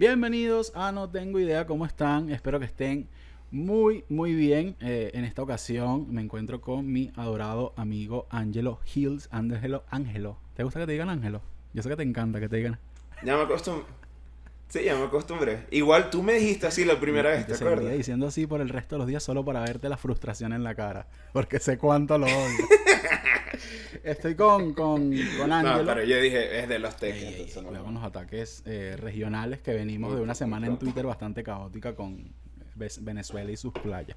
Bienvenidos 0.00 0.72
a 0.74 0.92
No 0.92 1.10
Tengo 1.10 1.38
Idea 1.38 1.66
cómo 1.66 1.84
están. 1.84 2.30
Espero 2.30 2.58
que 2.58 2.64
estén 2.64 3.10
muy, 3.50 4.04
muy 4.08 4.34
bien. 4.34 4.76
Eh, 4.80 5.10
en 5.14 5.24
esta 5.24 5.42
ocasión 5.42 6.06
me 6.12 6.22
encuentro 6.22 6.60
con 6.60 6.90
mi 6.90 7.12
adorado 7.16 7.72
amigo 7.76 8.26
Angelo 8.30 8.80
Hills. 8.94 9.28
Angelo, 9.32 9.84
Ángelo. 9.90 10.38
¿Te 10.54 10.62
gusta 10.64 10.80
que 10.80 10.86
te 10.86 10.92
digan 10.92 11.08
Ángelo? 11.08 11.42
Yo 11.72 11.82
sé 11.82 11.88
que 11.88 11.96
te 11.96 12.02
encanta 12.02 12.40
que 12.40 12.48
te 12.48 12.56
digan. 12.56 12.78
Ya 13.24 13.36
me 13.36 13.42
acostumbré. 13.42 13.86
Sí, 14.68 14.84
ya 14.84 14.94
me 14.96 15.04
acostumbré. 15.04 15.66
Igual 15.72 16.10
tú 16.10 16.22
me 16.22 16.34
dijiste 16.34 16.68
así 16.68 16.84
la 16.84 17.00
primera 17.00 17.30
vez, 17.30 17.46
¿te, 17.46 17.54
te 17.54 17.64
acuerdas? 17.64 17.92
diciendo 17.92 18.28
así 18.28 18.46
por 18.46 18.60
el 18.60 18.68
resto 18.68 18.94
de 18.94 18.98
los 19.00 19.08
días 19.08 19.22
solo 19.22 19.44
para 19.44 19.60
verte 19.60 19.88
la 19.88 19.96
frustración 19.96 20.52
en 20.52 20.62
la 20.62 20.76
cara. 20.76 21.08
Porque 21.32 21.58
sé 21.58 21.76
cuánto 21.76 22.18
lo 22.18 22.26
odio. 22.26 22.68
Estoy 24.04 24.36
con, 24.36 24.72
con, 24.72 25.12
con 25.38 25.52
Ángelo. 25.52 25.78
No, 25.78 25.84
pero 25.84 26.04
yo 26.04 26.20
dije, 26.20 26.60
es 26.60 26.68
de 26.68 26.78
los 26.78 26.94
no. 26.94 27.68
cuidado 27.68 27.84
con 27.84 27.94
los 27.94 28.04
ataques 28.04 28.62
eh, 28.64 28.96
regionales 28.96 29.60
que 29.60 29.74
venimos 29.74 30.14
de 30.14 30.20
una 30.20 30.36
semana 30.36 30.68
en 30.68 30.78
Twitter 30.78 31.04
bastante 31.04 31.42
caótica 31.42 31.96
con 31.96 32.32
Venezuela 33.02 33.50
y 33.50 33.56
sus 33.56 33.72
playas. 33.72 34.16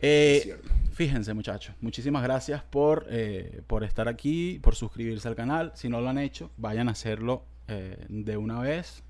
Eh, 0.00 0.58
fíjense 0.92 1.32
muchachos, 1.32 1.74
muchísimas 1.80 2.22
gracias 2.22 2.62
por, 2.62 3.06
eh, 3.08 3.62
por 3.66 3.82
estar 3.82 4.08
aquí, 4.08 4.58
por 4.62 4.74
suscribirse 4.74 5.26
al 5.28 5.36
canal. 5.36 5.72
Si 5.74 5.88
no 5.88 6.00
lo 6.00 6.08
han 6.08 6.18
hecho, 6.18 6.50
vayan 6.56 6.88
a 6.88 6.92
hacerlo 6.92 7.44
eh, 7.68 8.04
de 8.08 8.36
una 8.36 8.60
vez. 8.60 9.02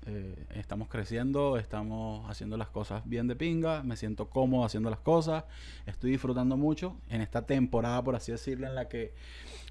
Estamos 0.55 0.87
creciendo, 0.87 1.57
estamos 1.57 2.29
haciendo 2.29 2.57
las 2.57 2.69
cosas 2.69 3.03
bien 3.05 3.27
de 3.27 3.35
pinga, 3.35 3.83
me 3.83 3.97
siento 3.97 4.29
cómodo 4.29 4.65
haciendo 4.65 4.89
las 4.89 4.99
cosas, 4.99 5.43
estoy 5.85 6.11
disfrutando 6.11 6.55
mucho 6.55 6.97
en 7.09 7.21
esta 7.21 7.45
temporada, 7.45 8.01
por 8.03 8.15
así 8.15 8.31
decirlo, 8.31 8.67
en 8.67 8.75
la 8.75 8.87
que 8.87 9.13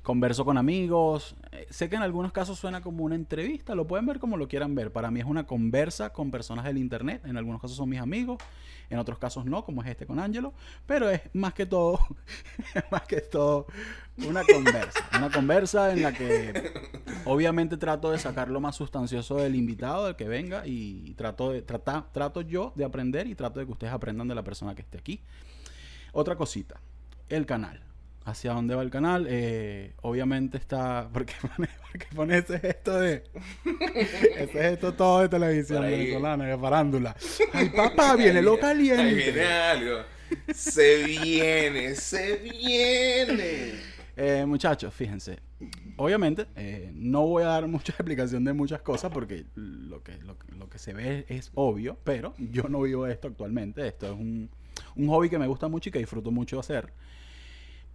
converso 0.07 0.45
con 0.45 0.57
amigos. 0.57 1.35
Eh, 1.51 1.67
sé 1.69 1.89
que 1.89 1.97
en 1.97 2.03
algunos 2.03 2.31
casos 2.31 2.61
suena 2.61 2.81
como 2.81 3.03
una 3.03 3.17
entrevista, 3.17 3.75
lo 3.75 3.89
pueden 3.89 4.07
ver 4.07 4.21
como 4.21 4.37
lo 4.37 4.47
quieran 4.47 4.77
ver. 4.77 4.93
Para 4.93 5.11
mí 5.11 5.19
es 5.19 5.27
una 5.27 5.49
conversa 5.49 6.12
con 6.12 6.31
personas 6.31 6.65
del 6.65 6.79
internet, 6.79 7.23
en 7.25 7.37
algunos 7.37 7.61
casos 7.61 7.77
son 7.77 7.89
mis 7.89 7.99
amigos, 7.99 8.39
en 8.89 9.01
otros 9.01 9.19
casos 9.19 9.47
no, 9.47 9.65
como 9.65 9.83
es 9.83 9.89
este 9.89 10.07
con 10.07 10.21
Angelo, 10.21 10.55
pero 10.87 11.11
es 11.11 11.23
más 11.33 11.55
que 11.55 11.67
todo, 11.67 11.99
más 12.93 13.03
que 13.03 13.21
todo 13.21 13.67
una 14.19 14.45
conversa, 14.45 15.09
una 15.19 15.29
conversa 15.29 15.93
en 15.93 16.03
la 16.03 16.12
que 16.12 16.73
obviamente 17.25 17.77
trato 17.77 18.12
de 18.12 18.21
sacar 18.21 18.49
lo 18.49 18.61
más 18.61 18.77
sustancioso 18.77 19.39
del 19.39 19.57
invitado, 19.57 20.07
del 20.07 20.15
que 20.15 20.29
venga 20.29 20.62
y 20.69 21.15
trato 21.15 21.51
de 21.51 21.62
tratar 21.62 22.12
trato 22.12 22.43
yo 22.43 22.73
de 22.77 22.84
aprender 22.84 23.27
y 23.27 23.34
trato 23.34 23.59
de 23.59 23.67
que 23.67 23.73
ustedes 23.73 23.93
aprendan 23.93 24.29
de 24.29 24.37
la 24.37 24.45
persona 24.45 24.77
que 24.77 24.83
esté 24.83 24.99
aquí. 24.99 25.21
Otra 26.12 26.37
cosita, 26.37 26.81
el 27.29 27.45
canal. 27.45 27.86
¿Hacia 28.27 28.52
dónde 28.55 28.74
va 28.74 28.82
el 28.82 28.91
canal? 28.91 29.27
Eh, 29.30 29.94
obviamente 30.02 30.58
está. 30.58 31.08
¿Por 31.12 31.24
qué 31.24 31.34
pone, 31.41 31.69
por 31.92 32.00
qué 32.00 32.06
pone 32.14 32.38
ese 32.38 32.58
gesto 32.58 32.98
de.? 32.98 33.22
Ese 34.36 34.52
gesto 34.52 34.92
todo 34.94 35.20
de 35.20 35.28
televisión 35.28 35.84
ahí. 35.84 35.92
venezolana, 35.98 36.44
de 36.47 36.58
farándula. 36.58 37.16
¡Ay, 37.52 37.69
papá! 37.70 38.16
Viene 38.16 38.42
lo 38.42 38.54
Ahí 38.54 38.58
caliente. 38.60 39.14
viene 39.14 39.44
algo. 39.44 39.98
Se 40.52 41.04
viene, 41.04 41.94
se 41.94 42.36
viene. 42.38 43.74
Eh, 44.16 44.44
muchachos, 44.44 44.92
fíjense. 44.92 45.38
Obviamente, 45.98 46.47
eh, 46.56 46.91
no 46.94 47.27
voy 47.27 47.44
a 47.44 47.47
dar 47.48 47.69
mucha 47.69 47.92
explicación 47.97 48.44
de 48.44 48.52
muchas 48.52 48.82
cosas 48.82 49.12
porque 49.12 49.44
lo 49.54 50.03
que, 50.03 50.19
lo, 50.19 50.36
que- 50.36 50.53
lo 50.56 50.69
que 50.69 50.78
se 50.78 50.92
ve 50.94 51.26
es 51.28 51.53
obvio, 51.54 51.97
pero 52.03 52.34
yo 52.38 52.65
no 52.69 52.81
vivo 52.82 53.06
esto 53.06 53.28
actualmente. 53.28 53.86
Esto 53.86 54.06
es 54.06 54.12
un, 54.12 54.50
un 54.97 55.09
hobby 55.09 55.28
que 55.31 55.38
me 55.38 55.47
gusta 55.47 55.69
mucho 55.69 55.91
y 55.91 55.92
que 55.92 56.00
disfruto 56.00 56.32
mucho 56.32 56.59
hacer. 56.59 56.92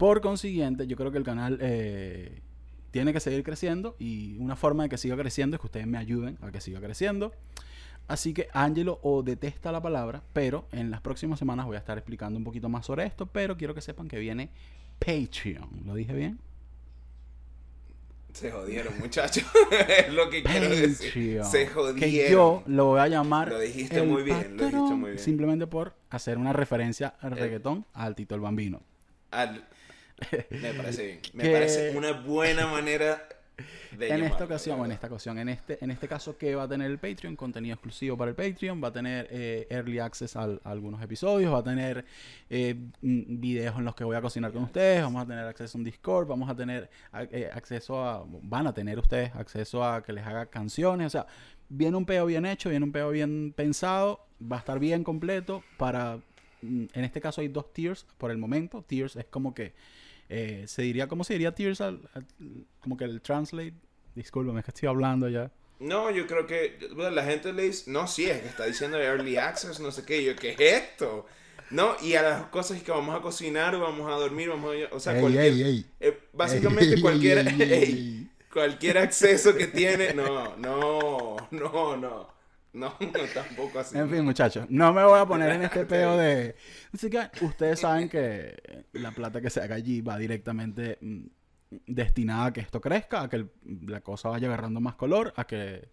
Por 0.01 0.19
consiguiente, 0.19 0.87
yo 0.87 0.97
creo 0.97 1.11
que 1.11 1.19
el 1.19 1.23
canal 1.23 1.59
eh, 1.61 2.41
tiene 2.89 3.13
que 3.13 3.19
seguir 3.19 3.43
creciendo 3.43 3.95
y 3.99 4.35
una 4.39 4.55
forma 4.55 4.81
de 4.81 4.89
que 4.89 4.97
siga 4.97 5.15
creciendo 5.15 5.55
es 5.57 5.61
que 5.61 5.67
ustedes 5.67 5.85
me 5.85 5.99
ayuden 5.99 6.39
a 6.41 6.51
que 6.51 6.59
siga 6.59 6.79
creciendo. 6.81 7.31
Así 8.07 8.33
que 8.33 8.47
Angelo 8.51 8.97
o 9.03 9.21
detesta 9.21 9.71
la 9.71 9.79
palabra, 9.79 10.23
pero 10.33 10.67
en 10.71 10.89
las 10.89 11.01
próximas 11.01 11.37
semanas 11.37 11.67
voy 11.67 11.75
a 11.75 11.79
estar 11.79 11.99
explicando 11.99 12.39
un 12.39 12.43
poquito 12.43 12.67
más 12.67 12.87
sobre 12.87 13.05
esto, 13.05 13.27
pero 13.27 13.57
quiero 13.57 13.75
que 13.75 13.81
sepan 13.81 14.07
que 14.07 14.17
viene 14.17 14.49
Patreon. 14.97 15.69
¿Lo 15.85 15.93
dije 15.93 16.15
bien? 16.15 16.39
Se 18.33 18.49
jodieron, 18.49 18.97
muchachos. 18.97 19.43
es 19.87 20.11
lo 20.11 20.31
que 20.31 20.41
quiero 20.41 20.67
decir. 20.67 21.09
Patreon. 21.09 21.45
Se 21.45 21.67
jodieron. 21.67 21.99
Que 21.99 22.31
yo 22.31 22.63
lo 22.65 22.85
voy 22.85 23.01
a 23.01 23.07
llamar. 23.07 23.49
Lo 23.49 23.59
dijiste 23.59 23.99
el 23.99 24.07
muy 24.07 24.23
bien, 24.23 24.57
lo 24.57 24.65
dijiste 24.65 24.95
muy 24.95 25.11
bien. 25.11 25.19
Simplemente 25.23 25.67
por 25.67 25.93
hacer 26.09 26.39
una 26.39 26.53
referencia 26.53 27.13
al 27.21 27.33
El- 27.33 27.37
reggaetón 27.37 27.85
al 27.93 28.15
Tito 28.15 28.33
el 28.33 28.41
Bambino. 28.41 28.81
Al- 29.29 29.67
Me 30.49 30.73
parece 30.73 31.05
bien. 31.05 31.19
Me 31.33 31.43
Que- 31.43 31.51
parece 31.51 31.97
una 31.97 32.11
buena 32.13 32.67
manera 32.67 33.27
de 33.97 34.09
en 34.09 34.23
esta 34.23 34.45
ocasión, 34.45 34.83
en 34.85 34.91
esta 34.91 35.05
ocasión, 35.07 35.37
en 35.37 35.49
este, 35.49 35.77
en 35.83 35.91
este 35.91 36.07
caso, 36.07 36.35
que 36.37 36.55
va 36.55 36.63
a 36.63 36.67
tener 36.67 36.89
el 36.89 36.97
Patreon? 36.97 37.35
Contenido 37.35 37.73
exclusivo 37.75 38.17
para 38.17 38.29
el 38.29 38.35
Patreon, 38.35 38.81
va 38.83 38.87
a 38.87 38.91
tener 38.93 39.27
eh, 39.29 39.67
early 39.69 39.99
access 39.99 40.35
al- 40.35 40.59
a 40.63 40.71
algunos 40.71 41.01
episodios, 41.03 41.53
va 41.53 41.59
a 41.59 41.63
tener 41.63 42.05
eh, 42.49 42.73
videos 43.01 43.77
en 43.77 43.85
los 43.85 43.93
que 43.93 44.03
voy 44.03 44.15
a 44.15 44.21
cocinar 44.21 44.51
con 44.51 44.63
ustedes, 44.63 45.03
vamos 45.03 45.21
a 45.23 45.27
tener 45.27 45.45
acceso 45.45 45.77
a 45.77 45.79
un 45.79 45.83
Discord, 45.83 46.27
vamos 46.27 46.49
a 46.49 46.55
tener 46.55 46.89
a- 47.11 47.23
eh, 47.23 47.49
acceso 47.53 48.03
a, 48.03 48.25
van 48.27 48.65
a 48.65 48.73
tener 48.73 48.97
ustedes 48.97 49.35
acceso 49.35 49.83
a 49.83 50.01
que 50.01 50.13
les 50.13 50.25
haga 50.25 50.45
canciones, 50.47 51.07
o 51.07 51.09
sea, 51.09 51.27
viene 51.69 51.97
un 51.97 52.05
peo 52.05 52.25
bien 52.25 52.45
hecho, 52.47 52.69
viene 52.69 52.85
un 52.85 52.91
peo 52.91 53.11
bien 53.11 53.53
pensado, 53.55 54.25
va 54.41 54.55
a 54.55 54.59
estar 54.59 54.79
bien 54.79 55.03
completo 55.03 55.63
para, 55.77 56.17
mm, 56.63 56.85
en 56.93 57.03
este 57.03 57.21
caso 57.21 57.41
hay 57.41 57.47
dos 57.49 57.71
tiers 57.73 58.07
por 58.17 58.31
el 58.31 58.37
momento, 58.39 58.81
tiers 58.87 59.15
es 59.17 59.25
como 59.25 59.53
que 59.53 59.73
eh, 60.31 60.63
se 60.67 60.81
diría, 60.83 61.07
¿cómo 61.07 61.23
se 61.23 61.33
diría 61.33 61.53
tiers? 61.53 61.81
al- 61.81 62.01
al- 62.13 62.25
como 62.79 62.97
que 62.97 63.03
el 63.05 63.21
translate. 63.21 63.73
Discúlpame, 64.15 64.59
es 64.59 64.65
que 64.65 64.71
estoy 64.71 64.89
hablando 64.89 65.29
ya. 65.29 65.51
No, 65.79 66.11
yo 66.11 66.27
creo 66.27 66.45
que 66.45 66.77
bueno, 66.95 67.11
la 67.11 67.23
gente 67.23 67.53
le 67.53 67.63
dice, 67.63 67.89
no, 67.91 68.07
sí, 68.07 68.25
es 68.29 68.39
que 68.41 68.47
está 68.49 68.65
diciendo 68.65 68.97
Early 68.99 69.37
Access, 69.37 69.79
no 69.79 69.91
sé 69.91 70.05
qué, 70.05 70.23
yo, 70.23 70.35
¿qué 70.35 70.51
es 70.51 70.59
esto? 70.59 71.25
No, 71.71 71.95
y 72.01 72.15
a 72.15 72.21
las 72.21 72.43
cosas 72.47 72.83
que 72.83 72.91
vamos 72.91 73.15
a 73.17 73.21
cocinar, 73.21 73.77
vamos 73.79 74.07
a 74.11 74.15
dormir, 74.15 74.49
vamos 74.49 74.75
a... 74.75 74.95
O 74.95 74.99
sea, 74.99 75.19
cualquier, 75.19 75.53
eh, 75.99 76.19
básicamente 76.33 76.95
Ey, 76.95 77.01
cualquier, 77.01 77.37
ey, 77.39 77.47
ey, 77.47 77.61
ey, 77.61 77.83
ey. 77.83 78.29
cualquier 78.53 78.97
acceso 78.97 79.55
que 79.55 79.67
tiene, 79.67 80.13
no, 80.13 80.57
no, 80.57 81.37
no, 81.51 81.97
no, 81.97 82.29
no, 82.73 82.93
tampoco 83.33 83.79
así. 83.79 83.97
En 83.97 84.09
fin, 84.09 84.23
muchachos, 84.23 84.65
no 84.69 84.93
me 84.93 85.03
voy 85.03 85.19
a 85.19 85.25
poner 85.25 85.51
en 85.51 85.63
este 85.63 85.85
peo 85.85 86.17
de... 86.17 86.55
Así 86.93 87.09
que 87.09 87.29
ustedes 87.41 87.79
saben 87.81 88.07
que 88.09 88.85
la 88.93 89.11
plata 89.11 89.41
que 89.41 89.49
se 89.49 89.61
haga 89.61 89.75
allí 89.75 90.01
va 90.01 90.17
directamente 90.17 90.97
mm, 91.01 91.25
destinada 91.87 92.45
a 92.45 92.53
que 92.53 92.61
esto 92.61 92.79
crezca, 92.81 93.23
a 93.23 93.29
que 93.29 93.35
el- 93.37 93.51
la 93.87 94.01
cosa 94.01 94.29
vaya 94.29 94.47
agarrando 94.47 94.79
más 94.79 94.95
color, 94.95 95.33
a 95.35 95.45
que 95.45 95.89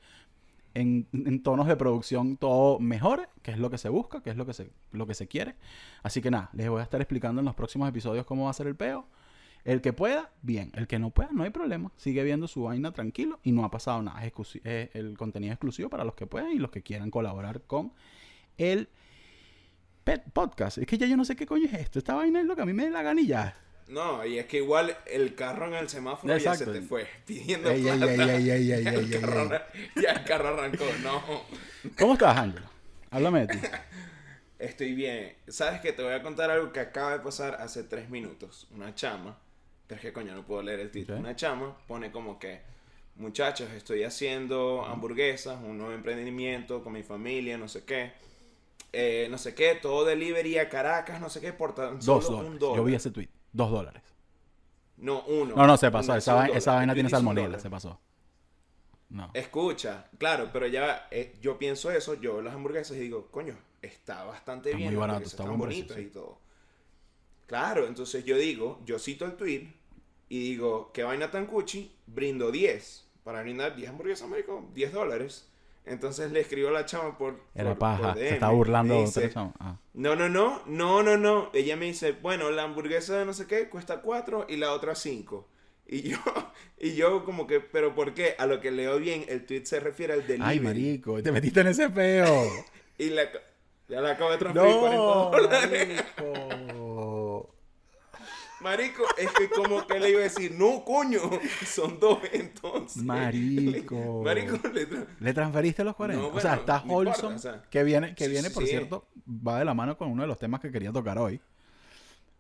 en, 0.75 1.09
en 1.13 1.43
tonos 1.43 1.67
de 1.67 1.77
producción 1.77 2.37
todo 2.37 2.79
mejore, 2.79 3.29
que 3.43 3.51
es 3.51 3.59
lo 3.59 3.71
que 3.71 3.79
se 3.79 3.89
busca, 3.89 4.23
que 4.23 4.31
es 4.31 4.37
lo 4.37 4.47
que 4.47 4.55
se, 4.55 4.71
lo 4.93 5.07
que 5.07 5.15
se 5.15 5.27
quiere. 5.27 5.57
Así 6.03 6.21
que 6.23 6.31
nada, 6.31 6.51
les 6.53 6.69
voy 6.69 6.81
a 6.81 6.85
estar 6.85 7.01
explicando 7.01 7.41
en 7.41 7.47
los 7.47 7.55
próximos 7.55 7.89
episodios 7.89 8.25
cómo 8.27 8.45
va 8.45 8.51
a 8.51 8.55
ser 8.55 8.67
el 8.69 8.77
peo. 8.77 9.09
El 9.65 9.81
que 9.81 9.93
pueda, 9.93 10.31
bien. 10.43 10.73
El 10.75 10.87
que 10.87 10.99
no 10.99 11.11
pueda, 11.11 11.31
no 11.33 11.43
hay 11.43 11.51
problema. 11.51 11.93
Sigue 11.97 12.23
viendo 12.25 12.49
su 12.49 12.63
vaina 12.63 12.93
tranquilo 12.93 13.39
y 13.43 13.53
no 13.53 13.65
ha 13.65 13.71
pasado 13.71 14.03
nada. 14.03 14.25
Es, 14.25 14.33
el 14.95 15.17
contenido 15.19 15.53
exclusivo 15.53 15.91
para 15.91 16.05
los 16.05 16.15
que 16.15 16.27
puedan 16.27 16.53
y 16.53 16.59
los 16.59 16.71
que 16.71 16.83
quieran 16.83 17.11
colaborar 17.11 17.63
con 17.63 17.93
el 18.57 18.89
Pet 20.05 20.23
Podcast. 20.33 20.79
Es 20.79 20.87
que 20.87 20.97
ya 20.97 21.07
yo 21.07 21.17
no 21.17 21.25
sé 21.25 21.37
qué 21.37 21.47
coño 21.47 21.67
es 21.67 21.75
esto. 21.75 21.99
Esta 21.99 22.15
vaina 22.15 22.41
es 22.41 22.47
lo 22.47 22.57
que 22.57 22.63
a 22.63 22.67
mí 22.67 22.73
me 22.73 22.85
dé 22.85 22.91
la 22.91 23.03
gana 23.03 23.21
y 23.21 23.27
ya. 23.27 23.57
No, 23.89 24.25
y 24.25 24.39
es 24.39 24.47
que 24.47 24.59
igual 24.59 24.97
el 25.07 25.35
carro 25.35 25.67
en 25.67 25.75
el 25.75 25.89
semáforo 25.89 26.37
ya 26.37 26.55
se 26.55 26.67
te 26.67 26.83
fue 26.83 27.07
pidiendo 27.27 27.71
Ey, 27.71 27.83
plata. 27.83 28.37
ey, 28.37 28.51
ey, 28.51 28.71
el 28.87 29.21
carro, 29.21 29.51
ya 29.97 30.11
el 30.13 30.25
carro 30.25 30.49
arrancó, 30.49 30.85
no. 31.03 31.23
¿Cómo 31.99 32.13
estás, 32.13 32.37
Ángelo? 32.37 32.67
Háblame 33.11 33.47
de 33.47 33.57
ti. 33.57 33.59
Estoy 34.59 34.93
bien. 34.95 35.35
¿Sabes 35.47 35.81
que 35.81 35.93
Te 35.93 36.03
voy 36.03 36.13
a 36.13 36.23
contar 36.23 36.51
algo 36.51 36.73
que 36.73 36.81
acaba 36.81 37.13
de 37.13 37.21
pasar 37.21 37.55
hace 37.61 37.83
tres 37.85 38.11
minutos. 38.11 38.69
Una 38.75 38.95
chama, 38.95 39.39
pero 39.89 39.97
es 39.97 40.03
que 40.03 40.13
coño, 40.13 40.35
no 40.35 40.45
puedo 40.45 40.63
leer 40.63 40.81
el 40.81 40.91
título. 40.91 41.19
Una 41.19 41.35
chama 41.35 41.75
pone 41.87 42.13
como 42.13 42.39
que, 42.39 42.61
muchachos, 43.17 43.71
estoy 43.71 44.05
haciendo 44.05 44.85
hamburguesas, 44.85 45.59
un 45.65 45.79
nuevo 45.79 45.95
emprendimiento 45.95 46.85
con 46.85 46.93
mi 46.93 47.03
familia, 47.03 47.57
no 47.57 47.69
sé 47.69 47.85
qué. 47.85 48.13
Eh, 48.93 49.29
no 49.31 49.39
sé 49.39 49.55
qué, 49.55 49.75
todo 49.75 50.05
delivery 50.05 50.59
a 50.59 50.69
Caracas, 50.69 51.21
no 51.21 51.31
sé 51.31 51.41
qué, 51.41 51.55
por 51.55 51.75
tan 51.75 51.99
Dos 52.01 52.27
dólares. 52.27 52.51
un 52.51 52.59
dólar. 52.59 52.77
Yo 52.77 52.85
vi 52.85 52.95
ese 52.95 53.11
tweet. 53.11 53.29
Dos 53.53 53.71
dólares. 53.71 54.03
No, 54.99 55.23
uno. 55.23 55.57
No, 55.57 55.67
no, 55.67 55.77
se 55.79 55.91
pasó. 55.91 56.15
Esa, 56.15 56.47
esa 56.49 56.75
vaina 56.75 56.93
tiene 56.93 57.09
salmonela. 57.09 57.59
Se 57.59 57.71
pasó. 57.71 57.99
No. 59.09 59.31
Escucha, 59.33 60.07
claro, 60.19 60.51
pero 60.53 60.67
ya 60.67 61.09
eh, 61.11 61.35
yo 61.41 61.59
pienso 61.59 61.91
eso, 61.91 62.13
yo 62.21 62.35
veo 62.35 62.43
las 62.43 62.55
hamburguesas 62.55 62.95
y 62.99 63.01
digo, 63.01 63.29
coño, 63.31 63.57
está 63.81 64.25
bastante 64.25 64.69
Está 64.69 64.77
bien, 64.77 64.91
muy 64.91 65.01
barato, 65.01 65.25
está 65.25 65.45
bonitas 65.45 65.97
sí. 65.97 66.03
y 66.03 66.07
todo. 66.09 66.39
Claro, 67.47 67.87
entonces 67.87 68.23
yo 68.27 68.37
digo, 68.37 68.83
yo 68.85 68.99
cito 68.99 69.25
el 69.25 69.33
tweet 69.33 69.78
y 70.29 70.41
digo, 70.41 70.91
¿qué 70.93 71.05
vaina 71.05 71.31
tan 71.31 71.47
cuchi? 71.47 71.93
Brindo 72.07 72.51
10. 72.51 73.07
Para 73.25 73.43
brindar 73.43 73.77
10 73.77 73.91
hamburguesas, 73.91 74.29
marico, 74.29 74.69
10 74.75 74.93
dólares. 74.93 75.49
Entonces 75.85 76.33
le 76.33 76.41
escribo 76.41 76.69
a 76.69 76.73
la 76.73 76.87
chama 76.87 77.17
por. 77.17 77.41
Era 77.55 77.75
paja. 77.75 78.15
se 78.15 78.35
está 78.35 78.51
burlando 78.51 78.95
de 78.95 79.05
otra 79.05 79.31
chama. 79.31 79.55
Ah. 79.59 79.77
No, 79.95 80.17
no, 80.17 80.29
no. 80.29 80.63
No, 80.67 81.03
no, 81.03 81.17
no. 81.17 81.51
Ella 81.55 81.77
me 81.77 81.87
dice, 81.87 82.13
bueno, 82.13 82.51
la 82.51 82.65
hamburguesa 82.65 83.19
de 83.19 83.25
no 83.25 83.33
sé 83.33 83.47
qué 83.47 83.69
cuesta 83.69 84.03
4 84.03 84.47
y 84.49 84.57
la 84.57 84.73
otra 84.73 84.95
5. 84.95 85.49
Y 85.87 86.03
yo, 86.03 86.19
y 86.79 86.95
yo 86.95 87.25
como 87.25 87.47
que, 87.47 87.61
¿pero 87.61 87.95
por 87.95 88.13
qué? 88.13 88.35
A 88.39 88.47
lo 88.47 88.61
que 88.61 88.71
leo 88.71 88.99
bien, 88.99 89.25
el 89.29 89.47
tweet 89.47 89.65
se 89.65 89.81
refiere 89.81 90.13
al 90.13 90.27
delivery. 90.27 90.51
Ay, 90.51 90.61
marico, 90.61 91.23
te 91.23 91.33
metiste 91.33 91.61
en 91.61 91.69
ese 91.69 91.89
peo. 91.89 92.47
y 92.99 93.09
la, 93.11 93.23
ya 93.89 94.03
la 94.03 94.11
acabo 94.11 94.31
de 94.31 94.39
transferir 94.39 94.75
no, 94.75 95.31
40 95.31 95.61
Marico. 95.67 96.68
Marico, 98.61 99.05
es 99.17 99.31
que 99.33 99.49
como 99.49 99.87
que 99.87 100.01
le 100.01 100.11
iba 100.11 100.21
a 100.21 100.25
decir, 100.25 100.53
no, 100.53 100.85
coño, 100.85 101.21
son 101.67 102.01
dos 102.01 102.19
entonces. 102.33 103.03
Marico. 103.03 104.23
Marico, 104.25 104.59
le, 105.21 105.33
transferiste 105.33 105.85
los 105.85 105.95
40. 105.95 106.27
o 106.27 106.41
sea, 106.41 106.55
está 106.55 106.83
Holson, 106.87 107.37
que 107.71 107.85
viene, 107.85 108.15
que 108.15 108.29
viene, 108.29 108.51
por 108.51 108.67
cierto, 108.67 109.07
va 109.29 109.59
de 109.59 109.65
la 109.65 109.75
mano 109.75 109.97
con 109.97 110.09
uno 110.11 110.23
de 110.23 110.29
los 110.29 110.39
temas 110.39 110.61
que 110.61 110.71
quería 110.71 110.93
tocar 110.93 111.19
hoy. 111.19 111.41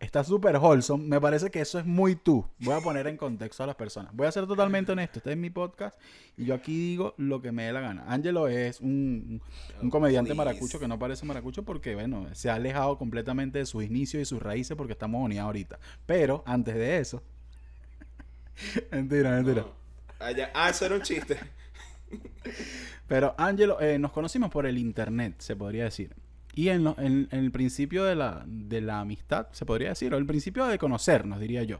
Está 0.00 0.22
súper 0.22 0.56
wholesome. 0.58 1.04
Me 1.04 1.20
parece 1.20 1.50
que 1.50 1.60
eso 1.60 1.78
es 1.78 1.84
muy 1.84 2.14
tú. 2.14 2.46
Voy 2.60 2.74
a 2.74 2.80
poner 2.80 3.08
en 3.08 3.16
contexto 3.16 3.64
a 3.64 3.66
las 3.66 3.74
personas. 3.74 4.14
Voy 4.14 4.28
a 4.28 4.32
ser 4.32 4.46
totalmente 4.46 4.92
honesto. 4.92 5.18
Este 5.18 5.32
es 5.32 5.36
mi 5.36 5.50
podcast 5.50 5.98
y 6.36 6.44
yo 6.44 6.54
aquí 6.54 6.90
digo 6.90 7.14
lo 7.16 7.42
que 7.42 7.50
me 7.50 7.64
dé 7.64 7.72
la 7.72 7.80
gana. 7.80 8.04
Angelo 8.06 8.46
es 8.46 8.80
un, 8.80 9.42
un 9.82 9.90
comediante 9.90 10.34
maracucho 10.34 10.78
que 10.78 10.86
no 10.86 11.00
parece 11.00 11.26
maracucho 11.26 11.64
porque, 11.64 11.96
bueno, 11.96 12.28
se 12.32 12.48
ha 12.48 12.54
alejado 12.54 12.96
completamente 12.96 13.58
de 13.58 13.66
sus 13.66 13.82
inicios 13.82 14.22
y 14.22 14.24
sus 14.24 14.40
raíces 14.40 14.76
porque 14.76 14.92
estamos 14.92 15.24
unidos 15.24 15.44
ahorita. 15.44 15.80
Pero 16.06 16.44
antes 16.46 16.76
de 16.76 16.98
eso. 16.98 17.22
mentira, 18.92 19.32
mentira. 19.32 19.66
Ah, 20.20 20.70
eso 20.70 20.86
era 20.86 20.94
un 20.94 21.02
chiste. 21.02 21.38
Pero 23.08 23.34
Angelo, 23.36 23.80
eh, 23.80 23.98
nos 23.98 24.12
conocimos 24.12 24.50
por 24.50 24.64
el 24.66 24.78
internet, 24.78 25.34
se 25.38 25.56
podría 25.56 25.84
decir. 25.84 26.14
Y 26.58 26.70
en, 26.70 26.92
en, 26.98 27.28
el 27.30 27.52
principio 27.52 28.02
de 28.02 28.16
la, 28.16 28.42
de 28.44 28.80
la 28.80 28.98
amistad, 28.98 29.46
se 29.52 29.64
podría 29.64 29.90
decir, 29.90 30.12
o 30.12 30.16
el 30.16 30.26
principio 30.26 30.66
de 30.66 30.76
conocernos, 30.76 31.38
diría 31.38 31.62
yo. 31.62 31.78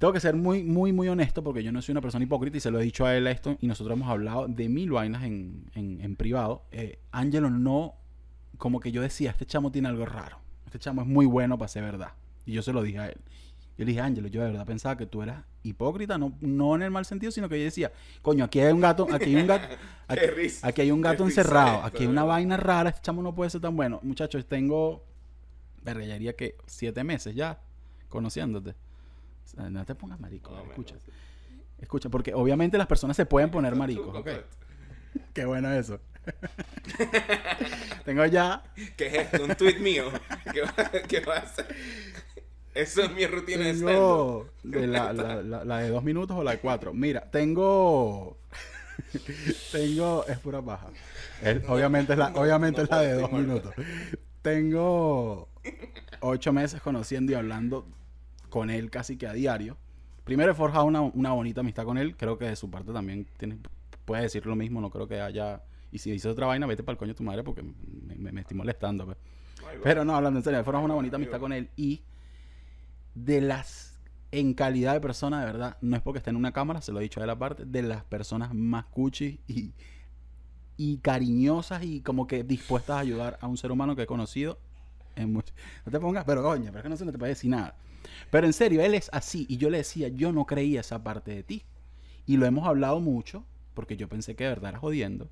Tengo 0.00 0.12
que 0.12 0.18
ser 0.18 0.34
muy, 0.34 0.64
muy, 0.64 0.92
muy 0.92 1.06
honesto 1.06 1.44
porque 1.44 1.62
yo 1.62 1.70
no 1.70 1.80
soy 1.80 1.92
una 1.92 2.00
persona 2.00 2.24
hipócrita 2.24 2.56
y 2.56 2.60
se 2.60 2.72
lo 2.72 2.80
he 2.80 2.82
dicho 2.82 3.06
a 3.06 3.16
él 3.16 3.28
esto 3.28 3.56
y 3.60 3.68
nosotros 3.68 3.96
hemos 3.96 4.10
hablado 4.10 4.48
de 4.48 4.68
mil 4.68 4.90
vainas 4.90 5.22
en, 5.22 5.70
en, 5.76 6.16
privado. 6.16 6.64
Eh, 6.72 6.98
Angelo 7.12 7.48
no, 7.48 7.94
como 8.58 8.80
que 8.80 8.90
yo 8.90 9.00
decía, 9.02 9.30
este 9.30 9.46
chamo 9.46 9.70
tiene 9.70 9.86
algo 9.86 10.04
raro. 10.04 10.38
Este 10.66 10.80
chamo 10.80 11.02
es 11.02 11.06
muy 11.06 11.24
bueno 11.24 11.56
para 11.56 11.68
ser 11.68 11.84
verdad. 11.84 12.14
Y 12.46 12.54
yo 12.54 12.62
se 12.62 12.72
lo 12.72 12.82
dije 12.82 12.98
a 12.98 13.06
él. 13.06 13.20
Yo 13.76 13.84
le 13.84 13.90
dije, 13.90 14.00
Ángelo, 14.00 14.28
yo 14.28 14.40
de 14.42 14.50
verdad 14.50 14.66
pensaba 14.66 14.96
que 14.96 15.06
tú 15.06 15.22
eras 15.22 15.44
hipócrita, 15.64 16.16
no, 16.16 16.36
no 16.40 16.76
en 16.76 16.82
el 16.82 16.90
mal 16.90 17.04
sentido, 17.04 17.32
sino 17.32 17.48
que 17.48 17.58
yo 17.58 17.64
decía, 17.64 17.90
coño, 18.22 18.44
aquí 18.44 18.60
hay 18.60 18.72
un 18.72 18.80
gato, 18.80 19.08
aquí 19.12 19.34
hay 19.34 19.36
un 19.36 19.46
gato, 19.48 19.66
aquí, 20.62 20.80
hay 20.82 20.90
un 20.92 21.00
gato 21.00 21.24
encerrado, 21.24 21.82
aquí 21.82 22.02
hay 22.02 22.08
una 22.08 22.22
vaina 22.22 22.56
rara, 22.56 22.90
este 22.90 23.02
chamo 23.02 23.22
no 23.22 23.34
puede 23.34 23.50
ser 23.50 23.60
tan 23.60 23.74
bueno. 23.74 23.98
Muchachos, 24.02 24.46
tengo, 24.46 25.04
verga, 25.82 26.04
ya 26.04 26.12
diría 26.14 26.36
que 26.36 26.56
siete 26.66 27.02
meses 27.02 27.34
ya 27.34 27.58
conociéndote. 28.08 28.74
no 29.56 29.84
te 29.84 29.94
pongas 29.96 30.20
marico, 30.20 30.56
escucha. 30.68 30.94
Escucha, 31.80 32.08
porque 32.08 32.32
obviamente 32.32 32.78
las 32.78 32.86
personas 32.86 33.16
se 33.16 33.26
pueden 33.26 33.50
poner 33.50 33.74
maricos, 33.74 34.14
¿ok? 34.14 34.28
Qué 35.34 35.44
bueno 35.44 35.72
eso. 35.72 35.98
Tengo 38.04 38.24
ya. 38.26 38.62
¿Qué 38.96 39.06
es 39.06 39.14
esto? 39.14 39.44
¿Un 39.44 39.54
tweet 39.54 39.78
mío? 39.78 40.10
¿Qué 40.52 40.62
¿Qué 41.08 41.20
va 41.20 41.36
a 41.36 41.38
hacer? 41.40 41.66
Esa 42.74 43.04
es 43.04 43.14
mi 43.14 43.24
rutina 43.26 43.64
tengo 43.64 44.48
de 44.64 44.86
la, 44.88 45.12
la, 45.12 45.78
de 45.78 45.88
dos 45.90 46.02
minutos 46.02 46.36
o 46.36 46.42
la 46.42 46.52
de 46.52 46.58
cuatro. 46.58 46.92
Mira, 46.92 47.30
tengo. 47.30 48.36
tengo. 49.72 50.24
Es 50.26 50.38
pura 50.38 50.60
baja. 50.60 50.88
obviamente 51.68 52.12
es 52.12 52.18
la, 52.18 52.32
obviamente 52.34 52.82
es 52.82 52.90
la 52.90 53.00
de 53.00 53.12
dos 53.14 53.30
minutos. 53.30 53.72
Tengo 54.42 55.48
ocho 56.20 56.52
meses 56.52 56.80
conociendo 56.82 57.32
y 57.32 57.36
hablando 57.36 57.86
con 58.50 58.70
él 58.70 58.90
casi 58.90 59.16
que 59.16 59.28
a 59.28 59.32
diario. 59.32 59.76
Primero 60.24 60.50
he 60.50 60.54
forjado 60.54 60.84
una, 60.84 61.00
una 61.00 61.32
bonita 61.32 61.60
amistad 61.60 61.84
con 61.84 61.96
él. 61.96 62.16
Creo 62.16 62.38
que 62.38 62.46
de 62.46 62.56
su 62.56 62.70
parte 62.70 62.92
también 62.92 63.26
tiene, 63.36 63.58
puede 64.04 64.22
decir 64.22 64.46
lo 64.46 64.56
mismo. 64.56 64.80
No 64.80 64.90
creo 64.90 65.06
que 65.06 65.20
haya. 65.20 65.62
Y 65.92 65.98
si 65.98 66.10
dices 66.10 66.32
otra 66.32 66.46
vaina, 66.46 66.66
vete 66.66 66.82
para 66.82 66.94
el 66.94 66.98
coño 66.98 67.12
de 67.12 67.18
tu 67.18 67.22
madre 67.22 67.44
porque 67.44 67.62
me, 67.62 68.32
me, 68.32 68.40
estoy 68.40 68.56
molestando. 68.56 69.04
Pues. 69.04 69.16
Pero 69.84 70.04
no, 70.04 70.16
hablando 70.16 70.40
en 70.40 70.44
serio, 70.44 70.58
he 70.58 70.64
forjado 70.64 70.84
una 70.84 70.94
bonita 70.94 71.16
amistad 71.16 71.38
con 71.38 71.52
él 71.52 71.68
y 71.76 72.02
de 73.14 73.40
las, 73.40 74.00
en 74.32 74.54
calidad 74.54 74.94
de 74.94 75.00
persona, 75.00 75.40
de 75.40 75.46
verdad, 75.46 75.76
no 75.80 75.96
es 75.96 76.02
porque 76.02 76.18
esté 76.18 76.30
en 76.30 76.36
una 76.36 76.52
cámara, 76.52 76.80
se 76.80 76.92
lo 76.92 77.00
he 77.00 77.02
dicho 77.02 77.20
de 77.20 77.26
la 77.26 77.38
parte, 77.38 77.64
de 77.64 77.82
las 77.82 78.04
personas 78.04 78.54
más 78.54 78.86
cuchis 78.86 79.38
y, 79.46 79.72
y 80.76 80.98
cariñosas 80.98 81.84
y 81.84 82.00
como 82.00 82.26
que 82.26 82.42
dispuestas 82.42 82.96
a 82.96 83.00
ayudar 83.00 83.38
a 83.40 83.46
un 83.46 83.56
ser 83.56 83.72
humano 83.72 83.94
que 83.96 84.02
he 84.02 84.06
conocido. 84.06 84.58
En 85.16 85.32
no 85.32 85.42
te 85.90 86.00
pongas, 86.00 86.24
pero 86.24 86.42
coño, 86.42 86.66
pero 86.66 86.78
es 86.78 86.82
que 86.82 86.88
no 86.88 86.96
se 86.96 87.06
te 87.06 87.18
puede 87.18 87.30
decir 87.30 87.50
nada. 87.50 87.76
Pero 88.30 88.46
en 88.46 88.52
serio, 88.52 88.82
él 88.82 88.94
es 88.94 89.08
así. 89.12 89.46
Y 89.48 89.56
yo 89.58 89.70
le 89.70 89.78
decía, 89.78 90.08
yo 90.08 90.32
no 90.32 90.44
creía 90.44 90.80
esa 90.80 91.02
parte 91.02 91.34
de 91.34 91.42
ti. 91.42 91.62
Y 92.26 92.36
lo 92.36 92.46
hemos 92.46 92.66
hablado 92.66 93.00
mucho, 93.00 93.44
porque 93.74 93.96
yo 93.96 94.08
pensé 94.08 94.34
que 94.34 94.44
de 94.44 94.50
verdad 94.50 94.70
era 94.70 94.78
jodiendo. 94.78 95.28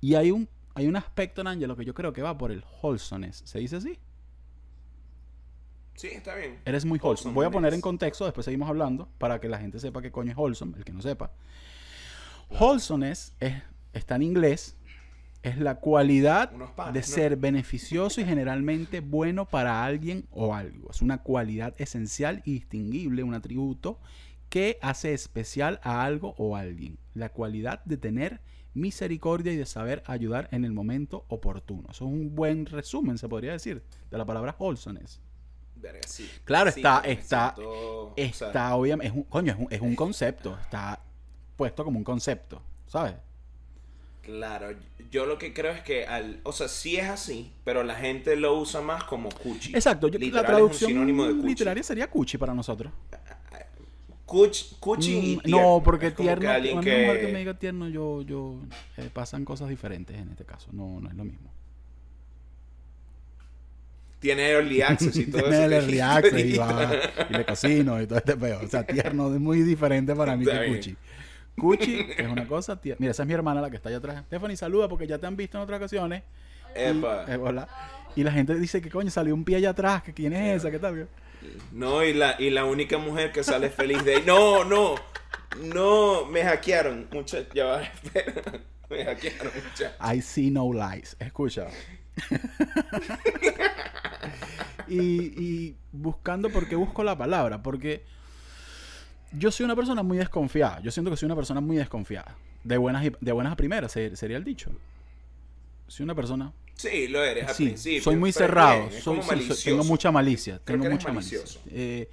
Y 0.00 0.14
hay 0.14 0.30
un, 0.30 0.48
hay 0.74 0.86
un 0.86 0.96
aspecto 0.96 1.40
en 1.40 1.48
Angelo 1.48 1.76
que 1.76 1.84
yo 1.84 1.94
creo 1.94 2.12
que 2.12 2.22
va 2.22 2.38
por 2.38 2.52
el 2.52 2.64
wholesomeness. 2.82 3.42
¿Se 3.44 3.58
dice 3.58 3.76
así? 3.76 3.98
Sí, 5.94 6.08
está 6.08 6.34
bien. 6.34 6.60
Eres 6.64 6.84
muy 6.84 6.98
wholesome. 6.98 7.34
Voy 7.34 7.46
a 7.46 7.50
poner 7.50 7.72
en 7.74 7.80
contexto, 7.80 8.24
después 8.24 8.44
seguimos 8.44 8.68
hablando, 8.68 9.08
para 9.18 9.40
que 9.40 9.48
la 9.48 9.58
gente 9.58 9.78
sepa 9.78 10.02
qué 10.02 10.10
coño 10.10 10.32
es 10.32 10.36
wholesome, 10.36 10.76
el 10.76 10.84
que 10.84 10.92
no 10.92 11.00
sepa. 11.00 11.32
Wholesomeness 12.50 13.34
es, 13.40 13.54
está 13.92 14.16
en 14.16 14.22
inglés, 14.22 14.76
es 15.42 15.58
la 15.58 15.76
cualidad 15.76 16.50
de 16.92 17.02
ser 17.02 17.36
beneficioso 17.36 18.20
y 18.20 18.24
generalmente 18.24 19.00
bueno 19.00 19.46
para 19.46 19.84
alguien 19.84 20.26
o 20.30 20.54
algo. 20.54 20.90
Es 20.90 21.02
una 21.02 21.18
cualidad 21.22 21.74
esencial 21.78 22.42
y 22.44 22.54
distinguible, 22.54 23.22
un 23.22 23.34
atributo 23.34 24.00
que 24.48 24.78
hace 24.82 25.12
especial 25.12 25.80
a 25.82 26.04
algo 26.04 26.34
o 26.38 26.56
alguien. 26.56 26.98
La 27.12 27.28
cualidad 27.28 27.84
de 27.84 27.98
tener 27.98 28.40
misericordia 28.72 29.52
y 29.52 29.56
de 29.56 29.66
saber 29.66 30.02
ayudar 30.06 30.48
en 30.50 30.64
el 30.64 30.72
momento 30.72 31.24
oportuno. 31.28 31.88
Eso 31.90 32.06
es 32.06 32.10
un 32.10 32.34
buen 32.34 32.66
resumen, 32.66 33.18
se 33.18 33.28
podría 33.28 33.52
decir, 33.52 33.82
de 34.10 34.18
la 34.18 34.24
palabra 34.24 34.56
wholesomeness. 34.58 35.20
Claro, 36.44 36.70
está, 36.70 37.00
está, 37.04 37.54
está, 38.16 38.74
obviamente, 38.74 39.08
es 39.08 39.14
un, 39.14 39.24
coño, 39.24 39.56
es 39.70 39.80
un, 39.80 39.94
concepto, 39.94 40.58
está 40.60 41.00
puesto 41.56 41.84
como 41.84 41.98
un 41.98 42.04
concepto, 42.04 42.62
¿sabes? 42.86 43.14
Claro, 44.22 44.74
yo 45.10 45.26
lo 45.26 45.36
que 45.36 45.52
creo 45.52 45.72
es 45.72 45.82
que 45.82 46.06
al, 46.06 46.40
o 46.44 46.52
sea, 46.52 46.68
sí 46.68 46.96
es 46.96 47.08
así, 47.08 47.52
pero 47.62 47.82
la 47.82 47.94
gente 47.94 48.36
lo 48.36 48.58
usa 48.58 48.80
más 48.80 49.04
como 49.04 49.28
cuchi. 49.28 49.74
Exacto, 49.74 50.08
la 50.08 50.44
traducción 50.44 51.44
literaria 51.44 51.82
sería 51.82 52.08
cuchi 52.08 52.38
para 52.38 52.54
nosotros. 52.54 52.92
Cuchi, 54.24 55.38
mm, 55.44 55.50
No, 55.50 55.82
porque 55.84 56.10
tierno, 56.10 56.50
que... 56.60 56.74
mujer 56.74 57.20
que 57.20 57.32
me 57.32 57.38
diga 57.40 57.54
tierno, 57.54 57.88
yo, 57.88 58.22
yo, 58.22 58.58
eh, 58.96 59.10
pasan 59.12 59.44
cosas 59.44 59.68
diferentes 59.68 60.16
en 60.16 60.30
este 60.30 60.44
caso, 60.44 60.70
no, 60.72 61.00
no 61.00 61.08
es 61.08 61.14
lo 61.14 61.24
mismo 61.24 61.50
tiene 64.24 64.48
early 64.48 64.80
access 64.80 65.14
y 65.16 65.26
todo 65.30 65.42
eso. 65.42 65.50
Tiene 65.50 65.76
early 65.76 66.00
access 66.00 66.44
y, 66.44 66.56
va, 66.56 66.92
y 67.28 67.32
le 67.34 67.44
cocino 67.44 68.00
y 68.00 68.06
todo 68.06 68.18
este 68.18 68.36
peo. 68.36 68.60
O 68.64 68.68
sea, 68.68 68.82
tierno 68.82 69.32
es 69.32 69.38
muy 69.38 69.60
diferente 69.60 70.14
para 70.16 70.34
mí 70.34 70.46
que 70.46 70.66
Cuchi. 70.66 70.96
Cuchi 71.56 72.06
es 72.16 72.26
una 72.26 72.48
cosa 72.48 72.80
Mira, 72.98 73.10
esa 73.10 73.22
es 73.22 73.26
mi 73.26 73.34
hermana 73.34 73.60
la 73.60 73.68
que 73.68 73.76
está 73.76 73.90
allá 73.90 73.98
atrás. 73.98 74.24
Stephanie, 74.26 74.56
saluda 74.56 74.88
porque 74.88 75.06
ya 75.06 75.18
te 75.18 75.26
han 75.26 75.36
visto 75.36 75.58
en 75.58 75.64
otras 75.64 75.76
ocasiones. 75.76 76.22
Epa. 76.74 77.26
Y, 77.28 77.32
eh, 77.32 77.36
hola. 77.36 77.68
Y 78.16 78.24
la 78.24 78.32
gente 78.32 78.54
dice 78.54 78.80
que 78.80 78.88
coño, 78.88 79.10
salió 79.10 79.34
un 79.34 79.44
pie 79.44 79.56
allá 79.56 79.70
atrás. 79.70 80.02
que 80.02 80.14
¿Quién 80.14 80.32
es 80.32 80.56
esa? 80.56 80.70
¿Qué 80.70 80.78
tal? 80.78 81.06
No, 81.70 82.02
y 82.02 82.14
la, 82.14 82.36
y 82.38 82.48
la 82.48 82.64
única 82.64 82.96
mujer 82.96 83.30
que 83.30 83.44
sale 83.44 83.68
feliz 83.68 84.02
de 84.04 84.16
ahí. 84.16 84.22
No, 84.26 84.64
no. 84.64 84.94
No, 85.62 86.24
me 86.24 86.42
hackearon. 86.42 87.08
Muchachos, 87.12 87.48
ya 87.54 87.64
va, 87.66 87.82
espera. 88.04 88.42
Me 88.88 89.04
hackearon, 89.04 89.52
muchachos. 89.54 89.92
I 90.00 90.22
see 90.22 90.50
no 90.50 90.72
lies. 90.72 91.14
Escucha. 91.20 91.66
y, 94.88 95.74
buscando, 95.92 96.50
¿por 96.50 96.68
qué 96.68 96.76
busco 96.76 97.04
la 97.04 97.16
palabra? 97.16 97.62
Porque 97.62 98.04
yo 99.32 99.50
soy 99.50 99.64
una 99.64 99.76
persona 99.76 100.02
muy 100.02 100.18
desconfiada. 100.18 100.80
Yo 100.80 100.90
siento 100.90 101.10
que 101.10 101.16
soy 101.16 101.26
una 101.26 101.36
persona 101.36 101.60
muy 101.60 101.76
desconfiada. 101.76 102.36
De 102.62 102.78
buenas, 102.78 103.04
de 103.20 103.32
buenas 103.32 103.52
a 103.52 103.56
primeras, 103.56 103.92
sería 103.92 104.36
el 104.36 104.44
dicho. 104.44 104.70
Soy 105.86 106.04
una 106.04 106.14
persona. 106.14 106.52
Sí, 106.74 107.08
lo 107.08 107.22
eres 107.22 107.48
al 107.48 107.54
principio. 107.54 108.02
Soy 108.02 108.16
muy 108.16 108.32
cerrado. 108.32 108.88
tengo 109.64 109.84
mucha 109.84 110.10
malicia. 110.10 110.60
tengo 110.64 110.90
mucha 110.90 111.12
malicia. 111.12 111.40
Eh, 111.70 112.08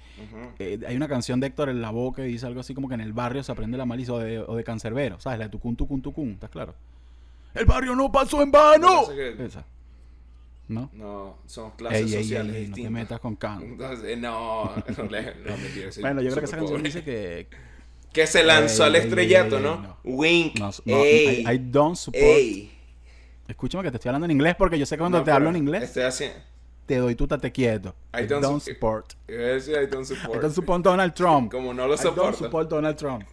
eh, 0.58 0.78
hay 0.86 0.94
una 0.94 1.08
canción 1.08 1.40
de 1.40 1.48
Héctor 1.48 1.68
en 1.68 1.80
la 1.80 1.90
boca 1.90 2.22
que 2.22 2.28
dice 2.28 2.46
algo 2.46 2.60
así 2.60 2.74
como 2.74 2.88
que 2.88 2.94
en 2.94 3.00
el 3.00 3.12
barrio 3.12 3.42
se 3.42 3.50
aprende 3.50 3.76
la 3.76 3.86
malicia 3.86 4.14
o 4.14 4.18
de, 4.18 4.38
o 4.38 4.54
de 4.54 4.62
cancerbero. 4.62 5.18
¿Sabes? 5.20 5.38
La 5.38 5.46
de 5.46 5.50
tucun, 5.50 5.74
tucun, 5.74 6.00
tucun. 6.00 6.32
¿Estás 6.32 6.50
claro? 6.50 6.74
El 7.54 7.66
barrio 7.66 7.96
no 7.96 8.12
pasó 8.12 8.42
en 8.42 8.50
vano. 8.50 9.10
Esa. 9.10 9.64
¿No? 10.72 10.90
No, 10.94 11.38
son 11.46 11.72
clases 11.72 12.10
sociales 12.10 12.56
ey, 12.56 12.68
No 12.68 12.74
te 12.74 12.90
metas 12.90 13.20
con 13.20 13.36
Khan. 13.36 13.62
Entonces, 13.62 14.18
no, 14.18 14.64
no, 14.64 15.04
le, 15.04 15.22
no 15.22 15.54
Bueno, 16.00 16.22
yo 16.22 16.30
creo 16.30 16.40
que 16.40 16.44
esa 16.44 16.56
canción 16.56 16.82
dice 16.82 17.04
que... 17.04 17.48
Que 18.12 18.26
se 18.26 18.44
lanzó 18.44 18.84
al 18.84 18.94
estrellato, 18.94 19.58
¿no? 19.58 19.96
Wink. 20.04 20.58
No, 20.58 20.70
I, 20.84 21.46
I, 21.50 21.58
don't 21.58 21.96
support... 21.96 22.22
Escúchame 23.48 23.84
que 23.84 23.90
te 23.90 23.96
estoy 23.96 24.10
hablando 24.10 24.26
en 24.26 24.32
inglés 24.32 24.54
porque 24.54 24.78
yo 24.78 24.84
sé 24.84 24.96
que 24.96 25.00
cuando 25.00 25.22
te 25.22 25.30
hablo 25.30 25.48
en 25.48 25.56
inglés... 25.56 25.84
Estoy 25.84 26.02
haciendo 26.02 26.36
te 26.86 26.96
doy 26.98 27.14
tú 27.14 27.26
te 27.26 27.52
quieto. 27.52 27.94
I 28.12 28.26
don't, 28.26 28.60
support. 28.60 29.14
I 29.28 29.86
don't 29.86 30.04
support. 30.04 30.36
I 30.36 30.40
don't 30.40 30.54
support 30.54 30.82
Donald 30.82 31.14
Trump. 31.14 31.50
Como 31.50 31.72
no 31.72 31.86
lo 31.86 31.96
soporto. 31.96 32.20
I 32.20 32.24
don't 32.24 32.36
support 32.36 32.68
Donald 32.68 32.96
Trump. 32.96 33.24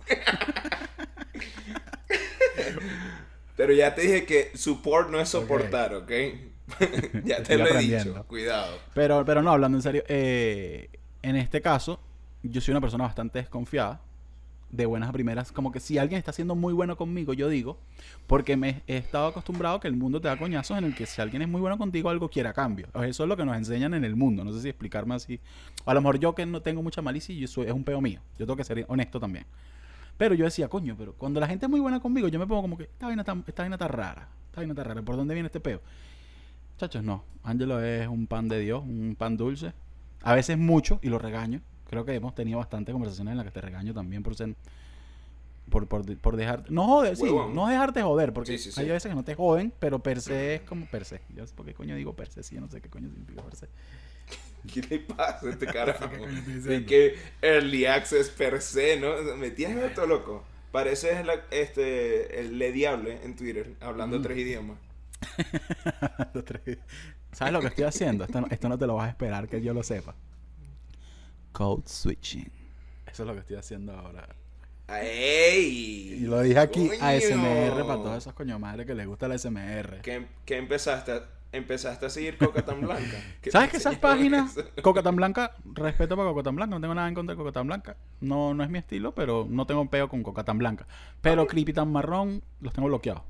Pero 3.57 3.73
ya 3.73 3.93
te 3.93 4.01
dije 4.01 4.25
que 4.25 4.51
support 4.55 5.09
no 5.09 5.19
es 5.19 5.27
soportar, 5.27 5.93
¿ok? 5.93 6.11
ya 7.25 7.43
te 7.43 7.57
lo 7.57 7.67
he 7.67 7.77
dicho. 7.79 8.25
Cuidado. 8.27 8.77
Pero, 8.93 9.25
pero 9.25 9.41
no, 9.41 9.51
hablando 9.51 9.77
en 9.77 9.81
serio, 9.81 10.03
eh, 10.07 10.89
en 11.21 11.35
este 11.35 11.61
caso, 11.61 11.99
yo 12.43 12.61
soy 12.61 12.71
una 12.71 12.81
persona 12.81 13.03
bastante 13.03 13.39
desconfiada 13.39 14.01
de 14.71 14.85
buenas 14.85 15.09
a 15.09 15.11
primeras, 15.11 15.51
como 15.51 15.71
que 15.71 15.79
si 15.79 15.97
alguien 15.97 16.19
está 16.19 16.31
siendo 16.31 16.55
muy 16.55 16.73
bueno 16.73 16.95
conmigo, 16.95 17.33
yo 17.33 17.49
digo, 17.49 17.79
porque 18.27 18.55
me 18.55 18.83
he 18.87 18.97
estado 18.97 19.27
acostumbrado 19.27 19.77
a 19.77 19.79
que 19.79 19.87
el 19.87 19.95
mundo 19.95 20.21
te 20.21 20.27
da 20.27 20.37
coñazos 20.37 20.77
en 20.77 20.83
el 20.83 20.95
que 20.95 21.05
si 21.05 21.21
alguien 21.21 21.41
es 21.41 21.47
muy 21.47 21.59
bueno 21.59 21.77
contigo, 21.77 22.09
algo 22.09 22.29
quiere 22.29 22.49
a 22.49 22.53
cambio. 22.53 22.87
Eso 23.03 23.23
es 23.23 23.29
lo 23.29 23.35
que 23.35 23.45
nos 23.45 23.57
enseñan 23.57 23.93
en 23.93 24.03
el 24.03 24.15
mundo. 24.15 24.43
No 24.43 24.53
sé 24.53 24.61
si 24.61 24.69
explicarme 24.69 25.15
así. 25.15 25.39
A 25.85 25.93
lo 25.93 26.01
mejor 26.01 26.19
yo 26.19 26.35
que 26.35 26.45
no 26.45 26.61
tengo 26.61 26.83
mucha 26.83 27.01
malicia 27.01 27.33
y 27.33 27.43
eso 27.43 27.63
es 27.63 27.71
un 27.71 27.83
peo 27.83 27.99
mío. 27.99 28.21
Yo 28.37 28.45
tengo 28.45 28.55
que 28.55 28.63
ser 28.63 28.85
honesto 28.87 29.19
también. 29.19 29.45
Pero 30.17 30.35
yo 30.35 30.45
decía, 30.45 30.67
coño, 30.67 30.95
pero 30.97 31.13
cuando 31.13 31.39
la 31.39 31.47
gente 31.47 31.65
es 31.65 31.69
muy 31.69 31.79
buena 31.79 31.99
conmigo, 31.99 32.27
yo 32.27 32.37
me 32.37 32.45
pongo 32.45 32.61
como 32.61 32.77
que 32.77 32.83
esta 32.83 33.07
vaina 33.07 33.21
está, 33.21 33.37
esta 33.47 33.63
vaina 33.63 33.75
está 33.75 33.87
rara. 33.87 34.27
Esta 34.47 34.61
vaina 34.61 34.73
está 34.73 34.83
rara. 34.83 35.01
¿Por 35.01 35.15
dónde 35.15 35.33
viene 35.33 35.47
este 35.47 35.59
peo? 35.59 35.81
Muchachos, 36.79 37.03
no. 37.03 37.25
Ángelo 37.43 37.83
es 37.83 38.07
un 38.07 38.25
pan 38.25 38.47
de 38.47 38.57
Dios, 38.57 38.81
un 38.81 39.13
pan 39.19 39.35
dulce. 39.35 39.73
A 40.21 40.33
veces 40.33 40.57
mucho 40.57 41.01
y 41.01 41.09
lo 41.09 41.19
regaño. 41.19 41.59
Creo 41.89 42.05
que 42.05 42.15
hemos 42.15 42.33
tenido 42.33 42.57
bastantes 42.57 42.93
conversaciones 42.93 43.33
en 43.33 43.37
las 43.37 43.45
que 43.45 43.51
te 43.51 43.59
regaño 43.59 43.93
también 43.93 44.23
por 44.23 44.33
ser 44.33 44.55
por, 45.69 45.87
por, 45.87 46.17
por 46.19 46.37
dejar 46.37 46.71
no 46.71 46.87
joder 46.87 47.15
sí 47.15 47.25
no 47.53 47.67
dejarte 47.67 48.01
joder 48.01 48.33
porque 48.33 48.57
hay 48.77 48.89
veces 48.89 49.09
que 49.09 49.15
no 49.15 49.23
te 49.23 49.35
joden 49.35 49.71
pero 49.77 49.99
per 49.99 50.19
se 50.19 50.55
es 50.55 50.61
como 50.61 50.87
per 50.87 51.05
se 51.05 51.21
yo 51.35 51.45
sé 51.45 51.53
por 51.53 51.63
qué 51.63 51.75
coño 51.75 51.95
digo 51.95 52.13
per 52.13 52.27
se 52.27 52.41
sí 52.41 52.55
yo 52.55 52.61
no 52.61 52.71
sé 52.71 52.81
qué 52.81 52.89
coño 52.89 53.07
significa 53.07 53.43
per 53.43 53.55
se 53.55 53.67
¿Qué 54.73 54.81
le 54.81 54.99
pasa 54.99 55.45
a 55.45 55.49
este 55.51 55.67
carajo? 55.67 56.09
de 56.63 56.85
que 56.85 57.17
early 57.41 57.85
access 57.85 58.29
per 58.29 58.61
se, 58.61 58.99
¿no? 58.99 59.35
Me 59.35 59.51
tienes 59.51 59.93
todo 59.93 60.07
loco. 60.07 60.43
Pareces 60.71 61.17
este, 61.51 62.39
el 62.39 62.57
Le 62.57 62.71
Diable 62.71 63.19
en 63.23 63.35
Twitter, 63.35 63.75
hablando 63.79 64.21
tres 64.21 64.37
idiomas. 64.37 64.77
¿Sabes 67.31 67.53
lo 67.53 67.61
que 67.61 67.67
estoy 67.67 67.83
haciendo? 67.85 68.23
Esto 68.23 68.41
no, 68.41 68.47
esto 68.49 68.69
no 68.69 68.77
te 68.77 68.87
lo 68.87 68.95
vas 68.95 69.07
a 69.07 69.09
esperar 69.09 69.47
que 69.47 69.61
yo 69.61 69.73
lo 69.73 69.83
sepa. 69.83 70.15
Code 71.51 71.83
switching. 71.85 72.51
Eso 73.11 73.23
es 73.23 73.27
lo 73.27 73.33
que 73.33 73.39
estoy 73.39 73.57
haciendo 73.57 73.93
ahora. 73.93 74.27
¡Ey! 74.87 76.15
Y 76.15 76.19
lo 76.21 76.41
dije 76.41 76.59
aquí 76.59 76.89
a 76.99 77.19
SMR 77.19 77.85
para 77.85 77.95
todos 77.95 78.17
esos 78.17 78.33
coño 78.33 78.57
madre 78.57 78.85
que 78.85 78.95
les 78.95 79.05
gusta 79.05 79.27
la 79.27 79.37
SMR. 79.37 80.01
¿Qué, 80.01 80.25
qué 80.45 80.57
empezaste? 80.57 81.21
¿Empezaste 81.51 82.05
a 82.05 82.09
seguir 82.09 82.37
Coca 82.37 82.63
tan 82.63 82.81
Blanca? 82.81 83.17
¿Sabes 83.51 83.71
que 83.71 83.77
esas 83.77 83.97
páginas, 83.97 84.55
Coca 84.83 85.01
tan 85.01 85.15
Blanca, 85.15 85.55
respeto 85.73 86.15
para 86.15 86.29
Coca 86.29 86.43
tan 86.43 86.55
Blanca, 86.55 86.75
no 86.75 86.81
tengo 86.81 86.93
nada 86.93 87.07
en 87.07 87.15
contra 87.15 87.33
de 87.33 87.37
Coca 87.37 87.51
tan 87.51 87.67
Blanca. 87.67 87.97
No, 88.21 88.53
no 88.53 88.63
es 88.63 88.69
mi 88.69 88.77
estilo, 88.77 89.13
pero 89.13 89.47
no 89.49 89.65
tengo 89.65 89.81
un 89.81 89.87
peo 89.87 90.09
con 90.09 90.21
Coca 90.21 90.43
tan 90.43 90.59
Blanca. 90.59 90.87
Pero 91.21 91.47
Creepy 91.47 91.73
tan 91.73 91.91
Marrón 91.91 92.43
los 92.61 92.73
tengo 92.73 92.87
bloqueados. 92.87 93.23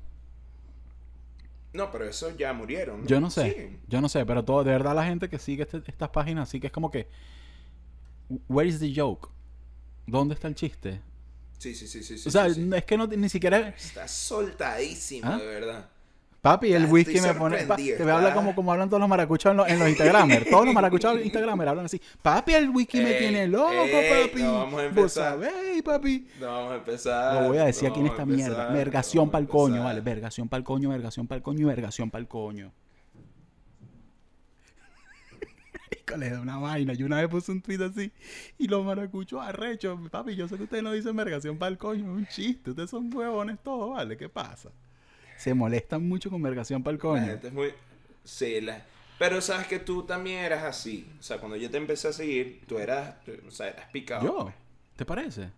No, 1.72 1.90
pero 1.90 2.04
esos 2.04 2.36
ya 2.36 2.52
murieron. 2.52 3.06
Yo 3.06 3.20
no 3.20 3.30
sé. 3.30 3.78
Yo 3.86 4.00
no 4.00 4.08
sé, 4.08 4.26
pero 4.26 4.44
todo, 4.44 4.64
de 4.64 4.72
verdad 4.72 4.94
la 4.94 5.04
gente 5.04 5.28
que 5.28 5.38
sigue 5.38 5.62
este, 5.62 5.82
estas 5.86 6.08
páginas, 6.10 6.48
sí 6.48 6.60
que 6.60 6.66
es 6.68 6.72
como 6.72 6.90
que. 6.90 7.08
Where 8.48 8.68
is 8.68 8.80
the 8.80 8.92
joke? 8.94 9.28
¿Dónde 10.06 10.34
está 10.34 10.48
el 10.48 10.54
chiste? 10.54 11.00
Sí, 11.58 11.74
sí, 11.74 11.86
sí, 11.86 12.02
sí. 12.02 12.28
O 12.28 12.30
sea, 12.30 12.46
es 12.46 12.84
que 12.84 12.96
no, 12.96 13.06
ni 13.06 13.28
siquiera... 13.28 13.68
Está 13.68 14.08
soltadísimo, 14.08 15.30
¿Ah? 15.30 15.36
de 15.36 15.46
verdad. 15.46 15.90
Papi, 16.40 16.72
el 16.72 16.86
whisky 16.86 17.20
me 17.20 17.34
pone. 17.34 17.58
te 17.64 18.04
me 18.04 18.10
habla 18.10 18.32
como, 18.32 18.54
como 18.54 18.72
hablan 18.72 18.88
todos 18.88 19.00
los 19.00 19.08
maracuchos 19.08 19.50
en, 19.50 19.58
los, 19.58 19.68
en 19.68 19.78
los 19.78 19.88
Instagramers. 19.88 20.48
todos 20.48 20.64
los 20.64 20.74
maracuchos 20.74 21.14
en 21.16 21.24
Instagramer 21.24 21.68
hablan 21.68 21.84
así. 21.84 22.00
Papi, 22.22 22.54
el 22.54 22.70
whisky 22.70 23.00
me 23.00 23.12
tiene 23.14 23.46
loco, 23.46 23.70
papi. 23.70 24.42
No 24.42 24.54
vamos 24.54 24.80
a 24.80 24.84
empezar. 24.86 25.38
¿Vos 25.38 25.82
papi? 25.84 26.26
No 26.40 26.46
vamos 26.46 26.72
a 26.72 26.76
empezar. 26.76 27.42
Lo 27.42 27.48
voy 27.48 27.58
a 27.58 27.64
decir 27.64 27.88
aquí 27.88 28.00
en 28.00 28.06
esta 28.06 28.24
mierda. 28.24 28.68
Vergación 28.72 29.30
pa'l 29.30 29.46
coño, 29.46 29.84
vale. 29.84 30.00
Vergación 30.00 30.48
pa'l 30.48 30.64
coño, 30.64 30.88
vergación 30.88 31.26
pa'l 31.26 31.42
coño 31.42 31.60
y 31.60 31.64
vergación 31.64 32.10
pa'l 32.10 32.26
coño. 32.26 32.72
le 36.16 36.30
da 36.30 36.40
una 36.40 36.56
vaina. 36.58 36.92
Yo 36.94 37.06
una 37.06 37.20
vez 37.20 37.28
puse 37.28 37.52
un 37.52 37.60
tweet 37.60 37.84
así 37.84 38.10
y 38.58 38.66
los 38.66 38.84
maracuchos 38.84 39.40
arrechos. 39.42 39.98
Papi, 40.10 40.34
yo 40.34 40.48
sé 40.48 40.56
que 40.56 40.64
ustedes 40.64 40.82
no 40.82 40.92
dicen 40.92 41.14
vergación 41.14 41.58
para 41.58 41.70
el 41.70 41.78
coño, 41.78 42.04
es 42.04 42.18
un 42.18 42.26
chiste. 42.26 42.70
Ustedes 42.70 42.90
son 42.90 43.14
huevones 43.14 43.58
todos, 43.62 43.90
¿vale? 43.90 44.16
¿Qué 44.16 44.28
pasa? 44.28 44.70
Se 45.40 45.54
molestan 45.54 46.06
mucho 46.06 46.28
con 46.28 46.42
vergación 46.42 46.82
para 46.82 46.92
el 46.92 47.00
coño. 47.00 47.32
es 47.42 47.52
muy... 47.52 47.72
Sí, 48.22 48.58
Pero 49.18 49.40
sabes 49.40 49.66
que 49.66 49.78
tú 49.78 50.02
también 50.02 50.44
eras 50.44 50.64
así. 50.64 51.10
O 51.18 51.22
sea, 51.22 51.38
cuando 51.38 51.56
yo 51.56 51.70
te 51.70 51.78
empecé 51.78 52.08
a 52.08 52.12
seguir, 52.12 52.60
tú 52.66 52.78
eras, 52.78 53.14
o 53.48 53.50
sea, 53.50 53.68
eras 53.68 53.86
picado. 53.90 54.22
¿Yo? 54.22 54.52
¿Te 54.96 55.06
parece? 55.06 55.50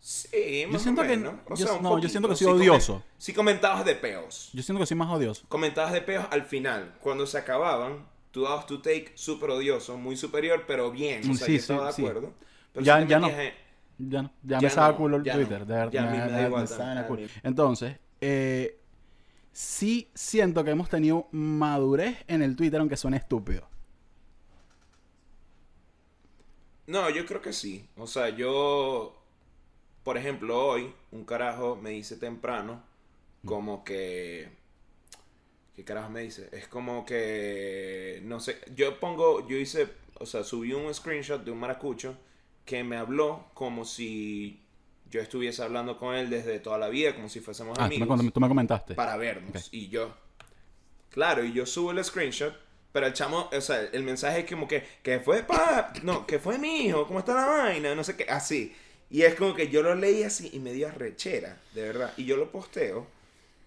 Sí, 0.00 0.64
más 0.66 0.72
yo 0.72 0.78
siento 0.78 1.02
o 1.02 1.04
menos. 1.04 1.34
que 1.46 1.56
yo, 1.56 1.80
no, 1.82 1.98
yo 1.98 2.08
siento 2.08 2.30
que 2.30 2.36
soy 2.36 2.46
odioso. 2.46 3.02
Si 3.18 3.34
comentabas 3.34 3.84
de 3.84 3.94
peos. 3.94 4.48
Yo 4.54 4.62
siento 4.62 4.80
que 4.80 4.86
soy 4.86 4.96
más 4.96 5.10
odioso. 5.10 5.44
Comentabas 5.48 5.92
de 5.92 6.00
peos 6.00 6.26
al 6.30 6.44
final, 6.44 6.94
cuando 7.00 7.26
se 7.26 7.36
acababan, 7.36 8.06
tú 8.30 8.44
dabas 8.44 8.66
tu 8.66 8.78
take 8.78 9.12
súper 9.16 9.50
odioso, 9.50 9.98
muy 9.98 10.16
superior, 10.16 10.64
pero 10.66 10.90
bien. 10.90 11.28
O 11.30 11.34
sea, 11.34 11.46
sí, 11.46 11.56
estaba 11.56 11.86
de 11.86 11.90
acuerdo. 11.90 12.32
ya, 12.80 13.04
ya, 13.04 13.18
no, 13.18 13.28
ya 13.98 14.22
no. 14.22 14.32
Ya, 14.42 14.60
me 14.60 14.66
estaba 14.66 14.96
culo 14.96 15.18
el 15.18 15.22
Twitter. 15.24 15.66
de 15.66 15.74
verdad, 15.74 15.90
ya 15.92 16.02
me, 16.02 16.48
me, 16.48 17.16
me, 17.16 17.28
Entonces, 17.42 17.96
eh, 18.20 18.75
sí 19.56 20.10
siento 20.14 20.62
que 20.64 20.70
hemos 20.70 20.90
tenido 20.90 21.28
madurez 21.32 22.18
en 22.28 22.42
el 22.42 22.56
Twitter, 22.56 22.78
aunque 22.78 22.98
suene 22.98 23.16
estúpido. 23.16 23.66
No, 26.86 27.08
yo 27.08 27.24
creo 27.24 27.40
que 27.40 27.54
sí. 27.54 27.88
O 27.96 28.06
sea, 28.06 28.28
yo, 28.28 29.16
por 30.04 30.18
ejemplo, 30.18 30.62
hoy, 30.62 30.92
un 31.10 31.24
carajo 31.24 31.74
me 31.74 31.90
dice 31.90 32.16
temprano, 32.16 32.82
como 33.46 33.82
que 33.82 34.50
¿Qué 35.74 35.84
carajo 35.84 36.10
me 36.10 36.22
dice? 36.22 36.48
Es 36.52 36.68
como 36.68 37.04
que, 37.04 38.20
no 38.24 38.40
sé, 38.40 38.58
yo 38.74 38.98
pongo, 39.00 39.46
yo 39.46 39.56
hice, 39.56 39.88
o 40.18 40.24
sea, 40.24 40.42
subí 40.42 40.72
un 40.72 40.92
screenshot 40.92 41.44
de 41.44 41.50
un 41.50 41.58
maracucho 41.58 42.16
que 42.64 42.82
me 42.82 42.96
habló 42.96 43.46
como 43.52 43.84
si 43.84 44.65
yo 45.16 45.22
estuviese 45.22 45.62
hablando 45.62 45.98
con 45.98 46.14
él 46.14 46.30
desde 46.30 46.58
toda 46.60 46.78
la 46.78 46.88
vida, 46.88 47.14
como 47.14 47.28
si 47.28 47.40
fuésemos 47.40 47.78
amigos. 47.78 48.08
Ah, 48.10 48.30
tú 48.32 48.40
me 48.40 48.48
comentaste. 48.48 48.94
Para 48.94 49.16
vernos. 49.16 49.68
Y 49.72 49.88
yo, 49.88 50.14
claro, 51.10 51.44
y 51.44 51.52
yo 51.52 51.66
subo 51.66 51.90
el 51.90 52.04
screenshot, 52.04 52.54
pero 52.92 53.06
el 53.06 53.12
chamo, 53.12 53.50
o 53.52 53.60
sea, 53.60 53.80
el 53.92 54.02
mensaje 54.02 54.40
es 54.40 54.50
como 54.50 54.68
que, 54.68 54.84
que 55.02 55.20
fue, 55.20 55.42
pa, 55.42 55.92
no, 56.02 56.26
que 56.26 56.38
fue 56.38 56.58
mi 56.58 56.86
hijo, 56.86 57.06
¿cómo 57.06 57.18
está 57.18 57.34
la 57.34 57.46
vaina? 57.46 57.94
No 57.94 58.04
sé 58.04 58.16
qué, 58.16 58.24
así. 58.24 58.74
Y 59.10 59.22
es 59.22 59.34
como 59.34 59.54
que 59.54 59.68
yo 59.68 59.82
lo 59.82 59.94
leí 59.94 60.22
así 60.22 60.50
y 60.52 60.58
me 60.58 60.72
dio 60.72 60.90
rechera, 60.90 61.58
de 61.74 61.82
verdad. 61.82 62.12
Y 62.16 62.24
yo 62.24 62.36
lo 62.36 62.50
posteo 62.50 63.06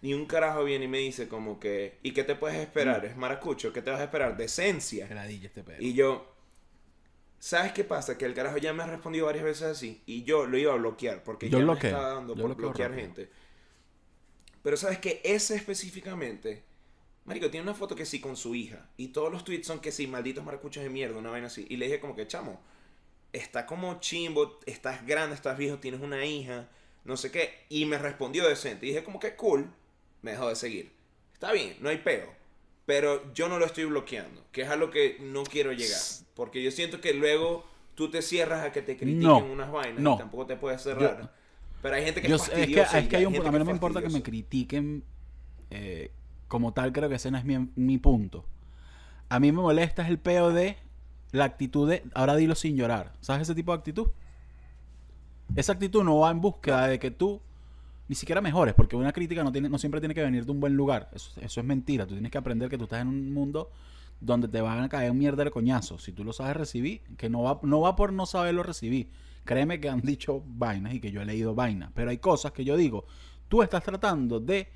ni 0.02 0.14
un 0.14 0.26
carajo 0.26 0.64
viene 0.64 0.86
y 0.86 0.88
me 0.88 1.00
dice 1.00 1.28
como 1.28 1.60
que, 1.60 1.98
¿y 2.04 2.12
qué 2.12 2.24
te 2.24 2.36
puedes 2.36 2.58
esperar? 2.58 3.04
Mm. 3.04 3.06
Es 3.06 3.18
maracucho, 3.18 3.74
¿qué 3.74 3.82
te 3.82 3.92
vas 3.92 4.00
a 4.00 4.06
esperar? 4.06 4.38
Decencia. 4.38 5.08
Este 5.08 5.76
y 5.80 5.94
yo, 5.94 6.26
¿sabes 7.40 7.72
qué 7.72 7.84
pasa? 7.84 8.18
Que 8.18 8.26
el 8.26 8.34
carajo 8.34 8.58
ya 8.58 8.74
me 8.74 8.84
ha 8.84 8.88
respondido 8.88 9.26
varias 9.26 9.44
veces 9.44 9.64
así 9.64 10.02
y 10.06 10.24
yo 10.24 10.46
lo 10.46 10.58
iba 10.58 10.74
a 10.74 10.78
bloquear 10.78 11.24
porque 11.24 11.50
yo 11.50 11.60
ya 11.60 11.66
me 11.66 11.74
estaba 11.74 12.14
dando 12.14 12.36
por 12.36 12.56
bloquear 12.56 12.94
gente. 12.94 13.30
Pero 14.62 14.78
¿sabes 14.78 15.00
que 15.00 15.22
Ese 15.24 15.56
específicamente, 15.56 16.64
Marico, 17.26 17.50
tiene 17.50 17.64
una 17.64 17.74
foto 17.74 17.96
que 17.96 18.06
sí 18.06 18.20
con 18.20 18.36
su 18.36 18.56
hija 18.56 18.90
y 18.98 19.10
todos 19.10 19.32
los 19.32 19.44
tweets 19.44 19.68
son 19.68 19.80
que 19.80 19.92
sí, 19.92 20.06
malditos 20.08 20.44
maracuchos 20.44 20.84
de 20.84 20.90
mierda, 20.90 21.18
una 21.18 21.32
vaina 21.32 21.48
así. 21.48 21.66
Y 21.70 21.78
le 21.78 21.86
dije 21.86 22.00
como 22.00 22.16
que, 22.16 22.28
chamo, 22.28 22.62
está 23.34 23.66
como 23.66 24.00
chimbo, 24.00 24.60
estás 24.66 25.06
grande, 25.06 25.36
estás 25.36 25.58
viejo, 25.58 25.78
tienes 25.78 26.02
una 26.02 26.26
hija, 26.26 26.70
no 27.06 27.18
sé 27.18 27.32
qué. 27.32 27.66
Y 27.70 27.86
me 27.86 27.98
respondió 27.98 28.48
decente. 28.48 28.86
Y 28.86 28.90
dije 28.90 29.04
como 29.04 29.20
que 29.20 29.36
cool 29.36 29.72
me 30.22 30.32
dejó 30.32 30.50
de 30.50 30.56
seguir. 30.56 30.92
Está 31.34 31.52
bien, 31.54 31.78
no 31.80 31.90
hay 31.90 31.98
peo. 31.98 32.39
Pero 32.90 33.32
yo 33.36 33.48
no 33.48 33.60
lo 33.60 33.68
estoy 33.68 33.86
bloqueando, 33.86 34.44
que 34.52 34.64
es 34.64 34.70
a 34.70 34.76
lo 34.76 34.90
que 34.90 35.18
no 35.22 35.44
quiero 35.44 35.72
llegar. 35.72 36.02
Porque 36.34 36.64
yo 36.64 36.72
siento 36.72 37.00
que 37.00 37.14
luego 37.14 37.64
tú 37.94 38.10
te 38.10 38.24
cierras 38.24 38.66
a 38.66 38.72
que 38.72 38.82
te 38.82 38.98
critiquen 38.98 39.44
unas 39.44 39.72
vainas 39.72 40.00
y 40.00 40.18
tampoco 40.18 40.48
te 40.48 40.56
puedes 40.56 40.82
cerrar. 40.82 41.32
pero 41.84 41.96
hay 41.96 42.04
gente 42.04 42.20
que 42.20 42.34
es, 42.34 42.48
es 42.48 42.68
que, 42.68 42.82
es 42.82 43.08
que 43.08 43.16
hay 43.16 43.28
un 43.28 43.36
A 43.46 43.52
mí 43.52 43.60
no 43.60 43.66
me 43.66 43.74
importa 43.74 44.02
que 44.02 44.10
me 44.10 44.24
critiquen 44.24 45.04
eh, 45.70 46.10
como 46.48 46.74
tal, 46.74 46.92
creo 46.92 47.08
que 47.10 47.16
ese 47.18 47.30
no 47.30 47.38
es 47.38 47.46
mi, 47.46 47.70
mi 47.76 48.00
punto. 48.00 48.44
A 49.30 49.40
mí 49.40 49.52
me 49.52 49.62
molesta 49.62 50.02
es 50.02 50.10
el 50.10 50.18
peo 50.18 50.50
de 50.50 50.76
la 51.32 51.44
actitud 51.44 51.88
de 51.88 52.02
ahora 52.16 52.38
dilo 52.38 52.56
sin 52.56 52.76
llorar. 52.76 53.14
¿Sabes 53.22 53.44
ese 53.44 53.54
tipo 53.54 53.72
de 53.72 53.78
actitud? 53.78 54.08
Esa 55.56 55.74
actitud 55.74 56.04
no 56.04 56.18
va 56.18 56.32
en 56.32 56.42
búsqueda 56.42 56.88
de 56.88 56.98
que 56.98 57.12
tú 57.12 57.40
ni 58.10 58.16
siquiera 58.16 58.42
mejores, 58.42 58.74
porque 58.74 58.96
una 58.96 59.14
crítica 59.14 59.44
no, 59.44 59.52
tiene, 59.52 59.70
no 59.70 59.78
siempre 59.78 60.02
tiene 60.02 60.16
que 60.16 60.24
venir 60.24 60.44
de 60.44 60.52
un 60.52 60.60
buen 60.60 60.74
lugar. 60.76 61.12
Eso, 61.14 61.40
es 61.40 61.64
mentira. 61.64 62.08
Tú 62.08 62.16
tienes 62.16 62.32
que 62.32 62.40
aprender 62.40 62.68
que 62.68 62.78
tú 62.78 62.86
estás 62.86 63.02
en 63.02 63.08
un 63.08 63.32
mundo 63.32 63.72
donde 64.20 64.48
te 64.48 64.60
van 64.62 64.80
a 64.82 64.90
caer 64.90 65.12
un 65.12 65.20
mierda 65.20 65.44
de 65.44 65.52
coñazo. 65.52 66.00
Si 66.00 66.12
tú 66.12 66.24
lo 66.24 66.34
sabes 66.34 66.58
recibir, 66.58 67.02
que 67.18 67.30
no 67.30 67.44
va, 67.44 67.60
no 67.62 67.82
va 67.82 67.96
por 67.96 68.12
no 68.12 68.26
saberlo 68.26 68.64
recibir. 68.64 69.12
Créeme 69.46 69.80
que 69.80 69.90
han 69.90 70.02
dicho 70.02 70.44
vainas 70.44 70.96
y 70.96 71.00
que 71.00 71.12
yo 71.12 71.22
he 71.22 71.26
leído 71.26 71.54
vainas. 71.54 71.92
Pero 71.94 72.10
hay 72.10 72.18
cosas 72.18 72.52
que 72.52 72.66
yo 72.66 72.76
digo, 72.78 73.06
tú 73.48 73.62
estás 73.62 73.84
tratando 73.84 74.40
de 74.40 74.70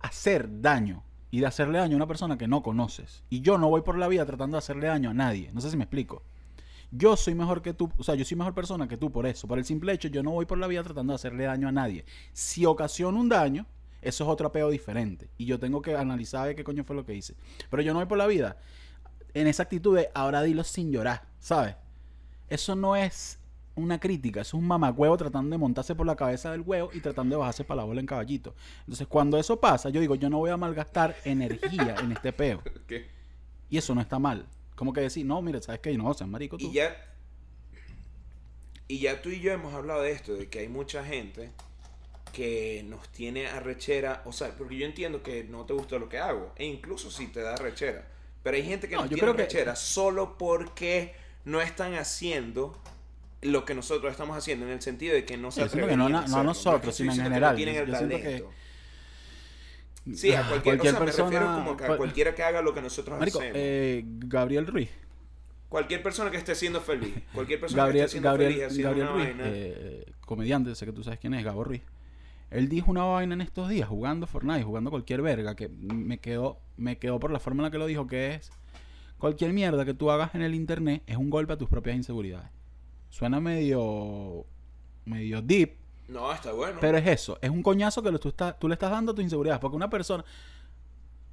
hacer 0.00 0.60
daño 0.60 1.04
y 1.30 1.40
de 1.40 1.46
hacerle 1.46 1.78
daño 1.78 1.94
a 1.94 1.96
una 1.96 2.06
persona 2.06 2.36
que 2.36 2.46
no 2.46 2.62
conoces. 2.62 3.24
Y 3.30 3.40
yo 3.40 3.56
no 3.56 3.70
voy 3.70 3.80
por 3.80 3.96
la 3.96 4.08
vida 4.08 4.26
tratando 4.26 4.56
de 4.56 4.58
hacerle 4.58 4.88
daño 4.88 5.08
a 5.08 5.14
nadie. 5.14 5.50
No 5.54 5.62
sé 5.62 5.70
si 5.70 5.78
me 5.78 5.84
explico. 5.84 6.22
Yo 6.90 7.16
soy 7.16 7.34
mejor 7.34 7.62
que 7.62 7.74
tú, 7.74 7.90
o 7.96 8.02
sea, 8.02 8.14
yo 8.14 8.24
soy 8.24 8.36
mejor 8.36 8.54
persona 8.54 8.88
que 8.88 8.96
tú 8.96 9.10
por 9.10 9.26
eso. 9.26 9.48
Por 9.48 9.58
el 9.58 9.64
simple 9.64 9.92
hecho, 9.92 10.08
yo 10.08 10.22
no 10.22 10.30
voy 10.30 10.46
por 10.46 10.58
la 10.58 10.66
vida 10.66 10.82
tratando 10.82 11.12
de 11.12 11.16
hacerle 11.16 11.44
daño 11.44 11.68
a 11.68 11.72
nadie. 11.72 12.04
Si 12.32 12.64
ocasiona 12.64 13.18
un 13.18 13.28
daño, 13.28 13.66
eso 14.02 14.24
es 14.24 14.30
otro 14.30 14.48
apego 14.48 14.70
diferente. 14.70 15.28
Y 15.36 15.46
yo 15.46 15.58
tengo 15.58 15.82
que 15.82 15.96
analizar 15.96 16.54
qué 16.54 16.64
coño 16.64 16.84
fue 16.84 16.96
lo 16.96 17.04
que 17.04 17.14
hice. 17.14 17.34
Pero 17.70 17.82
yo 17.82 17.92
no 17.92 17.98
voy 17.98 18.06
por 18.06 18.18
la 18.18 18.26
vida 18.26 18.56
en 19.34 19.46
esa 19.46 19.64
actitud 19.64 19.96
de 19.96 20.08
ahora 20.14 20.42
dilo 20.42 20.64
sin 20.64 20.90
llorar, 20.90 21.26
¿sabes? 21.38 21.76
Eso 22.48 22.74
no 22.74 22.96
es 22.96 23.38
una 23.74 24.00
crítica, 24.00 24.40
es 24.40 24.54
un 24.54 24.66
mamacuevo 24.66 25.14
tratando 25.18 25.50
de 25.50 25.58
montarse 25.58 25.94
por 25.94 26.06
la 26.06 26.16
cabeza 26.16 26.50
del 26.50 26.62
huevo 26.62 26.88
y 26.94 27.00
tratando 27.00 27.36
de 27.36 27.40
bajarse 27.40 27.62
para 27.62 27.82
la 27.82 27.84
bola 27.84 28.00
en 28.00 28.06
caballito. 28.06 28.54
Entonces, 28.80 29.06
cuando 29.06 29.38
eso 29.38 29.60
pasa, 29.60 29.90
yo 29.90 30.00
digo, 30.00 30.14
yo 30.14 30.30
no 30.30 30.38
voy 30.38 30.50
a 30.50 30.56
malgastar 30.56 31.14
energía 31.24 31.96
en 32.02 32.12
este 32.12 32.32
peo. 32.32 32.62
Y 33.68 33.78
eso 33.78 33.96
no 33.96 34.00
está 34.00 34.20
mal. 34.20 34.46
Como 34.76 34.92
que 34.92 35.00
decir, 35.00 35.26
no, 35.26 35.42
mire, 35.42 35.60
¿sabes 35.60 35.80
qué? 35.80 35.96
No, 35.98 36.14
seas 36.14 36.30
marico 36.30 36.56
tú. 36.56 36.66
Y 36.66 36.72
ya, 36.74 36.96
y 38.88 39.00
ya 39.00 39.20
tú 39.20 39.30
y 39.30 39.40
yo 39.40 39.52
hemos 39.52 39.74
hablado 39.74 40.02
de 40.02 40.12
esto, 40.12 40.34
de 40.34 40.48
que 40.48 40.60
hay 40.60 40.68
mucha 40.68 41.04
gente 41.04 41.50
que 42.32 42.84
nos 42.86 43.08
tiene 43.08 43.48
arrechera, 43.48 44.22
o 44.26 44.32
sea, 44.32 44.54
porque 44.56 44.76
yo 44.76 44.86
entiendo 44.86 45.22
que 45.22 45.42
no 45.44 45.64
te 45.64 45.72
gusta 45.72 45.98
lo 45.98 46.08
que 46.08 46.18
hago, 46.18 46.52
e 46.56 46.66
incluso 46.66 47.10
si 47.10 47.26
te 47.28 47.40
da 47.40 47.54
arrechera, 47.54 48.06
pero 48.42 48.56
hay 48.56 48.62
gente 48.62 48.88
que 48.88 48.94
no, 48.94 49.02
nos 49.02 49.10
tiene 49.10 49.28
arrechera 49.28 49.74
solo 49.74 50.36
porque 50.38 51.14
no 51.44 51.60
están 51.60 51.94
haciendo 51.94 52.78
lo 53.42 53.64
que 53.64 53.74
nosotros 53.74 54.12
estamos 54.12 54.36
haciendo, 54.36 54.66
en 54.66 54.72
el 54.72 54.82
sentido 54.82 55.14
de 55.14 55.24
que 55.24 55.36
no 55.36 55.50
se 55.50 55.62
atreven 55.62 55.98
no, 55.98 56.08
no, 56.08 56.44
nosotros, 56.44 56.94
sino 56.94 57.12
en 57.12 57.22
general. 57.22 57.56
tienen 57.56 57.76
el 57.76 57.90
talento. 57.90 58.50
Sí, 60.14 60.32
a 60.32 60.46
cualquier, 60.46 60.78
persona. 60.78 61.00
Me 61.00 61.06
refiero 61.06 61.46
como 61.46 61.70
a 61.72 61.96
cualquiera 61.96 62.34
que 62.34 62.42
haga 62.42 62.62
lo 62.62 62.72
que 62.72 62.82
nosotros 62.82 63.20
hacemos. 63.20 63.42
Eh, 63.54 64.04
Gabriel 64.06 64.66
Ruiz. 64.66 64.90
Cualquier 65.68 66.02
persona 66.02 66.30
que 66.30 66.36
esté 66.36 66.54
siendo 66.54 66.80
feliz. 66.80 67.14
Cualquier 67.34 67.60
persona 67.60 67.90
que 67.90 67.98
esté 67.98 68.08
siendo 68.10 68.28
Gabriel, 68.28 68.52
feliz 68.52 68.66
haciendo 68.66 68.88
Gabriel 68.90 69.34
Ruiz, 69.34 69.46
eh, 69.46 70.12
comediante, 70.20 70.74
sé 70.74 70.86
que 70.86 70.92
tú 70.92 71.02
sabes 71.02 71.18
quién 71.18 71.34
es, 71.34 71.44
Gabo 71.44 71.64
Ruiz. 71.64 71.82
Él 72.50 72.68
dijo 72.68 72.90
una 72.90 73.02
vaina 73.02 73.34
en 73.34 73.40
estos 73.40 73.68
días 73.68 73.88
jugando 73.88 74.28
Fortnite, 74.28 74.62
jugando 74.62 74.90
cualquier 74.90 75.22
verga, 75.22 75.56
que 75.56 75.68
me 75.68 76.18
quedó, 76.18 76.60
me 76.76 76.98
quedó 76.98 77.18
por 77.18 77.32
la 77.32 77.40
forma 77.40 77.62
en 77.62 77.64
la 77.64 77.70
que 77.72 77.78
lo 77.78 77.86
dijo, 77.86 78.06
que 78.06 78.34
es 78.34 78.50
cualquier 79.18 79.52
mierda 79.52 79.84
que 79.84 79.94
tú 79.94 80.10
hagas 80.10 80.34
en 80.34 80.42
el 80.42 80.54
internet 80.54 81.02
es 81.06 81.16
un 81.16 81.30
golpe 81.30 81.54
a 81.54 81.58
tus 81.58 81.68
propias 81.68 81.96
inseguridades. 81.96 82.50
Suena 83.08 83.40
medio 83.40 84.46
medio 85.04 85.42
deep. 85.42 85.85
No, 86.08 86.32
está 86.32 86.52
bueno. 86.52 86.78
Pero 86.80 86.98
es 86.98 87.06
eso, 87.06 87.38
es 87.40 87.50
un 87.50 87.62
coñazo 87.62 88.02
que 88.02 88.12
tú, 88.18 88.28
estás, 88.28 88.58
tú 88.58 88.68
le 88.68 88.74
estás 88.74 88.90
dando 88.90 89.14
tu 89.14 89.22
inseguridad. 89.22 89.60
Porque 89.60 89.76
una 89.76 89.90
persona, 89.90 90.24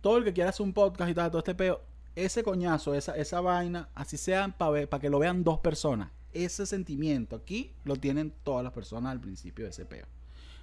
todo 0.01 0.17
el 0.17 0.23
que 0.23 0.33
quiera 0.33 0.49
hacer 0.49 0.65
un 0.65 0.73
podcast 0.73 1.09
y 1.11 1.13
tal, 1.13 1.29
todo 1.29 1.39
este 1.39 1.55
peo, 1.55 1.81
ese 2.15 2.43
coñazo, 2.43 2.93
esa, 2.93 3.15
esa 3.15 3.41
vaina, 3.41 3.89
así 3.95 4.17
sea 4.17 4.47
para 4.57 4.99
que 4.99 5.09
lo 5.09 5.19
vean 5.19 5.43
dos 5.43 5.59
personas. 5.59 6.09
Ese 6.33 6.65
sentimiento 6.65 7.35
aquí 7.35 7.73
lo 7.83 7.95
tienen 7.95 8.33
todas 8.43 8.63
las 8.63 8.73
personas 8.73 9.11
al 9.11 9.19
principio 9.19 9.65
de 9.65 9.71
ese 9.71 9.85
peo. 9.85 10.05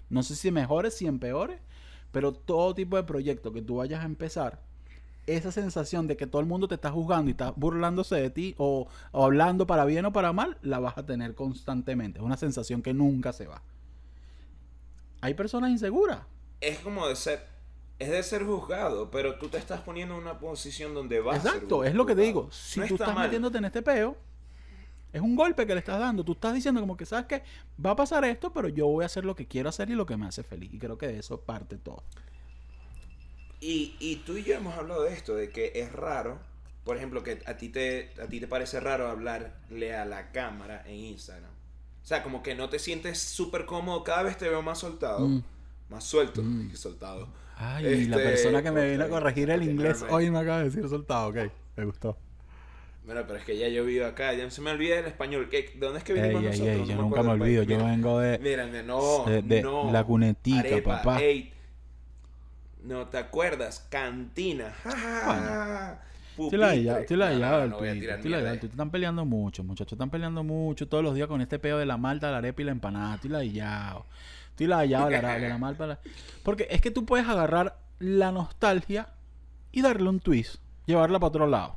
No 0.08 0.22
sé 0.24 0.34
si 0.34 0.50
mejores, 0.50 0.94
si 0.94 1.06
empeores, 1.06 1.60
pero 2.10 2.32
todo 2.32 2.74
tipo 2.74 2.96
de 2.96 3.04
proyecto 3.04 3.52
que 3.52 3.62
tú 3.62 3.76
vayas 3.76 4.02
a 4.02 4.06
empezar, 4.06 4.60
esa 5.26 5.52
sensación 5.52 6.06
de 6.06 6.16
que 6.16 6.26
todo 6.26 6.40
el 6.40 6.48
mundo 6.48 6.66
te 6.66 6.74
está 6.74 6.90
juzgando 6.90 7.28
y 7.28 7.32
está 7.32 7.52
burlándose 7.52 8.16
de 8.16 8.30
ti 8.30 8.54
o, 8.58 8.88
hablando 9.12 9.66
para 9.66 9.84
bien 9.84 10.04
o 10.06 10.12
para 10.12 10.32
mal, 10.32 10.58
la 10.62 10.80
vas 10.80 10.98
a 10.98 11.06
tener 11.06 11.34
constantemente. 11.34 12.18
Es 12.18 12.24
una 12.24 12.36
sensación 12.36 12.82
que 12.82 12.94
nunca 12.94 13.32
se 13.32 13.46
va. 13.46 13.62
Hay 15.20 15.34
personas 15.34 15.70
inseguras. 15.70 16.20
Es 16.60 16.78
como 16.78 17.06
de 17.08 17.16
ser, 17.16 17.46
es 17.98 18.10
de 18.10 18.22
ser 18.22 18.44
juzgado, 18.44 19.10
pero 19.10 19.38
tú 19.38 19.48
te 19.48 19.58
estás 19.58 19.80
poniendo 19.80 20.14
en 20.14 20.22
una 20.22 20.38
posición 20.38 20.94
donde 20.94 21.20
vas 21.20 21.44
Exacto, 21.44 21.84
es 21.84 21.94
lo 21.94 22.06
que 22.06 22.14
te 22.14 22.22
digo. 22.22 22.48
Si 22.50 22.80
tú 22.86 22.94
estás 22.94 23.16
metiéndote 23.16 23.58
en 23.58 23.64
este 23.66 23.82
peo, 23.82 24.16
es 25.12 25.20
un 25.20 25.34
golpe 25.34 25.66
que 25.66 25.74
le 25.74 25.80
estás 25.80 25.98
dando. 25.98 26.24
Tú 26.24 26.32
estás 26.32 26.54
diciendo 26.54 26.80
como 26.80 26.96
que 26.96 27.06
sabes 27.06 27.26
que 27.26 27.42
va 27.84 27.90
a 27.90 27.96
pasar 27.96 28.24
esto, 28.24 28.52
pero 28.52 28.68
yo 28.68 28.86
voy 28.86 29.02
a 29.02 29.06
hacer 29.06 29.24
lo 29.24 29.34
que 29.34 29.46
quiero 29.46 29.68
hacer 29.68 29.90
y 29.90 29.94
lo 29.94 30.06
que 30.06 30.16
me 30.16 30.26
hace 30.26 30.42
feliz. 30.42 30.72
Y 30.72 30.78
creo 30.78 30.98
que 30.98 31.08
de 31.08 31.18
eso 31.18 31.40
parte 31.40 31.76
todo. 31.76 32.02
Y, 33.60 33.96
y 33.98 34.16
tú 34.16 34.36
y 34.36 34.44
yo 34.44 34.54
hemos 34.54 34.74
hablado 34.76 35.02
de 35.02 35.12
esto, 35.12 35.34
de 35.34 35.50
que 35.50 35.72
es 35.74 35.92
raro, 35.92 36.38
por 36.84 36.96
ejemplo, 36.96 37.22
que 37.22 37.42
a 37.44 37.56
ti 37.56 37.68
te, 37.68 38.12
a 38.22 38.26
ti 38.26 38.40
te 38.40 38.48
parece 38.48 38.80
raro 38.80 39.08
hablarle 39.08 39.94
a 39.94 40.04
la 40.04 40.32
cámara 40.32 40.82
en 40.86 40.94
Instagram. 40.94 41.50
O 42.10 42.12
sea, 42.12 42.24
como 42.24 42.42
que 42.42 42.56
no 42.56 42.68
te 42.68 42.80
sientes 42.80 43.20
súper 43.20 43.66
cómodo, 43.66 44.02
cada 44.02 44.24
vez 44.24 44.36
te 44.36 44.48
veo 44.48 44.62
más 44.62 44.78
soltado, 44.78 45.28
mm. 45.28 45.44
más 45.90 46.02
suelto, 46.02 46.42
mm. 46.42 46.74
soltado. 46.74 47.28
Ay, 47.56 47.84
la 48.06 48.16
este, 48.16 48.28
persona 48.30 48.64
que 48.64 48.72
me 48.72 48.90
vino 48.90 49.04
a 49.04 49.08
corregir 49.08 49.48
el 49.48 49.62
inglés 49.62 50.04
hoy 50.10 50.28
me 50.28 50.40
acaba 50.40 50.58
de 50.58 50.64
decir 50.64 50.88
soltado, 50.88 51.28
ok, 51.28 51.36
me 51.76 51.84
gustó. 51.84 52.18
Bueno, 53.06 53.22
pero 53.28 53.38
es 53.38 53.44
que 53.44 53.56
ya 53.56 53.68
yo 53.68 53.84
vivo 53.84 54.06
acá, 54.06 54.34
ya 54.34 54.42
no 54.42 54.50
se 54.50 54.60
me 54.60 54.72
olvida 54.72 54.98
el 54.98 55.06
español. 55.06 55.48
¿Qué, 55.48 55.70
¿De 55.72 55.78
dónde 55.78 55.98
es 56.00 56.04
que 56.04 56.14
vinimos 56.14 56.42
nosotros? 56.42 56.88
yo 56.88 56.96
nunca 56.96 57.22
me 57.22 57.30
olvido, 57.30 57.62
yo 57.62 57.78
vengo 57.78 58.18
de. 58.18 58.40
Mírame, 58.40 58.82
no, 58.82 59.26
de, 59.26 59.62
no. 59.62 59.92
La 59.92 60.02
cunetica, 60.02 60.82
papá. 60.82 61.20
no 62.82 63.06
te 63.06 63.18
acuerdas, 63.18 63.86
cantina. 63.88 64.74
Ya, 64.84 66.02
estoy 66.38 66.58
la 66.58 66.74
ya, 66.74 67.00
la 68.42 68.58
Te 68.58 68.66
están 68.66 68.90
peleando 68.90 69.24
mucho, 69.24 69.64
muchachos. 69.64 69.92
Están 69.92 70.10
peleando 70.10 70.42
mucho 70.44 70.88
todos 70.88 71.04
los 71.04 71.14
días 71.14 71.28
con 71.28 71.40
este 71.40 71.58
peo 71.58 71.78
de 71.78 71.86
la 71.86 71.96
malta, 71.96 72.30
la 72.30 72.38
arepa 72.38 72.62
y 72.62 72.64
la 72.64 72.72
empanada. 72.72 73.16
Estoy 73.16 73.30
la 73.30 73.44
ya. 73.44 73.96
Estoy 74.50 74.66
la 74.66 74.84
ya, 74.84 75.08
la, 75.08 75.22
la, 75.22 75.38
la 75.38 75.58
malta. 75.58 75.98
Porque 76.42 76.66
es 76.70 76.80
que 76.80 76.90
tú 76.90 77.04
puedes 77.04 77.26
agarrar 77.26 77.78
la 77.98 78.32
nostalgia 78.32 79.08
y 79.72 79.82
darle 79.82 80.08
un 80.08 80.20
twist, 80.20 80.56
llevarla 80.86 81.18
para 81.18 81.28
otro 81.28 81.46
lado. 81.46 81.76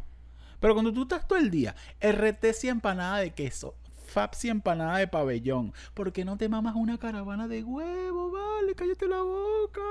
Pero 0.59 0.73
cuando 0.73 0.93
tú 0.93 1.03
estás 1.03 1.27
todo 1.27 1.37
el 1.37 1.51
día, 1.51 1.75
RT 2.01 2.45
y 2.63 2.67
empanada 2.69 3.17
de 3.17 3.31
queso, 3.31 3.75
Faps 4.05 4.45
y 4.45 4.49
empanada 4.49 4.97
de 4.99 5.07
pabellón, 5.07 5.73
¿por 5.93 6.13
qué 6.13 6.23
no 6.23 6.37
te 6.37 6.47
mamas 6.47 6.75
una 6.75 6.97
caravana 6.97 7.47
de 7.47 7.63
huevo? 7.63 8.31
Vale, 8.31 8.75
cállate 8.75 9.07
la 9.07 9.21
boca. 9.21 9.81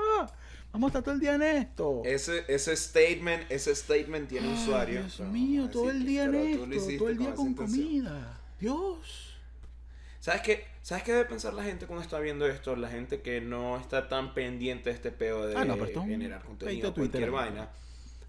Vamos 0.73 0.87
a 0.87 0.89
estar 0.89 1.03
todo 1.03 1.13
el 1.13 1.21
día 1.21 1.35
en 1.35 1.43
esto. 1.43 2.01
Ese, 2.03 2.45
ese 2.47 2.75
statement, 2.75 3.43
ese 3.51 3.75
statement 3.75 4.27
tiene 4.27 4.51
usuario. 4.51 5.01
Dios 5.01 5.19
mío, 5.19 5.69
todo 5.69 5.91
el 5.91 6.03
día 6.03 6.23
en 6.23 6.33
esto, 6.33 6.97
todo 6.97 7.09
el 7.09 7.17
día 7.19 7.35
con 7.35 7.53
comida. 7.53 8.41
Dios. 8.59 9.37
¿Sabes 10.19 10.41
qué? 10.41 10.65
¿Sabes 10.81 11.03
qué 11.03 11.11
debe 11.11 11.25
pensar 11.25 11.53
la 11.53 11.63
gente 11.63 11.85
cuando 11.85 12.01
está 12.01 12.19
viendo 12.19 12.47
esto? 12.47 12.75
La 12.75 12.89
gente 12.89 13.21
que 13.21 13.39
no 13.39 13.77
está 13.77 14.09
tan 14.09 14.33
pendiente 14.33 14.89
de 14.89 14.95
este 14.95 15.11
peo 15.11 15.45
de 15.45 15.55
ah, 15.55 15.59
generar 16.05 16.43
contenido, 16.43 16.91
cualquier 16.91 17.29
vaina. 17.29 17.69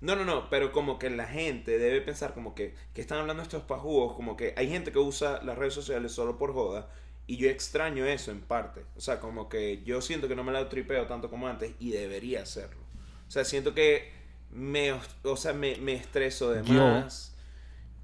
No, 0.02 0.14
no, 0.14 0.26
no, 0.26 0.50
pero 0.50 0.70
como 0.70 0.98
que 0.98 1.08
la 1.08 1.26
gente 1.26 1.78
debe 1.78 2.02
pensar 2.02 2.34
como 2.34 2.54
que, 2.54 2.74
que 2.92 3.00
están 3.00 3.20
hablando 3.20 3.42
estos 3.42 3.62
pajugos, 3.62 4.14
como 4.16 4.36
que 4.36 4.52
hay 4.58 4.68
gente 4.68 4.92
que 4.92 4.98
usa 4.98 5.42
las 5.42 5.56
redes 5.56 5.72
sociales 5.72 6.12
solo 6.12 6.36
por 6.36 6.52
joda, 6.52 6.90
y 7.26 7.36
yo 7.36 7.48
extraño 7.48 8.04
eso 8.04 8.30
en 8.30 8.40
parte. 8.40 8.84
O 8.96 9.00
sea, 9.00 9.20
como 9.20 9.48
que 9.48 9.82
yo 9.84 10.00
siento 10.00 10.28
que 10.28 10.36
no 10.36 10.44
me 10.44 10.52
la 10.52 10.68
tripeo 10.68 11.06
tanto 11.06 11.30
como 11.30 11.48
antes 11.48 11.72
y 11.78 11.90
debería 11.90 12.42
hacerlo. 12.42 12.82
O 13.26 13.30
sea, 13.30 13.44
siento 13.44 13.74
que 13.74 14.12
me, 14.50 14.92
o 14.92 15.36
sea, 15.36 15.52
me, 15.52 15.76
me 15.76 15.94
estreso 15.94 16.50
de 16.50 16.62
más. 16.62 17.34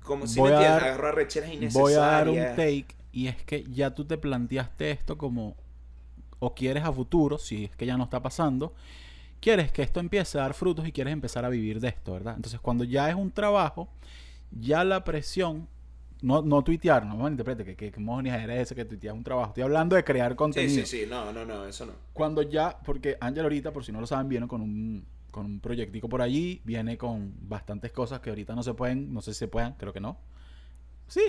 Como 0.03 0.27
si 0.27 0.41
me 0.41 0.49
entiendes, 0.49 0.83
agarro 0.83 1.09
a 1.09 1.13
recheras 1.13 1.53
innecesarias. 1.53 1.75
Voy 1.75 1.93
a 1.95 1.99
dar 1.99 2.29
un 2.29 2.57
take 2.57 2.87
y 3.13 3.27
es 3.27 3.37
que 3.43 3.65
ya 3.65 3.95
tú 3.95 4.05
te 4.05 4.17
planteaste 4.17 4.91
esto 4.91 5.19
como 5.19 5.57
o 6.39 6.55
quieres 6.55 6.85
a 6.85 6.93
futuro, 6.93 7.39
si 7.39 7.65
es 7.65 7.77
que 7.77 7.87
ya 7.87 7.97
no 7.97 8.05
está 8.05 8.23
pasando, 8.23 8.75
quieres 9.41 9.71
que 9.73 9.83
esto 9.83 10.01
empiece 10.01 10.39
a 10.39 10.43
dar 10.43 10.55
frutos 10.55 10.87
y 10.89 10.93
quieres 10.93 11.13
empezar 11.13 11.45
a 11.45 11.49
vivir 11.49 11.81
de 11.81 11.89
esto, 11.89 12.13
¿verdad? 12.13 12.35
Entonces, 12.35 12.61
cuando 12.61 12.85
ya 12.85 13.09
es 13.11 13.15
un 13.15 13.31
trabajo, 13.31 13.89
ya 14.51 14.83
la 14.85 15.05
presión, 15.05 15.69
no, 16.23 16.43
no 16.43 16.63
tuitear, 16.63 17.05
no 17.07 17.17
me 17.17 17.31
interprete 17.31 17.65
que, 17.65 17.77
que, 17.77 17.91
que 17.91 18.29
eres 18.29 18.61
ese 18.61 18.75
que 18.75 18.85
tuiteas 18.85 19.15
un 19.15 19.25
trabajo. 19.25 19.49
Estoy 19.51 19.63
hablando 19.63 19.97
de 19.97 20.05
crear 20.05 20.37
contenido. 20.37 20.75
Sí, 20.75 20.87
sí, 20.87 21.05
sí, 21.05 21.07
no, 21.09 21.33
no, 21.33 21.45
no, 21.45 21.67
eso 21.67 21.87
no. 21.87 21.93
Cuando 22.13 22.43
ya, 22.43 22.79
porque 22.85 23.17
Ángel 23.21 23.45
ahorita, 23.45 23.73
por 23.73 23.85
si 23.85 23.93
no 23.93 24.01
lo 24.01 24.07
saben, 24.07 24.29
viene 24.29 24.47
con 24.47 24.61
un, 24.61 25.05
con 25.31 25.47
un 25.47 25.61
proyectico 25.61 26.09
por 26.09 26.23
allí, 26.23 26.61
viene 26.65 26.99
con 26.99 27.35
bastantes 27.43 27.93
cosas 27.93 28.21
que 28.21 28.31
ahorita 28.31 28.55
no 28.55 28.63
se 28.63 28.75
pueden, 28.75 29.13
no 29.13 29.23
sé 29.23 29.33
si 29.33 29.41
se 29.41 29.49
puedan, 29.49 29.75
creo 29.75 29.93
que 29.93 30.01
no. 30.01 30.19
Sí, 31.09 31.23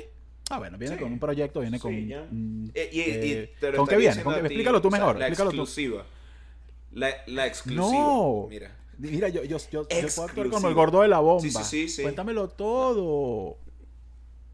Ah, 0.49 0.57
bueno, 0.57 0.77
viene 0.77 0.97
con 0.97 1.13
un 1.13 1.17
proyecto, 1.19 1.61
viene 1.61 1.79
con. 1.79 1.93
Eh, 1.93 2.89
y, 2.91 2.99
eh, 2.99 3.53
¿Con 3.73 3.87
qué 3.87 3.95
viene? 3.95 4.21
explícalo 4.21 4.81
tú 4.81 4.89
mejor. 4.89 5.17
la 5.17 5.27
explícalo 5.27 5.51
exclusiva. 5.51 6.05
La, 6.91 7.09
la 7.27 7.47
exclusiva. 7.47 7.81
No. 7.81 8.47
Mira. 8.49 8.77
Mira, 8.97 9.29
yo, 9.29 9.43
yo, 9.43 9.57
yo, 9.57 9.87
yo 9.87 9.87
puedo 9.87 10.23
actuar 10.27 10.49
como 10.49 10.67
el 10.67 10.73
gordo 10.73 11.01
de 11.01 11.07
la 11.07 11.19
bomba. 11.19 11.41
Sí, 11.41 11.51
sí, 11.63 11.87
sí, 11.87 12.01
Cuéntamelo 12.03 12.49
todo. 12.49 13.57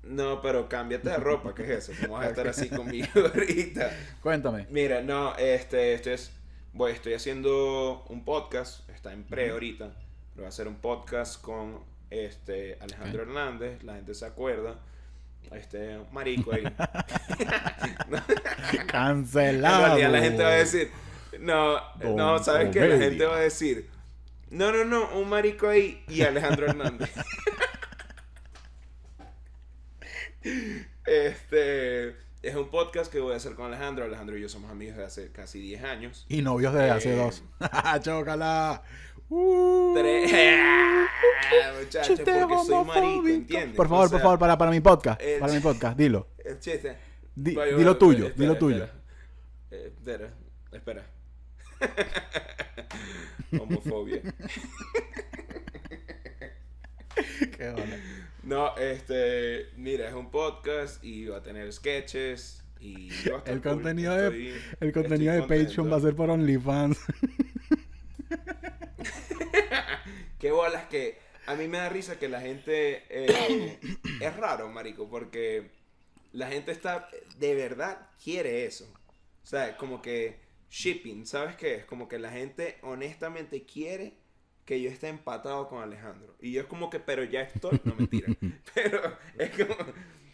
No, 0.08 0.42
pero 0.42 0.70
cámbiate 0.70 1.10
de 1.10 1.18
ropa, 1.18 1.54
¿qué 1.54 1.64
es 1.64 1.90
eso? 1.90 1.94
Vamos 2.04 2.24
a 2.24 2.30
estar 2.30 2.48
así 2.48 2.70
conmigo 2.70 3.08
ahorita. 3.16 3.92
Cuéntame. 4.22 4.68
Mira, 4.70 5.02
no, 5.02 5.36
este, 5.36 5.94
este 5.94 6.14
es, 6.14 6.32
estoy 6.90 7.14
haciendo 7.14 8.06
un 8.10 8.24
podcast, 8.24 8.90
está 8.90 9.12
en 9.12 9.24
pre 9.24 9.50
ahorita, 9.50 9.92
pero 10.34 10.44
va 10.44 10.50
a 10.50 10.52
ser 10.52 10.68
un 10.68 10.76
podcast 10.76 11.42
con 11.42 11.80
este, 12.10 12.78
Alejandro 12.80 13.24
Hernández, 13.24 13.84
la 13.84 13.96
gente 13.96 14.14
se 14.14 14.26
acuerda. 14.26 14.80
Este, 15.52 16.00
marico 16.12 16.54
ahí. 16.54 16.64
Cancelado. 18.88 19.98
la 19.98 20.20
gente 20.20 20.44
va 20.44 20.50
a 20.50 20.56
decir, 20.56 20.92
no, 21.40 21.80
no, 22.04 22.44
¿sabes 22.44 22.70
qué? 22.72 22.88
La 22.88 22.98
gente 22.98 23.26
va 23.26 23.38
a 23.38 23.42
decir, 23.42 23.90
no, 24.50 24.72
no, 24.72 24.86
no, 24.86 25.18
un 25.18 25.30
marico 25.30 25.70
ahí 25.70 26.04
y 26.08 26.22
Alejandro 26.22 26.68
Hernández. 26.68 27.12
Este 31.06 32.16
es 32.42 32.56
un 32.56 32.70
podcast 32.70 33.12
que 33.12 33.20
voy 33.20 33.34
a 33.34 33.38
hacer 33.38 33.56
con 33.56 33.68
Alejandro. 33.68 34.06
Alejandro 34.06 34.38
y 34.38 34.42
yo 34.42 34.50
somos 34.50 34.72
amigos 34.72 34.96
desde 34.96 35.08
hace 35.08 35.32
casi 35.32 35.60
10 35.60 35.84
años. 35.84 36.26
Y 36.30 36.42
novios 36.42 36.74
desde 36.74 36.92
hace 36.92 37.14
eh, 37.14 37.18
dos. 37.18 37.44
¡Chócala! 38.02 38.84
Uh, 39.30 39.94
Tres. 39.98 40.32
Muchachos, 41.80 42.20
porque 42.20 42.56
soy 42.66 42.86
marico, 42.86 43.28
¿entiendes? 43.28 43.76
Por 43.76 43.90
favor, 43.90 44.10
por 44.10 44.22
favor, 44.22 44.40
para, 44.40 44.58
para 44.58 44.72
mi 44.72 44.80
podcast. 44.80 45.22
para 45.40 45.54
mi 45.54 45.60
podcast, 45.60 45.98
dilo. 45.98 46.30
El 46.46 46.60
chiste. 46.60 46.98
dilo 47.36 47.98
tuyo, 47.98 48.32
dilo 48.36 48.58
tuyo. 48.58 48.88
Espera, 49.70 50.34
espera. 50.72 51.04
Homofobia. 53.60 54.22
Qué 57.58 57.72
bueno. 57.72 57.96
No, 58.48 58.76
este, 58.78 59.72
mira, 59.76 60.08
es 60.08 60.14
un 60.14 60.32
podcast 60.32 61.04
y 61.04 61.26
va 61.26 61.40
a 61.40 61.44
tener 61.44 61.74
sketches 61.74 62.64
y 62.80 63.10
el 63.46 63.62
contenido 63.62 64.16
de 64.16 64.58
el 64.80 64.94
contenido 64.94 65.34
de 65.34 65.42
Patreon 65.42 65.92
va 65.92 65.98
a 65.98 66.00
ser 66.00 66.16
por 66.16 66.30
OnlyFans. 66.30 66.98
Qué 70.40 70.52
bolas 70.52 70.86
que 70.86 71.18
a 71.46 71.56
mí 71.56 71.68
me 71.68 71.80
da 71.80 71.90
risa 71.90 72.18
que 72.18 72.30
la 72.30 72.40
gente 72.40 73.04
eh, 73.10 73.80
es 74.22 74.38
raro, 74.38 74.70
marico, 74.70 75.10
porque 75.10 75.72
la 76.32 76.48
gente 76.48 76.72
está 76.72 77.10
de 77.40 77.54
verdad 77.54 78.08
quiere 78.24 78.64
eso. 78.64 78.86
O 79.44 79.46
sea, 79.46 79.76
como 79.76 80.02
que 80.02 80.40
shipping, 80.70 81.26
¿sabes 81.26 81.58
qué 81.58 81.76
es? 81.76 81.86
Como 81.86 82.08
que 82.08 82.18
la 82.18 82.32
gente 82.32 82.78
honestamente 82.82 83.66
quiere 83.66 84.14
que 84.68 84.82
yo 84.82 84.90
esté 84.90 85.08
empatado 85.08 85.70
con 85.70 85.82
Alejandro. 85.82 86.36
Y 86.42 86.52
yo 86.52 86.62
es 86.62 86.68
como 86.68 86.90
que, 86.90 87.00
pero 87.00 87.24
ya 87.24 87.42
estoy, 87.42 87.80
no 87.86 87.96
mentira. 87.96 88.28
pero 88.76 89.02
es 89.40 89.50
como, 89.52 89.76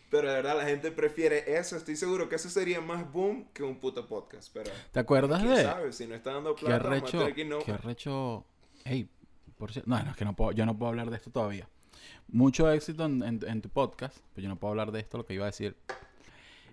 pero 0.10 0.28
de 0.28 0.34
verdad 0.34 0.58
la 0.58 0.66
gente 0.66 0.92
prefiere 0.92 1.56
eso. 1.56 1.78
Estoy 1.78 1.96
seguro 1.96 2.28
que 2.28 2.36
eso 2.36 2.50
sería 2.50 2.82
más 2.82 3.10
boom 3.10 3.48
que 3.54 3.62
un 3.62 3.80
puto 3.80 4.08
podcast. 4.08 4.52
Pero, 4.52 4.72
¿Te 4.92 5.00
acuerdas 5.00 5.44
de? 5.44 5.62
Sabe? 5.62 5.94
Si 5.94 6.08
no 6.08 6.16
está 6.16 6.34
dando 6.34 6.56
plata, 6.56 6.68
¿Qué 6.68 6.88
arrecho? 6.88 7.46
No... 7.46 7.60
¿Qué 7.60 7.72
arrecho? 7.74 8.44
Hey, 8.84 9.08
por 9.56 9.72
cierto, 9.72 9.88
no, 9.88 10.04
no, 10.04 10.10
es 10.10 10.18
que 10.18 10.26
no 10.26 10.36
puedo, 10.36 10.52
yo 10.52 10.66
no 10.66 10.76
puedo 10.76 10.90
hablar 10.90 11.12
de 11.12 11.18
esto 11.18 11.30
todavía. 11.30 11.70
Mucho 12.28 12.72
éxito 12.72 13.06
en, 13.06 13.22
en, 13.24 13.62
tu 13.62 13.70
podcast, 13.70 14.18
pero 14.34 14.44
yo 14.44 14.50
no 14.50 14.56
puedo 14.60 14.72
hablar 14.72 14.92
de 14.92 15.00
esto, 15.00 15.20
lo 15.20 15.28
que 15.28 15.36
iba 15.36 15.46
a 15.46 15.52
decir. 15.52 15.78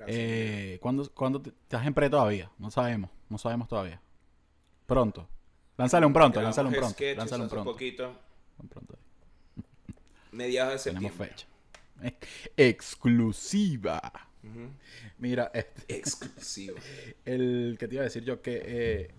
Eh, 0.06 0.78
¿cuándo, 0.80 1.10
¿Cuándo 1.12 1.42
estás 1.44 1.86
en 1.86 1.92
pre 1.92 2.08
todavía? 2.08 2.50
No 2.58 2.70
sabemos, 2.70 3.10
no 3.28 3.36
sabemos 3.36 3.68
todavía. 3.68 4.00
Pronto. 4.86 5.28
Lánzale 5.80 6.04
un 6.04 6.12
pronto, 6.12 6.42
lánzale 6.42 6.68
un 6.68 6.74
pronto. 6.74 7.04
Lánzale 7.16 7.42
un 7.42 7.48
pronto. 7.48 7.72
poquito. 7.72 8.14
Un 8.58 8.68
pronto. 8.68 8.98
Mediados 10.32 10.74
de 10.74 10.78
septiembre. 10.78 11.10
Tenemos 11.16 11.46
fecha. 12.06 12.26
Exclusiva. 12.56 14.12
Mira, 15.16 15.50
este, 15.54 15.96
exclusiva. 15.96 16.78
el 17.24 17.78
que 17.80 17.88
te 17.88 17.94
iba 17.94 18.02
a 18.02 18.04
decir 18.04 18.24
yo 18.24 18.42
que 18.42 18.62
eh, 18.62 19.10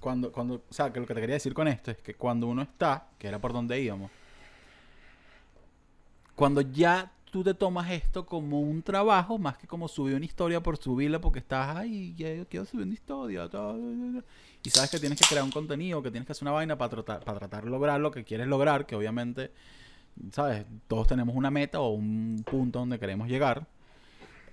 cuando, 0.00 0.32
cuando, 0.32 0.56
o 0.68 0.74
sea, 0.74 0.92
que 0.92 0.98
lo 0.98 1.06
que 1.06 1.14
te 1.14 1.20
quería 1.20 1.34
decir 1.34 1.54
con 1.54 1.68
esto 1.68 1.92
es 1.92 1.98
que 1.98 2.14
cuando 2.14 2.48
uno 2.48 2.62
está, 2.62 3.08
que 3.16 3.28
era 3.28 3.38
por 3.38 3.52
donde 3.52 3.80
íbamos, 3.80 4.10
cuando 6.34 6.62
ya 6.62 7.12
tú 7.30 7.42
te 7.44 7.54
tomas 7.54 7.90
esto 7.90 8.24
como 8.26 8.60
un 8.60 8.82
trabajo, 8.82 9.38
más 9.38 9.58
que 9.58 9.66
como 9.66 9.88
subir 9.88 10.14
una 10.14 10.24
historia 10.24 10.62
por 10.62 10.76
subirla 10.76 11.20
porque 11.20 11.40
estás 11.40 11.76
ahí, 11.76 12.14
yo 12.14 12.46
quiero 12.48 12.64
subir 12.64 12.86
una 12.86 12.94
historia, 12.94 13.48
y 14.62 14.70
sabes 14.70 14.90
que 14.90 14.98
tienes 14.98 15.18
que 15.18 15.26
crear 15.26 15.44
un 15.44 15.50
contenido, 15.50 16.02
que 16.02 16.10
tienes 16.10 16.26
que 16.26 16.32
hacer 16.32 16.44
una 16.44 16.52
vaina 16.52 16.76
para 16.78 16.90
tratar, 16.90 17.24
para 17.24 17.38
tratar 17.38 17.64
de 17.64 17.70
lograr 17.70 18.00
lo 18.00 18.10
que 18.10 18.24
quieres 18.24 18.46
lograr, 18.46 18.86
que 18.86 18.96
obviamente, 18.96 19.52
sabes, 20.32 20.66
todos 20.88 21.06
tenemos 21.06 21.36
una 21.36 21.50
meta 21.50 21.80
o 21.80 21.90
un 21.90 22.44
punto 22.48 22.80
donde 22.80 22.98
queremos 22.98 23.28
llegar. 23.28 23.66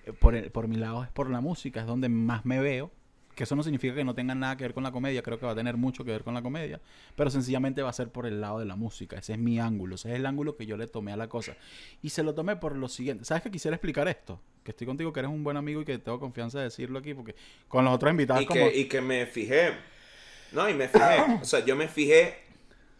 Eh, 0.05 0.13
por, 0.13 0.51
por 0.51 0.67
mi 0.67 0.75
lado 0.75 1.03
es 1.03 1.09
por 1.09 1.29
la 1.29 1.41
música, 1.41 1.81
es 1.81 1.87
donde 1.87 2.09
más 2.09 2.45
me 2.45 2.59
veo. 2.59 2.91
Que 3.35 3.45
eso 3.45 3.55
no 3.55 3.63
significa 3.63 3.95
que 3.95 4.03
no 4.03 4.13
tenga 4.13 4.35
nada 4.35 4.55
que 4.57 4.63
ver 4.63 4.73
con 4.73 4.83
la 4.83 4.91
comedia, 4.91 5.23
creo 5.23 5.39
que 5.39 5.45
va 5.45 5.53
a 5.53 5.55
tener 5.55 5.75
mucho 5.75 6.03
que 6.03 6.11
ver 6.11 6.23
con 6.23 6.33
la 6.33 6.41
comedia, 6.41 6.79
pero 7.15 7.29
sencillamente 7.29 7.81
va 7.81 7.89
a 7.89 7.93
ser 7.93 8.09
por 8.09 8.25
el 8.25 8.41
lado 8.41 8.59
de 8.59 8.65
la 8.65 8.75
música, 8.75 9.17
ese 9.17 9.33
es 9.33 9.39
mi 9.39 9.59
ángulo, 9.59 9.95
ese 9.95 10.11
es 10.11 10.15
el 10.15 10.25
ángulo 10.25 10.55
que 10.55 10.65
yo 10.65 10.77
le 10.77 10.87
tomé 10.87 11.13
a 11.13 11.17
la 11.17 11.27
cosa. 11.27 11.55
Y 12.01 12.09
se 12.09 12.23
lo 12.23 12.35
tomé 12.35 12.55
por 12.55 12.75
lo 12.75 12.87
siguiente, 12.89 13.25
¿sabes 13.25 13.43
que 13.43 13.51
quisiera 13.51 13.75
explicar 13.75 14.07
esto? 14.07 14.39
Que 14.63 14.71
estoy 14.71 14.87
contigo, 14.87 15.11
que 15.11 15.19
eres 15.19 15.31
un 15.31 15.43
buen 15.43 15.57
amigo 15.57 15.81
y 15.81 15.85
que 15.85 15.97
tengo 15.97 16.19
confianza 16.19 16.59
de 16.59 16.65
decirlo 16.65 16.99
aquí, 16.99 17.13
porque 17.13 17.35
con 17.67 17.83
los 17.83 17.93
otros 17.93 18.11
invitados... 18.11 18.43
Y, 18.43 18.47
que, 18.47 18.77
y 18.77 18.85
que 18.85 19.01
me 19.01 19.25
fijé, 19.25 19.73
no, 20.53 20.69
y 20.69 20.73
me 20.73 20.87
fijé. 20.87 21.03
O 21.41 21.45
sea, 21.45 21.65
yo 21.65 21.75
me 21.75 21.87
fijé, 21.87 22.35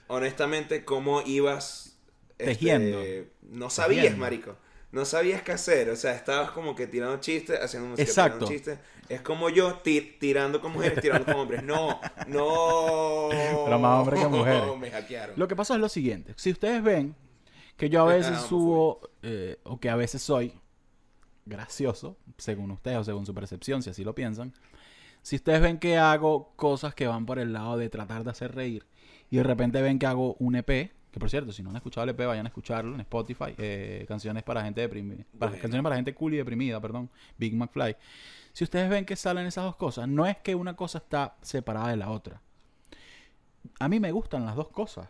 honestamente, 0.08 0.84
cómo 0.84 1.22
ibas. 1.22 1.98
Este, 2.38 2.56
Tejiendo. 2.56 3.02
no 3.43 3.69
sabías, 3.69 4.17
marico. 4.17 4.58
No 4.93 5.06
sabías 5.06 5.41
qué 5.41 5.51
hacer. 5.51 5.89
O 5.89 5.95
sea, 5.95 6.13
estabas 6.13 6.51
como 6.51 6.75
que 6.75 6.86
tirando 6.88 7.17
chistes, 7.19 7.60
haciendo 7.60 7.89
música, 7.89 8.08
Exacto. 8.08 8.47
chistes. 8.47 8.77
Es 9.10 9.21
como 9.21 9.49
yo 9.49 9.82
tirando 10.19 10.62
con 10.62 10.71
mujeres, 10.71 11.01
tirando 11.01 11.25
con 11.25 11.36
hombres. 11.36 11.63
No, 11.63 11.99
no. 12.27 13.27
Pero 13.65 13.79
más 13.79 13.99
hombres 14.01 14.21
que 14.21 14.27
mujeres. 14.29 14.77
me 14.79 14.91
hackearon. 14.91 15.36
Lo 15.38 15.47
que 15.47 15.56
pasa 15.56 15.73
es 15.73 15.82
lo 15.82 15.89
siguiente. 15.89 16.34
Si 16.38 16.51
ustedes 16.51 16.82
ven 16.84 17.15
que 17.75 17.89
yo 17.89 18.01
a 18.08 18.13
veces 18.13 18.39
subo, 18.41 19.01
eh, 19.23 19.58
o 19.63 19.79
que 19.79 19.89
a 19.89 19.95
veces 19.95 20.21
soy 20.21 20.53
gracioso, 21.45 22.17
según 22.38 22.69
ustedes 22.71 22.99
o 22.99 23.03
según 23.03 23.25
su 23.25 23.34
percepción, 23.34 23.82
si 23.82 23.89
así 23.89 24.03
lo 24.03 24.13
piensan, 24.13 24.53
si 25.23 25.38
ustedes 25.38 25.60
ven 25.62 25.79
que 25.79 25.97
hago 25.97 26.53
cosas 26.56 26.93
que 26.93 27.08
van 27.08 27.25
por 27.25 27.39
el 27.39 27.51
lado 27.51 27.77
de 27.77 27.89
tratar 27.89 28.23
de 28.23 28.29
hacer 28.29 28.53
reír 28.53 28.86
y 29.32 29.38
de 29.38 29.43
repente 29.43 29.82
ven 29.82 29.97
que 29.97 30.06
hago 30.06 30.36
un 30.36 30.56
EP, 30.56 30.91
que 31.13 31.19
por 31.19 31.30
cierto, 31.30 31.52
si 31.52 31.62
no 31.62 31.69
han 31.69 31.76
escuchado 31.76 32.06
el 32.06 32.10
EP, 32.10 32.26
vayan 32.26 32.47
a 32.47 32.49
escucharlo 32.49 32.95
en 32.95 33.02
Spotify, 33.02 33.54
eh, 33.60 34.04
canciones 34.08 34.41
para 34.41 34.63
gente 34.63 34.82
deprimida, 34.82 35.23
canciones 35.39 35.84
para 35.84 35.95
gente 35.95 36.15
cool 36.15 36.34
y 36.34 36.38
deprimida, 36.38 36.82
perdón, 36.82 37.08
Big 37.38 37.54
McFly. 37.54 37.95
Si 38.52 38.63
ustedes 38.63 38.89
ven 38.89 39.06
que 39.06 39.15
salen 39.15 39.45
esas 39.45 39.63
dos 39.63 39.76
cosas, 39.76 40.08
no 40.08 40.26
es 40.26 40.38
que 40.38 40.56
una 40.56 40.76
cosa 40.76 40.97
está 40.97 41.36
separada 41.43 41.89
de 41.89 41.97
la 41.97 42.10
otra. 42.10 42.41
A 43.80 43.88
mí 43.88 43.99
me 43.99 44.12
gustan 44.12 44.43
las 44.43 44.56
dos 44.56 44.69
cosas. 44.69 45.08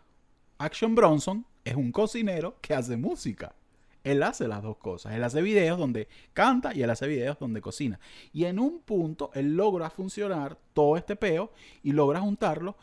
Action 0.57 0.93
Bronson 0.93 1.45
es 1.63 1.75
un 1.75 1.93
cocinero 1.93 2.57
que 2.59 2.73
hace 2.73 2.97
música. 2.97 3.55
Él 4.03 4.23
hace 4.23 4.49
las 4.49 4.61
dos 4.61 4.75
cosas. 4.75 5.13
Él 5.13 5.23
hace 5.23 5.41
videos 5.41 5.79
donde 5.79 6.09
canta 6.33 6.75
y 6.75 6.83
él 6.83 6.89
hace 6.89 7.07
videos 7.07 7.39
donde 7.39 7.61
cocina. 7.61 7.97
Y 8.33 8.43
en 8.43 8.59
un 8.59 8.79
punto 8.79 9.31
él 9.35 9.55
logra 9.55 9.89
funcionar 9.89 10.57
todo 10.73 10.97
este 10.97 11.15
peo 11.15 11.53
y 11.81 11.93
logra 11.93 12.19
juntarlo. 12.19 12.75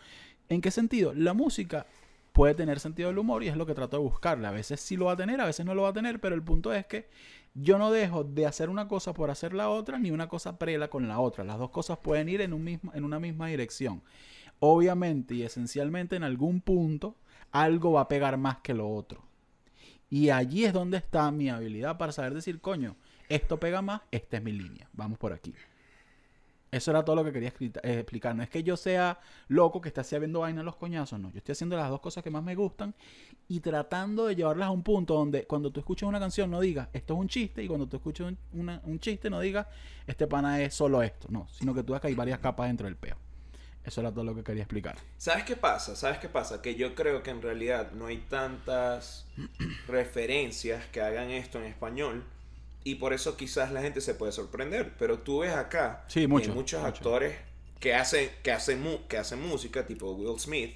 ¿En 0.48 0.62
qué 0.62 0.70
sentido? 0.70 1.12
La 1.14 1.34
música 1.34 1.86
puede 2.40 2.54
tener 2.54 2.80
sentido 2.80 3.10
del 3.10 3.18
humor 3.18 3.44
y 3.44 3.48
es 3.48 3.56
lo 3.58 3.66
que 3.66 3.74
trato 3.74 3.98
de 3.98 4.02
buscarle. 4.02 4.46
A 4.46 4.50
veces 4.50 4.80
sí 4.80 4.96
lo 4.96 5.04
va 5.04 5.12
a 5.12 5.16
tener, 5.16 5.42
a 5.42 5.44
veces 5.44 5.66
no 5.66 5.74
lo 5.74 5.82
va 5.82 5.90
a 5.90 5.92
tener, 5.92 6.22
pero 6.22 6.34
el 6.34 6.42
punto 6.42 6.72
es 6.72 6.86
que 6.86 7.06
yo 7.52 7.76
no 7.76 7.90
dejo 7.90 8.24
de 8.24 8.46
hacer 8.46 8.70
una 8.70 8.88
cosa 8.88 9.12
por 9.12 9.28
hacer 9.28 9.52
la 9.52 9.68
otra, 9.68 9.98
ni 9.98 10.10
una 10.10 10.26
cosa 10.26 10.58
prela 10.58 10.88
con 10.88 11.06
la 11.06 11.20
otra. 11.20 11.44
Las 11.44 11.58
dos 11.58 11.68
cosas 11.68 11.98
pueden 11.98 12.30
ir 12.30 12.40
en, 12.40 12.54
un 12.54 12.66
en 12.66 13.04
una 13.04 13.20
misma 13.20 13.48
dirección. 13.48 14.00
Obviamente 14.58 15.34
y 15.34 15.42
esencialmente 15.42 16.16
en 16.16 16.22
algún 16.22 16.62
punto 16.62 17.14
algo 17.52 17.92
va 17.92 18.00
a 18.00 18.08
pegar 18.08 18.38
más 18.38 18.56
que 18.60 18.72
lo 18.72 18.88
otro. 18.88 19.22
Y 20.08 20.30
allí 20.30 20.64
es 20.64 20.72
donde 20.72 20.96
está 20.96 21.30
mi 21.32 21.50
habilidad 21.50 21.98
para 21.98 22.12
saber 22.12 22.32
decir, 22.32 22.62
coño, 22.62 22.96
esto 23.28 23.60
pega 23.60 23.82
más, 23.82 24.00
esta 24.12 24.38
es 24.38 24.42
mi 24.42 24.52
línea. 24.52 24.88
Vamos 24.94 25.18
por 25.18 25.34
aquí. 25.34 25.52
Eso 26.70 26.92
era 26.92 27.04
todo 27.04 27.16
lo 27.16 27.24
que 27.24 27.32
quería 27.32 27.52
eh, 27.58 27.98
explicar. 27.98 28.34
No 28.36 28.42
es 28.42 28.48
que 28.48 28.62
yo 28.62 28.76
sea 28.76 29.18
loco 29.48 29.80
que 29.80 29.88
esté 29.88 30.00
haciendo 30.02 30.40
vaina 30.40 30.62
los 30.62 30.76
coñazos, 30.76 31.18
no. 31.18 31.30
Yo 31.32 31.38
estoy 31.38 31.52
haciendo 31.52 31.76
las 31.76 31.88
dos 31.88 32.00
cosas 32.00 32.22
que 32.22 32.30
más 32.30 32.44
me 32.44 32.54
gustan 32.54 32.94
y 33.48 33.60
tratando 33.60 34.26
de 34.26 34.36
llevarlas 34.36 34.68
a 34.68 34.70
un 34.70 34.82
punto 34.82 35.14
donde 35.14 35.46
cuando 35.46 35.72
tú 35.72 35.80
escuchas 35.80 36.08
una 36.08 36.20
canción 36.20 36.50
no 36.50 36.60
digas 36.60 36.88
esto 36.92 37.14
es 37.14 37.20
un 37.20 37.28
chiste 37.28 37.64
y 37.64 37.66
cuando 37.66 37.88
tú 37.88 37.96
escuchas 37.96 38.32
un, 38.52 38.80
un 38.84 39.00
chiste 39.00 39.28
no 39.28 39.40
digas 39.40 39.66
este 40.06 40.26
pana 40.26 40.62
es 40.62 40.74
solo 40.74 41.02
esto, 41.02 41.26
no. 41.30 41.48
Sino 41.48 41.74
que 41.74 41.82
tú 41.82 41.92
ves 41.92 42.00
que 42.00 42.08
hay 42.08 42.14
varias 42.14 42.38
capas 42.38 42.68
dentro 42.68 42.86
del 42.86 42.96
peo. 42.96 43.16
Eso 43.82 44.02
era 44.02 44.12
todo 44.12 44.24
lo 44.24 44.34
que 44.34 44.44
quería 44.44 44.62
explicar. 44.62 44.96
¿Sabes 45.16 45.44
qué 45.44 45.56
pasa? 45.56 45.96
¿Sabes 45.96 46.18
qué 46.18 46.28
pasa? 46.28 46.60
Que 46.60 46.74
yo 46.74 46.94
creo 46.94 47.22
que 47.22 47.30
en 47.30 47.40
realidad 47.40 47.92
no 47.92 48.06
hay 48.06 48.18
tantas 48.18 49.26
referencias 49.88 50.84
que 50.86 51.00
hagan 51.00 51.30
esto 51.30 51.58
en 51.58 51.64
español 51.64 52.24
y 52.84 52.96
por 52.96 53.12
eso 53.12 53.36
quizás 53.36 53.72
la 53.72 53.82
gente 53.82 54.00
se 54.00 54.14
puede 54.14 54.32
sorprender. 54.32 54.94
Pero 54.98 55.18
tú 55.18 55.40
ves 55.40 55.52
acá 55.52 56.04
sí, 56.08 56.26
mucho, 56.26 56.54
muchos 56.54 56.82
actores 56.82 57.36
que 57.78 57.94
hacen, 57.94 58.30
que, 58.42 58.52
hacen 58.52 58.82
que 59.08 59.18
hacen 59.18 59.40
música, 59.40 59.86
tipo 59.86 60.12
Will 60.12 60.38
Smith, 60.38 60.74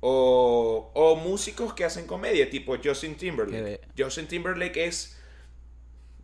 o, 0.00 0.90
o 0.94 1.16
músicos 1.16 1.72
que 1.74 1.84
hacen 1.84 2.06
comedia, 2.06 2.50
tipo 2.50 2.76
Justin 2.82 3.14
Timberlake. 3.14 3.80
Justin 3.96 4.26
Timberlake 4.26 4.84
es 4.84 5.16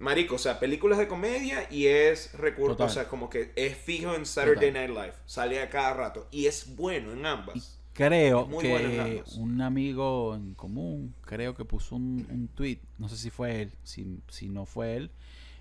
Marico, 0.00 0.36
o 0.36 0.38
sea, 0.38 0.58
películas 0.58 0.98
de 0.98 1.06
comedia 1.06 1.66
y 1.70 1.86
es 1.86 2.32
recurso, 2.32 2.82
o 2.82 2.88
sea, 2.88 3.06
como 3.06 3.28
que 3.28 3.52
es 3.54 3.76
fijo 3.76 4.14
en 4.14 4.24
Saturday 4.24 4.72
Night 4.72 4.90
Live. 4.90 5.12
Sale 5.26 5.60
a 5.60 5.68
cada 5.68 5.94
rato 5.94 6.26
y 6.30 6.46
es 6.46 6.74
bueno 6.74 7.12
en 7.12 7.26
ambas. 7.26 7.78
Creo 7.92 8.48
que 8.58 9.22
un 9.36 9.60
amigo 9.60 10.34
en 10.34 10.54
común, 10.54 11.14
creo 11.22 11.54
que 11.54 11.66
puso 11.66 11.96
un, 11.96 12.26
un 12.30 12.48
tweet, 12.48 12.78
no 13.00 13.08
sé 13.08 13.16
si 13.16 13.30
fue 13.30 13.62
él, 13.62 13.72
si, 13.82 14.20
si 14.28 14.48
no 14.48 14.66
fue 14.66 14.96
él, 14.96 15.10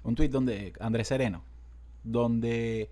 un 0.04 0.14
tweet 0.14 0.28
donde 0.28 0.74
Andrés 0.80 1.08
Sereno, 1.08 1.44
donde 2.04 2.92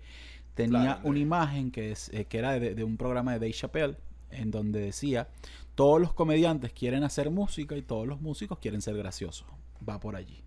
tenía 0.54 1.00
una 1.04 1.18
imagen 1.18 1.70
que, 1.70 1.92
es, 1.92 2.08
eh, 2.12 2.24
que 2.24 2.38
era 2.38 2.58
de, 2.58 2.82
un 2.82 2.96
programa 2.96 3.32
de 3.34 3.38
Dave 3.38 3.52
Chappelle, 3.52 3.96
en 4.30 4.50
donde 4.50 4.80
decía, 4.80 5.28
todos 5.74 6.00
los 6.00 6.12
comediantes 6.12 6.72
quieren 6.72 7.04
hacer 7.04 7.30
música 7.30 7.76
y 7.76 7.82
todos 7.82 8.08
los 8.08 8.20
músicos 8.20 8.58
quieren 8.58 8.82
ser 8.82 8.96
graciosos. 8.96 9.46
Va 9.88 10.00
por 10.00 10.16
allí. 10.16 10.42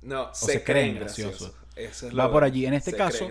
No, 0.00 0.32
se, 0.32 0.62
creen, 0.62 0.94
graciosos. 0.94 1.52
Va 2.18 2.30
por 2.30 2.44
allí. 2.44 2.66
En 2.66 2.74
este 2.74 2.92
caso, 2.92 3.28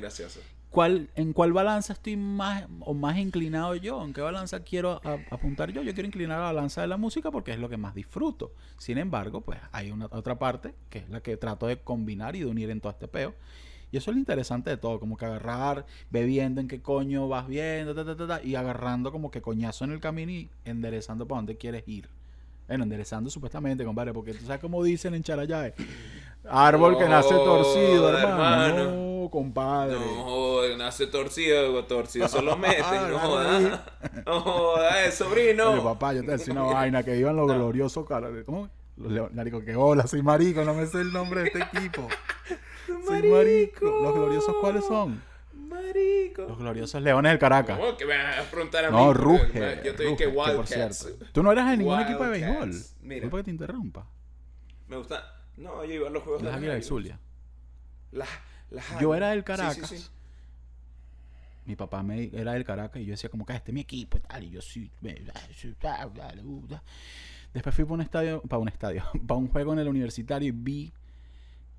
¿cuál, 0.70 1.10
¿en 1.16 1.34
cuál 1.34 1.54
balanza 1.54 1.94
estoy 1.94 2.18
más 2.18 2.66
o 2.82 2.94
más 2.94 3.18
inclinado 3.18 3.76
yo? 3.76 4.04
¿En 4.04 4.14
qué 4.14 4.22
balanza 4.22 4.62
quiero 4.62 5.02
apuntar 5.32 5.72
yo? 5.72 5.82
Yo 5.82 5.94
quiero 5.94 6.08
inclinar 6.08 6.38
a 6.38 6.42
la 6.42 6.48
balanza 6.48 6.82
de 6.82 6.88
la 6.88 6.98
música 6.98 7.32
porque 7.32 7.52
es 7.52 7.60
lo 7.60 7.70
que 7.70 7.78
más 7.78 7.96
disfruto. 7.96 8.54
Sin 8.78 8.98
embargo, 8.98 9.42
pues 9.42 9.60
hay 9.72 9.92
una 9.92 10.08
otra 10.12 10.38
parte 10.38 10.76
que 10.90 11.00
es 11.00 11.10
la 11.10 11.22
que 11.22 11.38
trato 11.38 11.68
de 11.68 11.80
combinar 11.80 12.36
y 12.36 12.40
de 12.40 12.46
unir 12.46 12.70
en 12.70 12.82
todo 12.82 12.92
este 12.92 13.08
peo. 13.08 13.34
Y 13.92 13.98
eso 13.98 14.12
es 14.12 14.16
lo 14.16 14.20
interesante 14.20 14.70
de 14.70 14.78
todo, 14.78 15.00
como 15.00 15.16
que 15.16 15.26
agarrar, 15.26 15.86
bebiendo 16.10 16.60
en 16.60 16.68
qué 16.68 16.82
coño 16.82 17.30
vas 17.30 17.48
viendo, 17.48 17.96
y 18.44 18.56
agarrando 18.56 19.14
como 19.14 19.32
que 19.32 19.42
coñazo 19.42 19.86
en 19.86 19.92
el 19.92 20.02
camino 20.02 20.32
y 20.32 20.50
enderezando 20.66 21.26
para 21.26 21.40
dónde 21.40 21.56
quieres 21.56 21.88
ir. 21.88 22.10
Bueno, 22.68 22.84
enderezando 22.84 23.30
supuestamente, 23.30 23.86
compadre, 23.86 24.12
porque 24.12 24.34
tú 24.34 24.46
sabes 24.46 24.60
cómo 24.60 24.84
dicen 24.84 25.14
en 25.14 25.24
Charayae. 25.24 25.74
Árbol 26.50 26.98
que 26.98 27.06
nace 27.08 27.34
torcido, 27.36 28.18
hermano. 28.18 29.08
No, 29.24 29.30
compadre. 29.30 30.00
No, 30.00 30.78
nace 30.78 31.08
torcido, 31.08 31.84
torcido 31.86 32.28
solo 32.28 32.58
mete, 32.58 32.82
no 33.10 33.20
jodas. 33.20 33.80
No 34.26 34.42
jodas, 34.42 35.14
sobrino. 35.14 35.72
Oye, 35.72 35.82
papá, 35.82 36.14
yo 36.14 36.24
te 36.24 36.32
decía 36.32 36.54
una 36.54 36.64
vaina, 36.64 37.04
que 37.04 37.18
iban 37.18 37.36
los 37.36 37.48
gloriosos, 37.48 38.06
¿cómo? 38.46 38.70
Los 38.98 39.32
marico, 39.34 39.64
que 39.64 39.76
hola, 39.76 40.08
soy 40.08 40.24
marico, 40.24 40.64
no 40.64 40.74
me 40.74 40.88
sé 40.88 41.02
el 41.02 41.14
nombre 41.14 41.42
de 41.42 41.48
este 41.48 41.60
equipo. 41.78 42.08
soy 43.06 43.30
marico. 43.30 43.86
¿Los 43.86 44.16
gloriosos 44.16 44.56
cuáles 44.60 44.86
son? 44.86 45.22
Marico. 45.54 46.44
Los 46.44 46.58
gloriosos 46.58 47.02
Leones 47.02 47.32
del 47.32 47.40
Caracas. 47.40 47.78
No, 47.78 47.96
que 47.96 48.06
me 48.06 48.18
vas 48.18 48.40
a 48.40 48.50
preguntar 48.50 48.86
a 48.86 48.90
no, 48.90 49.08
mí. 49.08 49.14
Ruge. 49.14 49.82
Yo 49.84 49.92
estoy 49.92 50.16
que 50.16 50.28
Wildcats. 50.28 51.10
Tú 51.32 51.44
no 51.44 51.52
eras 51.52 51.72
en 51.74 51.80
ningún 51.80 52.00
equipo 52.00 52.24
de 52.24 52.30
béisbol. 52.30 52.72
Mira. 53.02 53.30
¿Por 53.30 53.40
qué 53.40 53.44
te 53.44 53.52
interrumpa? 53.52 54.08
Me 54.88 54.98
gusta. 54.98 55.37
No, 55.58 55.84
yo 55.84 55.94
iba 55.94 56.08
a 56.08 56.12
los 56.12 56.24
juegos 56.24 56.42
las 56.44 56.62
de 56.62 56.68
la 56.68 56.82
Zulia. 56.82 57.20
Las, 58.12 58.30
yo 59.00 59.16
era 59.16 59.30
del 59.32 59.44
Caracas. 59.44 59.90
Sí, 59.90 59.98
sí, 59.98 60.04
sí. 60.04 60.10
Mi 61.66 61.76
papá 61.76 62.04
me, 62.04 62.30
era 62.34 62.54
del 62.54 62.64
Caracas 62.64 63.02
y 63.02 63.06
yo 63.06 63.12
decía 63.12 63.30
como 63.30 63.46
que 63.46 63.54
ah, 63.54 63.58
este 63.58 63.72
es 63.72 63.74
mi 63.74 63.82
equipo 63.82 64.18
y 64.18 64.22
tal. 64.22 64.44
Y 64.44 64.50
yo 64.52 64.62
sí. 64.62 64.90
Después 67.54 67.76
fui 67.76 67.84
para 67.84 67.96
un 67.96 68.02
estadio, 68.02 68.42
para 68.44 68.60
un 68.60 68.68
estadio, 68.70 69.04
para 69.28 69.38
un 69.38 69.48
juego 69.50 69.74
en 69.74 69.80
el 69.80 69.88
universitario 69.88 70.48
y 70.48 70.52
vi 70.52 70.94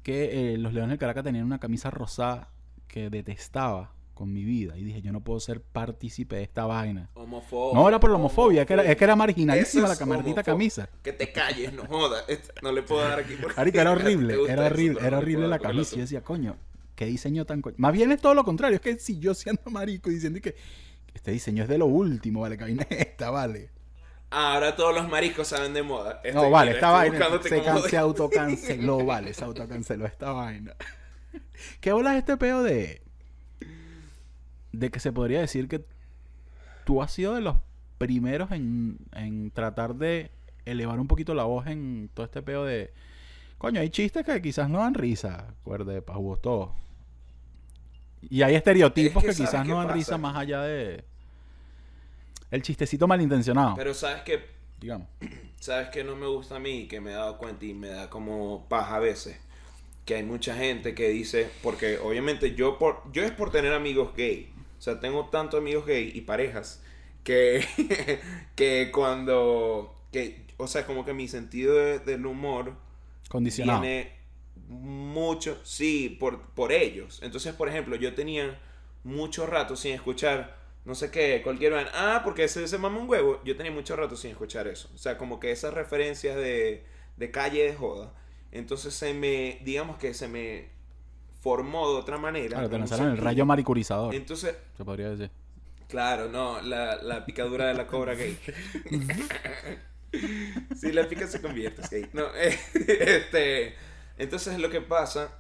que 0.03 0.55
eh, 0.55 0.59
los 0.59 0.73
Leones 0.73 0.91
del 0.91 0.99
Caracas 0.99 1.25
tenían 1.25 1.45
una 1.45 1.59
camisa 1.59 1.91
rosada 1.91 2.49
que 2.87 3.11
detestaba 3.11 3.93
con 4.19 4.33
mi 4.33 4.43
vida. 4.43 4.77
Y 4.77 4.83
dije, 4.83 5.01
yo 5.01 5.13
no 5.13 5.21
puedo 5.21 5.39
ser 5.39 5.63
partícipe 5.63 6.35
de 6.35 6.43
esta 6.43 6.67
vaina. 6.67 7.09
Homofobia. 7.15 7.79
No, 7.79 7.89
era 7.89 8.01
por 8.01 8.11
la 8.11 8.17
homofobia, 8.17 8.67
que 8.67 8.73
era, 8.73 8.83
es 8.83 8.97
que 8.97 9.05
era 9.05 9.15
marginalísima 9.15 9.87
la 9.87 9.95
camardita 9.95 10.43
camisa. 10.43 10.91
Que 11.05 11.13
te 11.13 11.31
calles, 11.31 11.73
no 11.73 11.87
jodas. 11.87 12.25
No 12.61 12.73
le 12.73 12.83
puedo 12.83 13.09
dar 13.09 13.21
aquí. 13.21 13.37
Porque 13.41 13.79
era 13.79 13.93
horrible, 13.93 14.37
era 14.49 14.67
horrible, 14.67 15.07
era 15.07 15.19
horrible 15.19 15.47
la 15.47 15.61
camisa. 15.61 15.95
Y 15.95 15.99
yo 15.99 16.03
decía, 16.03 16.25
coño, 16.25 16.57
qué 16.97 17.07
diseño 17.07 17.45
tan 17.45 17.63
coño. 17.63 17.77
Más 17.79 17.93
bien 17.93 18.11
es 18.11 18.21
todo 18.21 18.35
lo 18.35 18.43
contrario, 18.43 18.75
es 18.75 18.81
que 18.81 18.99
si 18.99 19.21
yo 19.21 19.35
siendo 19.35 19.71
marico 19.71 20.11
diciendo 20.11 20.41
que 20.41 20.57
este 21.15 21.31
diseño 21.31 21.63
es 21.63 21.69
de 21.69 21.79
lo 21.79 21.87
último, 21.87 22.41
vale, 22.41 22.59
que 22.59 22.87
esta, 22.91 23.31
vale. 23.31 23.71
Ahora 24.31 24.75
todos 24.75 24.97
los 24.97 25.09
mariscos 25.09 25.47
saben 25.47 25.75
de 25.75 25.85
moda. 25.85 26.21
no, 26.35 26.51
vale, 26.51 26.73
esta 26.73 26.91
vaina 26.91 27.25
se, 27.41 27.89
se 27.89 27.97
autocanceló, 27.97 29.05
vale, 29.05 29.33
se 29.33 29.45
autocanceló 29.45 30.07
esta 30.07 30.33
vaina. 30.33 30.75
¿Qué 31.81 31.93
bolas 31.93 32.17
este 32.17 32.37
peo 32.37 32.65
de 32.65 33.08
de 34.73 34.91
que 34.91 35.01
se 35.01 35.13
podría 35.13 35.41
decir 35.41 35.69
que 35.69 35.85
tú 36.85 37.03
has 37.03 37.13
sido 37.13 37.35
de 37.35 37.41
los 37.41 37.57
primeros 37.99 38.51
en, 38.53 38.99
en 39.13 39.51
tratar 39.51 39.95
de 39.95 40.31
elevar 40.65 41.01
un 41.01 41.09
poquito 41.09 41.35
la 41.35 41.45
voz 41.45 41.67
en 41.67 42.11
todo 42.15 42.25
este 42.25 42.43
peo 42.43 42.65
de 42.65 42.93
coño, 43.59 43.81
hay 43.81 43.91
chistes 43.91 44.25
que 44.25 44.41
quizás 44.41 44.69
no 44.69 44.79
dan 44.79 44.95
risa, 44.95 45.49
acuerde, 45.61 46.03
pa' 46.03 46.15
todo. 46.41 46.75
Y 48.23 48.43
hay 48.43 48.55
estereotipos 48.55 49.23
que, 49.23 49.35
quizás 49.35 49.67
no 49.67 49.77
dan 49.77 49.95
risa 49.95 50.19
más 50.19 50.37
allá 50.37 50.63
de 50.63 51.05
el 52.51 52.63
chistecito 52.63 53.07
malintencionado. 53.07 53.75
Pero 53.77 53.95
sabes 53.95 54.23
que. 54.23 54.59
Digamos. 54.81 55.09
Sabes 55.61 55.89
que 55.89 56.05
no 56.05 56.15
me 56.15 56.27
gusta 56.27 56.57
a 56.57 56.59
mí, 56.61 56.87
que 56.87 57.01
me 57.01 57.11
he 57.11 57.15
dado 57.15 57.37
cuenta 57.37 57.65
y 57.65 57.75
me 57.75 57.89
da 57.89 58.09
como 58.09 58.67
paja 58.69 58.97
a 58.97 59.01
veces. 59.01 59.37
Que 60.05 60.15
hay 60.15 60.23
mucha 60.23 60.55
gente 60.55 60.95
que 60.95 61.09
dice. 61.09 61.51
Porque 61.63 61.99
obviamente 61.99 62.55
yo 62.55 62.79
por 62.79 63.03
yo 63.13 63.25
es 63.25 63.33
por 63.33 63.51
tener 63.51 63.73
amigos 63.73 64.15
gay. 64.17 64.53
O 64.79 64.83
sea, 64.83 65.01
tengo 65.01 65.27
tantos 65.27 65.61
amigos 65.61 65.87
gay 65.87 66.11
y 66.15 66.23
parejas. 66.23 66.83
Que. 67.25 67.65
que 68.57 68.91
cuando. 68.93 69.95
Que, 70.13 70.47
o 70.57 70.67
sea, 70.67 70.87
como 70.87 71.05
que 71.05 71.13
mi 71.13 71.29
sentido 71.29 71.75
del 71.99 72.27
humor. 72.27 72.75
Condicionado. 73.29 73.81
Tiene 73.81 74.13
mucho. 74.69 75.59
Sí, 75.65 76.17
por, 76.21 76.43
por 76.51 76.73
ellos. 76.73 77.21
Entonces, 77.23 77.55
por 77.55 77.69
ejemplo, 77.69 77.97
yo 77.97 78.15
tenía 78.15 78.59
mucho 79.05 79.47
rato 79.47 79.77
sin 79.77 79.95
escuchar 79.95 80.59
no 80.89 80.95
sé 80.95 81.11
qué, 81.11 81.43
cualquier 81.43 81.75
van, 81.75 81.87
ah, 81.93 82.23
porque 82.25 82.45
ese 82.45 82.67
se 82.67 82.79
mama 82.79 82.99
un 82.99 83.11
huevo. 83.11 83.43
Yo 83.45 83.55
tenía 83.59 83.71
mucho 83.71 83.95
rato 83.95 84.17
sin 84.17 84.31
escuchar 84.31 84.67
eso. 84.69 84.89
O 84.95 84.97
sea, 84.97 85.19
como 85.19 85.39
que 85.39 85.51
esas 85.51 85.75
referencias 85.75 86.35
de, 86.35 86.83
de 87.19 87.31
calle 87.31 87.63
de 87.65 87.75
joda. 87.75 88.15
Entonces 88.53 88.95
se 88.95 89.13
me, 89.13 89.59
digamos 89.65 89.99
que 89.99 90.15
se 90.15 90.29
me 90.29 90.71
formó 91.41 91.91
de 91.93 91.97
otra 91.99 92.19
manera. 92.19 92.57
Claro, 92.57 92.71
te 92.71 92.79
lanzaron 92.79 93.11
el 93.11 93.19
rayo 93.19 93.47
maricurizador. 93.47 94.15
Entonces. 94.15 94.57
Se 94.77 94.85
podría 94.85 95.11
decir. 95.11 95.31
Claro, 95.89 96.29
no, 96.29 96.61
la, 96.61 96.97
la 97.03 97.25
picadura 97.25 97.67
de 97.67 97.75
la 97.75 97.87
cobra 97.87 98.15
gay. 98.15 98.39
si 100.77 100.93
la 100.93 101.09
pica 101.09 101.27
se 101.27 101.41
convierte, 101.41 101.83
es 101.83 101.91
gay. 101.91 102.07
No, 102.13 102.27
este. 102.35 103.75
Entonces 104.19 104.59
lo 104.59 104.69
que 104.69 104.81
pasa 104.81 105.39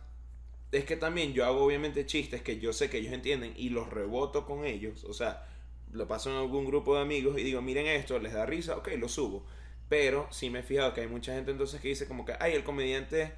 es 0.70 0.84
que 0.84 0.96
también 0.96 1.32
yo 1.32 1.44
hago 1.44 1.64
obviamente 1.64 2.06
chistes 2.06 2.42
que 2.42 2.58
yo 2.58 2.72
sé 2.72 2.88
que 2.90 2.98
ellos 2.98 3.12
entienden 3.12 3.52
y 3.56 3.70
los 3.70 3.90
reboto 3.90 4.46
con 4.46 4.64
ellos. 4.64 5.04
O 5.04 5.12
sea, 5.12 5.44
lo 5.92 6.06
paso 6.06 6.30
en 6.30 6.36
algún 6.36 6.64
grupo 6.64 6.94
de 6.94 7.02
amigos 7.02 7.38
y 7.38 7.42
digo, 7.42 7.62
miren 7.62 7.86
esto, 7.86 8.18
les 8.18 8.32
da 8.32 8.46
risa, 8.46 8.76
ok, 8.76 8.88
lo 8.98 9.08
subo. 9.08 9.44
Pero 9.88 10.28
sí 10.30 10.50
me 10.50 10.60
he 10.60 10.62
fijado 10.62 10.92
que 10.92 11.00
hay 11.00 11.08
mucha 11.08 11.34
gente 11.34 11.50
entonces 11.50 11.80
que 11.80 11.88
dice 11.88 12.06
como 12.06 12.24
que, 12.24 12.34
ay, 12.38 12.52
el 12.52 12.64
comediante 12.64 13.32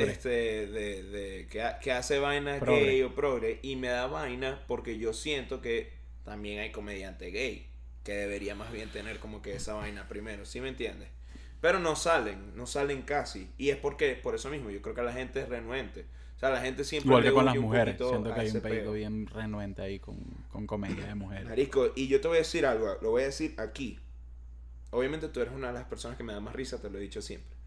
Este, 0.00 0.66
de, 0.66 1.02
de, 1.02 1.48
que, 1.48 1.92
hace 1.92 2.18
vaina 2.18 2.58
gay 2.58 3.02
o 3.02 3.14
progre. 3.14 3.58
Y 3.62 3.76
me 3.76 3.88
da 3.88 4.06
vaina 4.06 4.62
porque 4.66 4.98
yo 4.98 5.12
siento 5.12 5.60
que 5.60 5.92
también 6.24 6.60
hay 6.60 6.72
comediante 6.72 7.30
gay. 7.30 7.66
Que 8.04 8.12
debería 8.12 8.54
más 8.54 8.72
bien 8.72 8.88
tener 8.90 9.18
como 9.18 9.42
que 9.42 9.54
esa 9.54 9.74
vaina 9.74 10.08
primero. 10.08 10.46
¿Sí 10.46 10.60
me 10.60 10.68
entiendes? 10.68 11.08
Pero 11.60 11.78
no 11.78 11.96
salen, 11.96 12.56
no 12.56 12.66
salen 12.66 13.02
casi. 13.02 13.50
Y 13.58 13.68
es 13.68 13.76
porque, 13.76 14.14
por 14.14 14.34
eso 14.34 14.48
mismo, 14.48 14.70
yo 14.70 14.80
creo 14.80 14.94
que 14.94 15.02
la 15.02 15.12
gente 15.12 15.40
es 15.40 15.48
renuente. 15.48 16.06
O 16.36 16.40
sea, 16.40 16.48
la 16.50 16.62
gente 16.62 16.84
siempre. 16.84 17.08
Igual 17.08 17.22
que 17.24 17.32
con 17.32 17.44
las 17.44 17.56
mujeres. 17.56 17.96
Siento 17.98 18.34
que 18.34 18.40
hay 18.40 18.50
un 18.50 18.60
pedido 18.60 18.92
bien 18.92 19.26
renuente 19.26 19.82
ahí 19.82 19.98
con, 19.98 20.16
con 20.50 20.66
comedia 20.66 21.06
de 21.06 21.14
mujeres. 21.14 21.44
Marisco, 21.44 21.92
y 21.94 22.08
yo 22.08 22.20
te 22.20 22.28
voy 22.28 22.38
a 22.38 22.40
decir 22.40 22.64
algo, 22.64 22.96
lo 23.02 23.10
voy 23.10 23.22
a 23.22 23.26
decir 23.26 23.54
aquí. 23.58 23.98
Obviamente 24.90 25.28
tú 25.28 25.40
eres 25.40 25.52
una 25.52 25.68
de 25.68 25.74
las 25.74 25.84
personas 25.84 26.16
que 26.16 26.24
me 26.24 26.32
da 26.32 26.40
más 26.40 26.54
risa, 26.54 26.80
te 26.80 26.88
lo 26.88 26.96
he 26.96 27.00
dicho 27.02 27.20
siempre. 27.20 27.59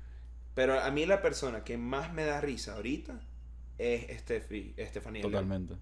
Pero 0.53 0.79
a 0.79 0.91
mí 0.91 1.05
la 1.05 1.21
persona 1.21 1.63
que 1.63 1.77
más 1.77 2.13
me 2.13 2.25
da 2.25 2.41
risa 2.41 2.75
ahorita 2.75 3.19
es 3.77 4.09
Estefi, 4.09 4.73
Estefanía 4.77 5.21
Totalmente. 5.21 5.75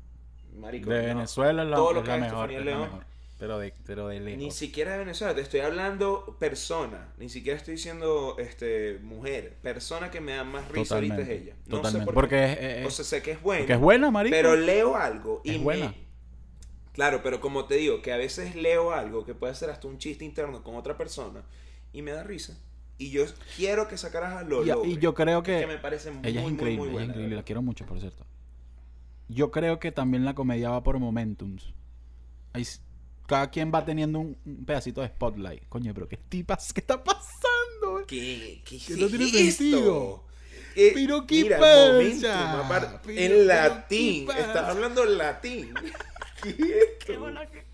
Marico, 0.55 0.89
de 0.89 1.05
Venezuela 1.05 1.63
la, 1.63 1.75
todo 1.75 1.93
lo 1.93 2.03
que 2.03 2.13
es 2.13 2.19
mejor, 2.19 2.51
es 2.51 2.65
la 2.65 2.77
mejor. 2.77 3.05
Pero 3.39 3.57
de, 3.57 3.73
pero 3.86 4.07
de 4.07 4.19
lejos. 4.19 4.39
Ni 4.39 4.51
siquiera 4.51 4.91
de 4.91 4.99
Venezuela, 4.99 5.34
te 5.34 5.41
estoy 5.41 5.62
hablando 5.62 6.38
persona. 6.39 7.12
Ni 7.17 7.27
siquiera 7.27 7.57
estoy 7.57 7.73
diciendo 7.73 8.36
este, 8.38 8.99
mujer. 9.01 9.57
Persona 9.63 10.12
que 10.12 10.21
me 10.21 10.34
da 10.34 10.43
más 10.43 10.69
risa 10.69 10.95
ahorita 10.95 11.21
es 11.21 11.29
ella. 11.29 11.55
No 11.65 11.77
Totalmente. 11.77 11.99
sé 11.99 12.05
por 12.05 12.13
porque 12.13 12.84
o 12.86 12.91
sea, 12.91 13.03
sé 13.03 13.23
que 13.23 13.31
es 13.31 13.41
buena. 13.41 13.65
Que 13.65 13.73
es 13.73 13.79
buena, 13.79 14.12
marico. 14.12 14.36
Pero 14.36 14.55
leo 14.55 14.95
algo 14.95 15.41
y 15.43 15.55
es 15.55 15.63
buena. 15.63 15.95
Claro, 16.93 17.21
pero 17.23 17.41
como 17.41 17.65
te 17.65 17.75
digo, 17.75 18.01
que 18.03 18.12
a 18.12 18.17
veces 18.17 18.55
leo 18.55 18.91
algo 18.91 19.25
que 19.25 19.34
puede 19.34 19.55
ser 19.55 19.71
hasta 19.71 19.88
un 19.88 19.97
chiste 19.97 20.23
interno 20.23 20.62
con 20.63 20.75
otra 20.75 20.97
persona 20.97 21.41
y 21.93 22.03
me 22.03 22.12
da 22.12 22.23
risa. 22.23 22.60
Y 23.02 23.10
yo 23.10 23.26
quiero 23.56 23.88
que 23.88 23.98
sacaras 23.98 24.36
a 24.36 24.44
lo 24.44 24.64
y, 24.64 24.92
y 24.92 24.98
yo 25.00 25.16
creo 25.16 25.42
que, 25.42 25.62
que 25.62 25.66
me 25.66 25.80
parece 25.80 26.12
muy, 26.12 26.22
ella 26.24 26.44
es 26.44 26.52
increíble, 26.52 26.92
ella 26.92 27.02
es 27.02 27.10
increíble, 27.10 27.36
la 27.36 27.42
quiero 27.42 27.64
mucho, 27.64 27.84
por 27.88 28.00
cierto. 28.00 28.28
Yo 29.28 29.50
creo 29.50 29.80
que 29.80 29.92
también 29.92 30.24
la 30.24 30.36
comedia 30.36 30.70
va 30.70 30.84
por 30.84 31.00
momentums. 31.00 31.74
Hay, 32.54 32.64
cada 33.26 33.50
quien 33.50 33.72
va 33.74 33.84
teniendo 33.84 34.20
un, 34.20 34.36
pedacito 34.68 35.02
de 35.02 35.08
spotlight. 35.08 35.68
Coño, 35.68 35.96
pero 35.96 36.08
qué 36.08 36.18
tipas, 36.18 36.72
¿qué 36.74 36.82
está 36.82 37.04
pasando? 37.04 38.06
¿Qué, 38.06 38.62
qué, 38.64 38.80
no 38.96 39.08
tiene 39.08 39.52
sentido. 39.52 40.24
Eh, 40.76 40.92
pero 40.94 41.26
qué 41.26 41.46
pasa. 41.60 43.02
en 43.08 43.48
latín. 43.48 44.30
Está 44.30 44.70
hablando 44.70 45.06
latín. 45.06 45.74
Qué 46.41 47.17
bola 47.17 47.47
que, 47.47 47.65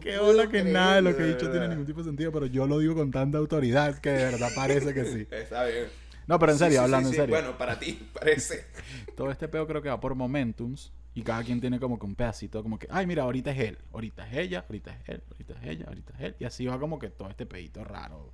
qué 0.00 0.18
bola 0.18 0.48
que 0.48 0.64
nada 0.64 0.96
de 0.96 1.02
lo 1.02 1.16
que 1.16 1.22
he 1.22 1.26
dicho 1.28 1.50
tiene 1.50 1.68
ningún 1.68 1.86
tipo 1.86 2.00
de 2.00 2.06
sentido, 2.06 2.32
pero 2.32 2.46
yo 2.46 2.66
lo 2.66 2.78
digo 2.78 2.94
con 2.94 3.10
tanta 3.10 3.38
autoridad 3.38 3.98
que 4.00 4.10
de 4.10 4.24
verdad 4.24 4.50
parece 4.54 4.94
que 4.94 5.04
sí. 5.04 5.26
Está 5.30 5.64
bien. 5.64 5.86
No, 6.26 6.38
pero 6.38 6.52
en 6.52 6.58
serio, 6.58 6.82
hablando 6.82 7.08
en 7.08 7.14
serio. 7.14 7.34
Bueno, 7.34 7.58
para 7.58 7.78
ti 7.78 8.08
parece. 8.14 8.66
Todo 9.16 9.30
este 9.30 9.48
peo 9.48 9.66
creo 9.66 9.82
que 9.82 9.88
va 9.88 10.00
por 10.00 10.14
momentums 10.14 10.92
y 11.14 11.22
cada 11.22 11.42
quien 11.42 11.60
tiene 11.60 11.80
como 11.80 11.98
que 11.98 12.06
un 12.06 12.14
pedacito, 12.14 12.62
como 12.62 12.78
que, 12.78 12.86
ay, 12.90 13.06
mira, 13.06 13.24
ahorita 13.24 13.50
es 13.50 13.58
él, 13.58 13.78
ahorita 13.92 14.28
es 14.28 14.36
ella, 14.36 14.64
ahorita 14.68 14.92
es 14.94 15.08
él, 15.08 15.22
ahorita 15.30 15.54
es 15.54 15.66
ella, 15.66 15.84
ahorita 15.88 16.12
es 16.14 16.20
él. 16.20 16.36
Y 16.38 16.44
así 16.44 16.66
va 16.66 16.78
como 16.78 16.98
que 16.98 17.10
todo 17.10 17.28
este 17.28 17.46
pedito 17.46 17.84
raro. 17.84 18.32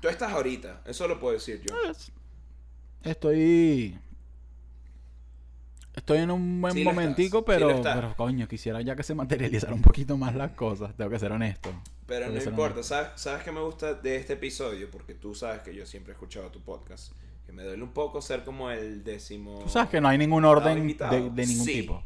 Tú 0.00 0.08
estás 0.08 0.32
ahorita, 0.32 0.82
eso 0.86 1.08
lo 1.08 1.18
puedo 1.18 1.34
decir 1.34 1.60
yo. 1.68 1.74
Estoy 3.02 3.98
Estoy 5.96 6.18
en 6.18 6.30
un 6.30 6.60
buen 6.60 6.84
momentico, 6.84 7.44
pero, 7.44 7.80
pero 7.82 8.14
coño, 8.16 8.46
quisiera 8.46 8.82
ya 8.82 8.94
que 8.94 9.02
se 9.02 9.14
materializara 9.14 9.72
un 9.72 9.80
poquito 9.80 10.16
más 10.18 10.34
las 10.34 10.52
cosas, 10.52 10.94
tengo 10.94 11.10
que 11.10 11.18
ser 11.18 11.32
honesto. 11.32 11.70
Pero 12.06 12.28
no 12.28 12.40
importa, 12.40 12.82
¿sabes, 12.82 13.10
¿sabes 13.16 13.42
qué 13.42 13.50
me 13.50 13.60
gusta 13.60 13.94
de 13.94 14.16
este 14.16 14.34
episodio? 14.34 14.90
Porque 14.90 15.14
tú 15.14 15.34
sabes 15.34 15.62
que 15.62 15.74
yo 15.74 15.86
siempre 15.86 16.12
he 16.12 16.14
escuchado 16.14 16.50
tu 16.50 16.60
podcast. 16.60 17.12
Que 17.46 17.52
me 17.52 17.62
duele 17.62 17.82
un 17.82 17.92
poco 17.92 18.20
ser 18.20 18.44
como 18.44 18.70
el 18.70 19.04
décimo. 19.04 19.60
Tú 19.60 19.68
sabes 19.68 19.88
que 19.88 20.00
no 20.00 20.08
hay 20.08 20.18
ningún 20.18 20.44
orden 20.44 20.86
de, 20.86 21.46
ningún 21.46 21.66
tipo. 21.66 22.04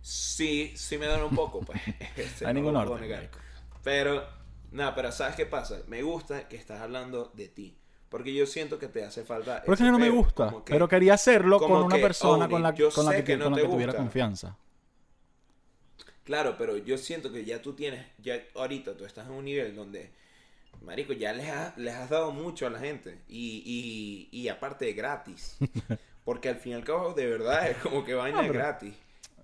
Sí, 0.00 0.72
sí 0.76 0.98
me 0.98 1.06
duele 1.06 1.24
un 1.24 1.34
poco, 1.34 1.60
pues. 1.60 1.80
Este, 2.16 2.44
no 2.44 2.48
hay 2.48 2.54
ningún 2.54 2.76
orden. 2.76 3.28
Pero, 3.82 4.24
nada, 4.70 4.94
pero 4.94 5.12
¿sabes 5.12 5.36
qué 5.36 5.46
pasa? 5.46 5.80
Me 5.86 6.02
gusta 6.02 6.48
que 6.48 6.56
estás 6.56 6.80
hablando 6.80 7.30
de 7.34 7.48
ti. 7.48 7.78
Porque 8.08 8.32
yo 8.32 8.46
siento 8.46 8.78
que 8.78 8.88
te 8.88 9.04
hace 9.04 9.24
falta. 9.24 9.62
Porque 9.64 9.84
no 9.84 9.98
me 9.98 10.10
gusta. 10.10 10.54
pero 10.64 10.88
quería 10.88 11.14
hacerlo 11.14 11.58
con 11.58 11.72
una 11.72 11.96
persona 11.96 12.48
con 12.48 12.62
la, 12.62 12.72
con 12.72 13.04
la 13.04 13.24
que, 13.24 13.38
con 13.38 13.50
la 13.52 13.56
que 13.56 13.66
tuviera 13.66 13.94
confianza. 13.94 14.56
Claro, 16.24 16.56
pero 16.58 16.76
yo 16.76 16.98
siento 16.98 17.32
que 17.32 17.44
ya 17.44 17.62
tú 17.62 17.72
tienes, 17.72 18.04
ya 18.18 18.42
ahorita 18.54 18.94
tú 18.96 19.06
estás 19.06 19.26
en 19.26 19.32
un 19.32 19.46
nivel 19.46 19.74
donde, 19.74 20.10
marico, 20.82 21.14
ya 21.14 21.32
les, 21.32 21.46
les 21.78 21.94
has 21.94 22.10
dado 22.10 22.32
mucho 22.32 22.66
a 22.66 22.70
la 22.70 22.78
gente. 22.78 23.18
Y, 23.28 24.28
y, 24.30 24.38
y 24.38 24.48
aparte 24.48 24.92
gratis. 24.92 25.56
Porque 26.26 26.50
al 26.50 26.56
fin 26.56 26.72
y 26.72 26.74
al 26.74 26.84
cabo, 26.84 27.14
de 27.14 27.26
verdad, 27.26 27.70
es 27.70 27.78
como 27.78 28.04
que 28.04 28.12
vaina 28.12 28.42
gratis. 28.42 28.94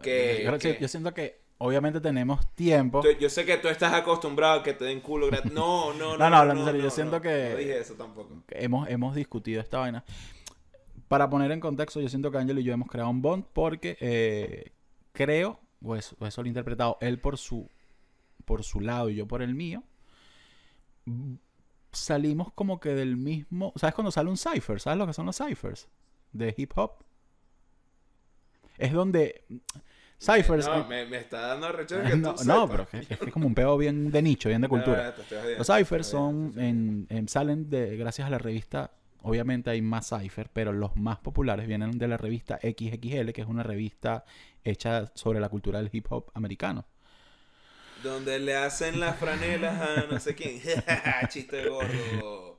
Que, 0.03 0.77
yo 0.79 0.89
siento 0.89 1.15
que 1.15 1.44
obviamente 1.59 2.01
tenemos 2.01 2.47
tiempo. 2.55 3.03
Yo 3.19 3.31
sé 3.31 3.45
que 3.45 3.57
tú 3.59 3.69
estás 3.69 3.93
acostumbrado 3.93 4.61
a 4.61 4.63
que 4.63 4.73
te 4.73 4.85
den 4.85 5.01
culo 5.01 5.29
gratis. 5.29 5.53
No, 5.53 5.93
no, 5.93 5.99
no. 6.13 6.19
no, 6.19 6.31
no, 6.31 6.37
hablando 6.37 6.63
en 6.63 6.67
serio, 6.67 6.83
yo 6.83 6.91
siento 6.91 7.21
que. 7.21 7.51
No 7.51 7.57
dije 7.57 7.79
eso 7.79 7.95
tampoco. 7.95 8.43
Hemos, 8.49 8.89
hemos 8.89 9.15
discutido 9.15 9.61
esta 9.61 9.79
vaina. 9.79 10.05
Para 11.09 11.29
poner 11.29 11.53
en 11.53 11.61
contexto, 11.61 12.01
yo 12.01 12.09
siento 12.09 12.31
que 12.31 12.39
Ángel 12.39 12.59
y 12.59 12.65
yo 12.65 12.73
hemos 12.73 12.89
creado 12.89 13.11
un 13.11 13.23
bond 13.23 13.45
porque 13.53 13.97
eh, 14.01 14.73
creo, 15.13 15.61
o 15.83 15.95
eso, 15.97 16.17
eso 16.21 16.43
lo 16.43 16.47
he 16.47 16.49
interpretado, 16.49 16.97
él 17.01 17.21
por 17.21 17.37
su, 17.39 17.69
por 18.45 18.65
su 18.65 18.81
lado 18.81 19.11
y 19.11 19.17
yo 19.17 19.27
por 19.27 19.43
el 19.43 19.55
mío. 19.55 19.83
Salimos 21.93 22.53
como 22.55 22.81
que 22.81 22.91
del 22.91 23.17
mismo. 23.17 23.73
¿Sabes 23.77 23.95
cuando 23.95 24.11
sale 24.11 24.31
un 24.31 24.37
cipher? 24.37 24.81
¿Sabes 24.81 24.99
lo 24.99 25.07
que 25.07 25.13
son 25.13 25.27
los 25.27 25.37
ciphers? 25.37 25.89
De 26.33 26.55
hip 26.57 26.73
hop. 26.77 27.05
Es 28.79 28.93
donde 28.93 29.45
Cyphers. 30.19 30.67
No, 30.67 30.87
me, 30.87 31.07
me, 31.07 31.19
está 31.19 31.49
dando 31.49 31.71
rechazo 31.73 32.09
que 32.09 32.17
no, 32.17 32.35
no, 32.45 32.69
pero 32.69 32.87
es, 32.93 33.11
es, 33.11 33.33
como 33.33 33.47
un 33.47 33.55
peo 33.55 33.77
bien 33.77 34.11
de 34.11 34.23
nicho, 34.23 34.49
bien 34.49 34.63
de 34.63 34.69
cultura. 34.71 35.15
Los 35.59 35.67
ciphers 35.67 36.07
son, 36.07 36.53
en, 36.57 37.29
salen 37.29 37.69
de, 37.69 37.97
gracias 37.97 38.27
a 38.27 38.31
la 38.31 38.39
revista, 38.39 38.93
obviamente 39.23 39.71
hay 39.71 39.83
más 39.83 40.09
ciphers, 40.09 40.51
pero 40.53 40.73
los 40.73 40.97
más 40.97 41.19
populares 41.19 41.67
vienen 41.67 41.99
de 41.99 42.09
la 42.09 42.17
revista 42.17 42.59
XXL, 42.63 43.33
que 43.33 43.43
es 43.43 43.47
una 43.47 43.63
revista 43.63 44.25
hecha 44.63 45.11
sobre 45.15 45.41
la 45.41 45.49
cultura 45.49 45.79
del 45.79 45.91
hip 45.93 46.07
hop 46.11 46.31
americano. 46.35 46.87
Donde 48.03 48.39
le 48.39 48.55
hacen 48.55 49.01
las 49.01 49.17
franelas 49.17 49.81
a 49.81 50.07
no 50.11 50.21
sé 50.21 50.35
quién. 50.35 50.61
Chiste 51.29 51.69
gordo. 51.69 52.59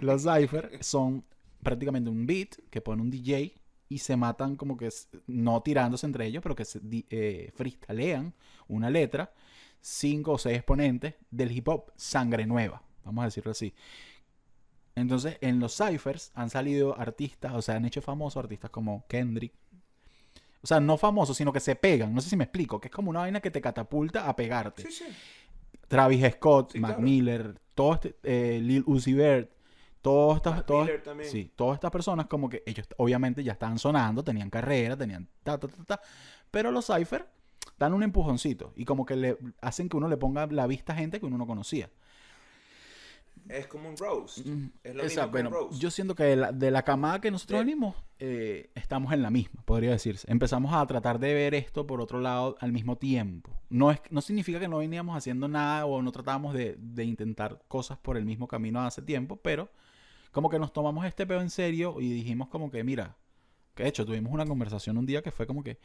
los 0.00 0.22
ciphers 0.22 0.86
son 0.86 1.24
prácticamente 1.62 2.10
un 2.10 2.26
beat 2.26 2.56
que 2.70 2.80
pone 2.80 3.02
un 3.02 3.10
DJ 3.10 3.54
y 3.94 3.98
se 3.98 4.16
matan 4.16 4.56
como 4.56 4.76
que 4.76 4.88
no 5.28 5.62
tirándose 5.62 6.04
entre 6.04 6.26
ellos, 6.26 6.42
pero 6.42 6.56
que 6.56 6.64
se 6.64 6.80
eh, 7.10 7.52
freestalean 7.54 8.34
una 8.66 8.90
letra, 8.90 9.32
cinco 9.80 10.32
o 10.32 10.38
seis 10.38 10.56
exponentes 10.56 11.14
del 11.30 11.52
hip 11.52 11.68
hop 11.68 11.92
sangre 11.94 12.44
nueva, 12.44 12.82
vamos 13.04 13.22
a 13.22 13.26
decirlo 13.26 13.52
así. 13.52 13.72
Entonces, 14.96 15.38
en 15.40 15.60
los 15.60 15.76
ciphers 15.76 16.32
han 16.34 16.50
salido 16.50 16.98
artistas, 16.98 17.52
o 17.54 17.62
sea, 17.62 17.76
han 17.76 17.84
hecho 17.84 18.02
famosos 18.02 18.42
artistas 18.42 18.70
como 18.70 19.06
Kendrick. 19.06 19.52
O 20.60 20.66
sea, 20.66 20.80
no 20.80 20.96
famosos, 20.96 21.36
sino 21.36 21.52
que 21.52 21.60
se 21.60 21.76
pegan. 21.76 22.12
No 22.12 22.20
sé 22.20 22.30
si 22.30 22.36
me 22.36 22.44
explico, 22.44 22.80
que 22.80 22.88
es 22.88 22.92
como 22.92 23.10
una 23.10 23.20
vaina 23.20 23.40
que 23.40 23.52
te 23.52 23.60
catapulta 23.60 24.28
a 24.28 24.34
pegarte. 24.34 24.88
Travis 25.86 26.32
Scott, 26.32 26.74
Mac 26.78 26.98
Miller, 26.98 27.60
todo 27.76 27.94
este, 27.94 28.16
eh, 28.24 28.58
Lil 28.60 28.82
Uzi 28.86 29.12
Vert, 29.12 29.52
todas 30.04 30.36
estas, 30.36 30.66
todas, 30.66 30.90
sí, 31.22 31.50
todas 31.56 31.76
estas 31.76 31.90
personas 31.90 32.26
como 32.26 32.50
que 32.50 32.62
ellos 32.66 32.86
obviamente 32.98 33.42
ya 33.42 33.52
estaban 33.52 33.78
sonando, 33.78 34.22
tenían 34.22 34.50
carrera, 34.50 34.98
tenían 34.98 35.26
ta, 35.42 35.58
ta, 35.58 35.66
ta, 35.66 35.84
ta, 35.84 36.00
pero 36.50 36.70
los 36.70 36.86
Cypher 36.86 37.26
dan 37.78 37.94
un 37.94 38.02
empujoncito 38.02 38.74
y 38.76 38.84
como 38.84 39.06
que 39.06 39.16
le 39.16 39.38
hacen 39.62 39.88
que 39.88 39.96
uno 39.96 40.06
le 40.06 40.18
ponga 40.18 40.46
la 40.46 40.66
vista 40.66 40.92
a 40.92 40.96
gente 40.96 41.20
que 41.20 41.24
uno 41.24 41.38
no 41.38 41.46
conocía. 41.46 41.88
Es 43.48 43.66
como 43.66 43.88
un 43.88 43.96
roast. 43.96 44.44
Mm, 44.44 44.66
es 44.82 44.94
lo 44.94 45.04
mismo 45.04 45.28
bueno, 45.28 45.50
roast. 45.50 45.80
Yo 45.80 45.90
siento 45.90 46.14
que 46.14 46.24
de 46.24 46.36
la, 46.36 46.52
de 46.52 46.70
la 46.70 46.82
camada 46.82 47.22
que 47.22 47.30
nosotros 47.30 47.60
venimos, 47.60 47.96
eh, 48.18 48.70
estamos 48.74 49.10
en 49.14 49.22
la 49.22 49.30
misma, 49.30 49.62
podría 49.64 49.90
decirse. 49.90 50.30
Empezamos 50.30 50.74
a 50.74 50.86
tratar 50.86 51.18
de 51.18 51.32
ver 51.32 51.54
esto 51.54 51.86
por 51.86 52.02
otro 52.02 52.20
lado 52.20 52.58
al 52.60 52.72
mismo 52.72 52.96
tiempo. 52.96 53.50
No, 53.70 53.90
es, 53.90 54.00
no 54.10 54.20
significa 54.20 54.60
que 54.60 54.68
no 54.68 54.78
veníamos 54.78 55.16
haciendo 55.16 55.48
nada 55.48 55.86
o 55.86 56.02
no 56.02 56.12
tratábamos 56.12 56.52
de, 56.52 56.76
de 56.78 57.04
intentar 57.04 57.62
cosas 57.68 57.96
por 57.96 58.18
el 58.18 58.26
mismo 58.26 58.48
camino 58.48 58.82
hace 58.82 59.00
tiempo, 59.00 59.36
pero 59.36 59.70
como 60.34 60.50
que 60.50 60.58
nos 60.58 60.72
tomamos 60.72 61.06
este 61.06 61.26
peo 61.26 61.40
en 61.40 61.48
serio 61.48 62.00
y 62.00 62.12
dijimos 62.12 62.48
como 62.48 62.70
que, 62.70 62.82
mira, 62.82 63.16
que 63.74 63.84
de 63.84 63.88
hecho 63.88 64.04
tuvimos 64.04 64.32
una 64.32 64.44
conversación 64.44 64.98
un 64.98 65.06
día 65.06 65.22
que 65.22 65.30
fue 65.30 65.46
como 65.46 65.62
que 65.62 65.78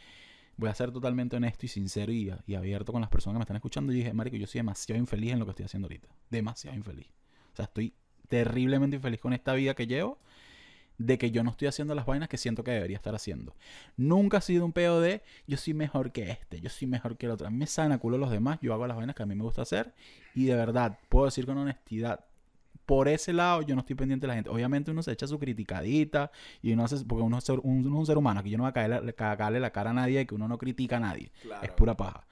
voy 0.57 0.69
a 0.69 0.75
ser 0.75 0.91
totalmente 0.91 1.38
honesto 1.38 1.67
y 1.67 1.69
sincero 1.69 2.12
y, 2.12 2.31
abierto 2.55 2.91
con 2.91 2.99
las 2.99 3.12
personas 3.12 3.35
que 3.35 3.39
me 3.39 3.43
están 3.43 3.55
escuchando. 3.57 3.93
Y 3.93 3.97
dije, 3.97 4.12
marico, 4.12 4.35
yo 4.35 4.47
soy 4.47 4.59
demasiado 4.59 4.99
infeliz 4.99 5.33
en 5.33 5.39
lo 5.39 5.45
que 5.45 5.51
estoy 5.51 5.65
haciendo 5.65 5.85
ahorita. 5.85 6.09
Demasiado 6.31 6.75
infeliz. 6.75 7.07
O 7.53 7.55
sea, 7.55 7.65
estoy 7.65 7.93
terriblemente 8.27 8.95
infeliz 8.95 9.19
con 9.21 9.33
esta 9.33 9.53
vida 9.53 9.75
que 9.75 9.85
llevo 9.85 10.17
de 10.97 11.17
que 11.17 11.31
yo 11.31 11.43
no 11.43 11.51
estoy 11.51 11.67
haciendo 11.67 11.95
las 11.95 12.05
vainas 12.05 12.27
que 12.27 12.38
siento 12.38 12.63
que 12.63 12.71
debería 12.71 12.97
estar 12.97 13.15
haciendo. 13.15 13.55
Nunca 13.97 14.38
ha 14.38 14.41
sido 14.41 14.65
un 14.65 14.73
peo 14.73 14.99
de 14.99 15.21
yo 15.47 15.57
soy 15.57 15.73
mejor 15.75 16.12
que 16.12 16.31
este, 16.31 16.59
yo 16.59 16.69
soy 16.69 16.88
mejor 16.88 17.17
que 17.17 17.27
el 17.27 17.31
otro. 17.31 17.49
Me 17.51 17.67
sana 17.67 17.99
culo 17.99 18.17
los 18.17 18.31
demás, 18.31 18.59
yo 18.62 18.73
hago 18.73 18.85
las 18.85 18.97
vainas 18.97 19.15
que 19.15 19.23
a 19.23 19.25
mí 19.27 19.35
me 19.35 19.43
gusta 19.43 19.62
hacer 19.62 19.93
y 20.33 20.45
de 20.45 20.55
verdad 20.55 20.99
puedo 21.07 21.25
decir 21.25 21.45
con 21.45 21.57
honestidad, 21.57 22.25
por 22.89 23.08
ese 23.08 23.34
lado 23.34 23.62
yo 23.62 23.75
no 23.75 23.82
estoy 23.82 23.95
pendiente 23.95 24.25
de 24.25 24.30
la 24.30 24.34
gente. 24.34 24.49
Obviamente 24.49 24.89
uno 24.89 25.04
se 25.04 25.12
echa 25.12 25.28
su 25.28 25.38
criticadita 25.38 26.32
y 26.60 26.73
uno 26.73 26.86
hace, 26.86 27.06
porque 27.06 27.21
uno 27.21 27.38
es, 27.38 27.47
un, 27.47 28.06
ser 28.08 28.17
humano, 28.17 28.41
que 28.41 28.49
yo 28.49 28.58
no 28.58 28.63
voy 28.63 28.71
a 28.71 28.73
caerle, 28.73 29.13
cagarle 29.13 29.60
la 29.60 29.69
cara 29.69 29.91
a 29.91 29.93
nadie, 29.93 30.25
que 30.25 30.34
uno 30.34 30.47
no 30.47 30.58
critica 30.58 30.97
a 30.97 30.99
nadie. 30.99 31.32
Es 31.62 31.69
pura 31.69 31.95
paja. 31.95 32.25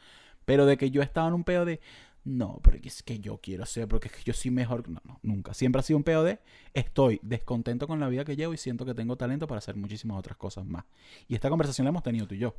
Pero 0.46 0.65
de 0.65 0.76
que 0.76 0.89
yo 0.89 1.04
estaba 1.04 1.28
en 1.28 1.36
un 1.36 1.43
pedo 1.43 1.63
de, 1.63 1.80
no, 2.24 2.60
porque 2.63 2.88
es 2.88 3.04
que 3.04 3.20
yo 3.20 3.38
quiero 3.38 3.67
ser, 3.67 3.88
porque 3.88 4.08
es 4.08 4.15
que 4.15 4.24
yo 4.24 4.34
soy 4.34 4.50
mejor. 4.50 4.89
No, 4.89 5.00
no, 5.04 5.20
nunca. 5.22 5.54
Siempre 5.54 5.80
ha 5.80 5.84
sido 5.84 5.98
un 5.98 6.04
pedo 6.04 6.24
de, 6.24 6.39
estoy 6.74 7.20
descontento 7.22 7.86
con 7.86 8.00
la 8.00 8.10
vida 8.10 8.26
que 8.26 8.36
llevo 8.36 8.56
y 8.56 8.58
siento 8.58 8.84
que 8.84 8.96
tengo 8.96 9.15
talento 9.15 9.46
para 9.46 9.60
hacer 9.60 9.76
muchísimas 9.76 10.17
otras 10.17 10.38
cosas 10.38 10.65
más. 10.65 10.86
Y 11.28 11.36
esta 11.36 11.52
conversación 11.52 11.86
la 11.86 11.89
hemos 11.89 12.02
tenido 12.02 12.26
tú 12.26 12.34
y 12.34 12.39
yo. 12.39 12.56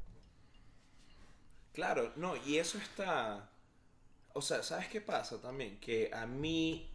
Claro, 1.73 2.13
no, 2.15 2.37
y 2.47 2.59
eso 2.59 2.79
está... 2.79 3.51
O 4.35 4.41
sea, 4.41 4.63
¿sabes 4.63 4.87
qué 4.87 5.01
pasa 5.01 5.41
también? 5.43 5.81
Que 5.81 6.13
a 6.15 6.27
mí 6.27 6.89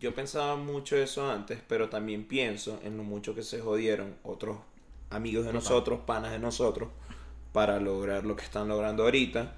yo 0.00 0.14
pensaba 0.14 0.56
mucho 0.56 0.96
eso 0.96 1.30
antes, 1.30 1.60
pero 1.68 1.88
también 1.88 2.24
pienso 2.24 2.80
en 2.84 2.96
lo 2.96 3.04
mucho 3.04 3.34
que 3.34 3.42
se 3.42 3.60
jodieron 3.60 4.16
otros 4.22 4.58
amigos 5.10 5.44
de 5.44 5.52
nosotros, 5.52 6.00
panas 6.06 6.32
de 6.32 6.38
nosotros, 6.38 6.88
para 7.52 7.78
lograr 7.78 8.24
lo 8.24 8.36
que 8.36 8.44
están 8.44 8.68
logrando 8.68 9.04
ahorita. 9.04 9.54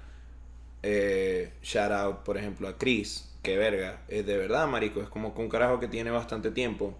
Eh, 0.83 1.53
shout 1.63 1.91
out, 1.91 2.17
por 2.19 2.37
ejemplo, 2.37 2.67
a 2.67 2.77
Chris, 2.77 3.33
que 3.41 3.57
verga, 3.57 4.01
es 4.07 4.25
de 4.25 4.37
verdad, 4.37 4.67
marico, 4.67 5.01
es 5.01 5.09
como 5.09 5.33
que 5.33 5.41
un 5.41 5.49
carajo 5.49 5.79
que 5.79 5.87
tiene 5.87 6.11
bastante 6.11 6.51
tiempo 6.51 6.93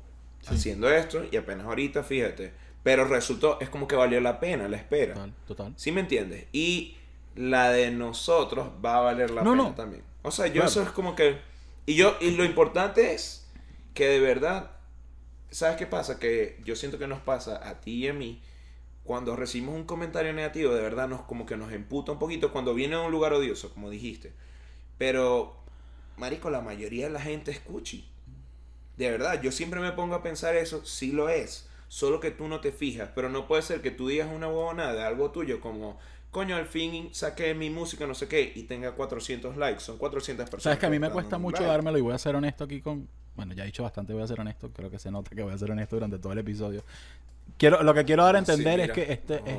haciendo 0.47 0.89
esto 0.89 1.23
y 1.31 1.37
apenas 1.37 1.65
ahorita, 1.65 2.03
fíjate. 2.03 2.53
Pero 2.83 3.05
resultó, 3.05 3.59
es 3.59 3.69
como 3.69 3.87
que 3.87 3.95
valió 3.95 4.21
la 4.21 4.39
pena 4.39 4.67
la 4.67 4.77
espera. 4.77 5.15
Total, 5.15 5.33
total. 5.47 5.73
¿Sí 5.75 5.91
me 5.91 6.01
entiendes? 6.01 6.45
Y 6.51 6.95
la 7.35 7.71
de 7.71 7.91
nosotros 7.91 8.69
va 8.83 8.97
a 8.97 9.01
valer 9.01 9.31
la 9.31 9.43
pena 9.43 9.75
también. 9.75 10.03
O 10.21 10.31
sea, 10.31 10.47
yo 10.47 10.63
eso 10.63 10.81
es 10.81 10.89
como 10.89 11.15
que 11.15 11.37
y 11.85 11.95
yo, 11.95 12.17
y 12.19 12.31
lo 12.31 12.43
importante 12.43 13.13
es 13.13 13.47
que 13.93 14.07
de 14.07 14.19
verdad, 14.19 14.71
¿sabes 15.51 15.77
qué 15.77 15.85
pasa? 15.85 16.19
Que 16.19 16.59
yo 16.63 16.75
siento 16.75 16.97
que 16.97 17.07
nos 17.07 17.21
pasa 17.21 17.67
a 17.67 17.81
ti 17.81 18.05
y 18.05 18.07
a 18.07 18.13
mí, 18.13 18.41
cuando 19.03 19.35
recibimos 19.35 19.75
un 19.75 19.85
comentario 19.85 20.33
negativo, 20.33 20.73
de 20.73 20.81
verdad 20.81 21.07
nos 21.07 21.21
como 21.21 21.45
que 21.45 21.57
nos 21.57 21.71
emputa 21.71 22.11
un 22.11 22.19
poquito 22.19 22.51
cuando 22.51 22.73
viene 22.73 22.95
a 22.95 23.01
un 23.01 23.11
lugar 23.11 23.33
odioso, 23.33 23.71
como 23.73 23.89
dijiste. 23.89 24.33
Pero, 24.97 25.55
marico, 26.17 26.49
la 26.49 26.61
mayoría 26.61 27.05
de 27.05 27.13
la 27.13 27.21
gente 27.21 27.51
es 27.51 27.59
cuchi. 27.59 28.09
De 28.97 29.11
verdad, 29.11 29.41
yo 29.41 29.51
siempre 29.51 29.79
me 29.79 29.91
pongo 29.91 30.15
a 30.15 30.23
pensar 30.23 30.55
eso, 30.55 30.85
sí 30.85 31.11
lo 31.11 31.29
es. 31.29 31.69
Solo 31.87 32.19
que 32.19 32.31
tú 32.31 32.47
no 32.47 32.61
te 32.61 32.71
fijas, 32.71 33.09
pero 33.13 33.29
no 33.29 33.47
puede 33.47 33.61
ser 33.61 33.81
que 33.81 33.91
tú 33.91 34.07
digas 34.07 34.29
una 34.33 34.47
huevona 34.47 34.91
de 34.93 35.03
algo 35.03 35.31
tuyo 35.31 35.61
como 35.61 35.99
coño, 36.35 36.57
al 36.57 36.65
fin 36.65 37.11
saqué 37.13 37.53
mi 37.53 37.69
música, 37.69 38.05
no 38.05 38.13
sé 38.13 38.27
qué, 38.27 38.51
y 38.53 38.63
tenga 38.63 38.91
400 38.91 39.55
likes. 39.55 39.79
Son 39.79 39.97
400 39.97 40.49
personas. 40.49 40.63
Sabes 40.63 40.79
que 40.79 40.85
a 40.85 40.89
mí 40.89 40.99
me 40.99 41.09
cuesta 41.09 41.37
mucho 41.37 41.63
dármelo 41.63 41.97
y 41.97 42.01
voy 42.01 42.13
a 42.13 42.17
ser 42.17 42.35
honesto 42.35 42.65
aquí 42.65 42.81
con. 42.81 43.07
Bueno, 43.37 43.53
ya 43.53 43.63
he 43.63 43.67
dicho 43.67 43.83
bastante, 43.83 44.11
voy 44.11 44.21
a 44.21 44.27
ser 44.27 44.41
honesto. 44.41 44.69
Creo 44.69 44.91
que 44.91 44.99
se 44.99 45.09
nota 45.09 45.33
que 45.33 45.41
voy 45.41 45.53
a 45.53 45.57
ser 45.57 45.71
honesto 45.71 45.95
durante 45.95 46.19
todo 46.19 46.33
el 46.33 46.39
episodio. 46.39 46.83
Quiero, 47.57 47.81
lo 47.83 47.93
que 47.93 48.03
quiero 48.03 48.25
dar 48.25 48.35
a 48.35 48.39
entender 48.39 48.81
es 48.81 48.91
que 48.91 49.13
este 49.13 49.35
es, 49.45 49.57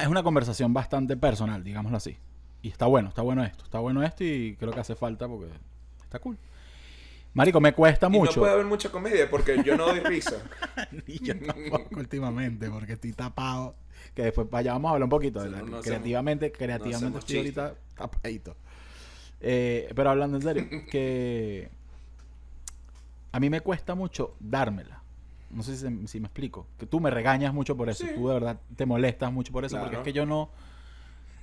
es 0.00 0.06
una 0.06 0.22
conversación 0.22 0.72
bastante 0.72 1.18
personal, 1.18 1.62
digámoslo 1.62 1.98
así. 1.98 2.16
Y 2.62 2.68
está 2.70 2.86
bueno, 2.86 3.10
está 3.10 3.20
bueno 3.20 3.44
esto, 3.44 3.64
está 3.64 3.78
bueno 3.78 4.02
esto 4.02 4.24
y 4.24 4.56
creo 4.56 4.72
que 4.72 4.80
hace 4.80 4.94
falta 4.94 5.28
porque 5.28 5.52
está 6.02 6.18
cool. 6.18 6.38
Marico, 7.34 7.60
me 7.60 7.74
cuesta 7.74 8.08
mucho. 8.08 8.32
no 8.36 8.40
puede 8.40 8.54
haber 8.54 8.64
mucha 8.64 8.88
comedia 8.90 9.28
porque 9.28 9.62
yo 9.62 9.76
no 9.76 9.88
doy 9.88 10.00
risa. 10.00 10.36
Ni 11.06 11.18
yo 11.18 11.38
tampoco 11.38 11.90
últimamente 11.96 12.70
porque 12.70 12.94
estoy 12.94 13.12
tapado. 13.12 13.74
Que 14.16 14.22
después 14.22 14.48
allá 14.52 14.72
vamos 14.72 14.88
a 14.88 14.92
hablar 14.94 15.04
un 15.04 15.10
poquito. 15.10 15.42
de 15.42 15.50
la, 15.50 15.60
creativamente, 15.82 16.50
creativamente 16.50 17.18
estoy 17.18 17.36
ahorita 17.36 17.74
tapadito. 17.94 18.56
Eh, 19.42 19.92
pero 19.94 20.08
hablando 20.08 20.38
en 20.38 20.42
serio, 20.42 20.66
que 20.90 21.68
a 23.30 23.38
mí 23.38 23.50
me 23.50 23.60
cuesta 23.60 23.94
mucho 23.94 24.34
dármela. 24.40 25.02
No 25.50 25.62
sé 25.62 25.76
si, 25.76 26.18
me 26.18 26.26
explico. 26.26 26.66
Que 26.78 26.86
tú 26.86 26.98
me 26.98 27.10
regañas 27.10 27.52
mucho 27.52 27.76
por 27.76 27.90
eso. 27.90 28.06
Tú 28.14 28.28
de 28.28 28.34
verdad 28.34 28.58
te 28.74 28.86
molestas 28.86 29.30
mucho 29.30 29.52
por 29.52 29.66
eso. 29.66 29.78
Porque 29.78 29.96
es 29.96 30.02
que 30.02 30.14
yo 30.14 30.24
no... 30.24 30.48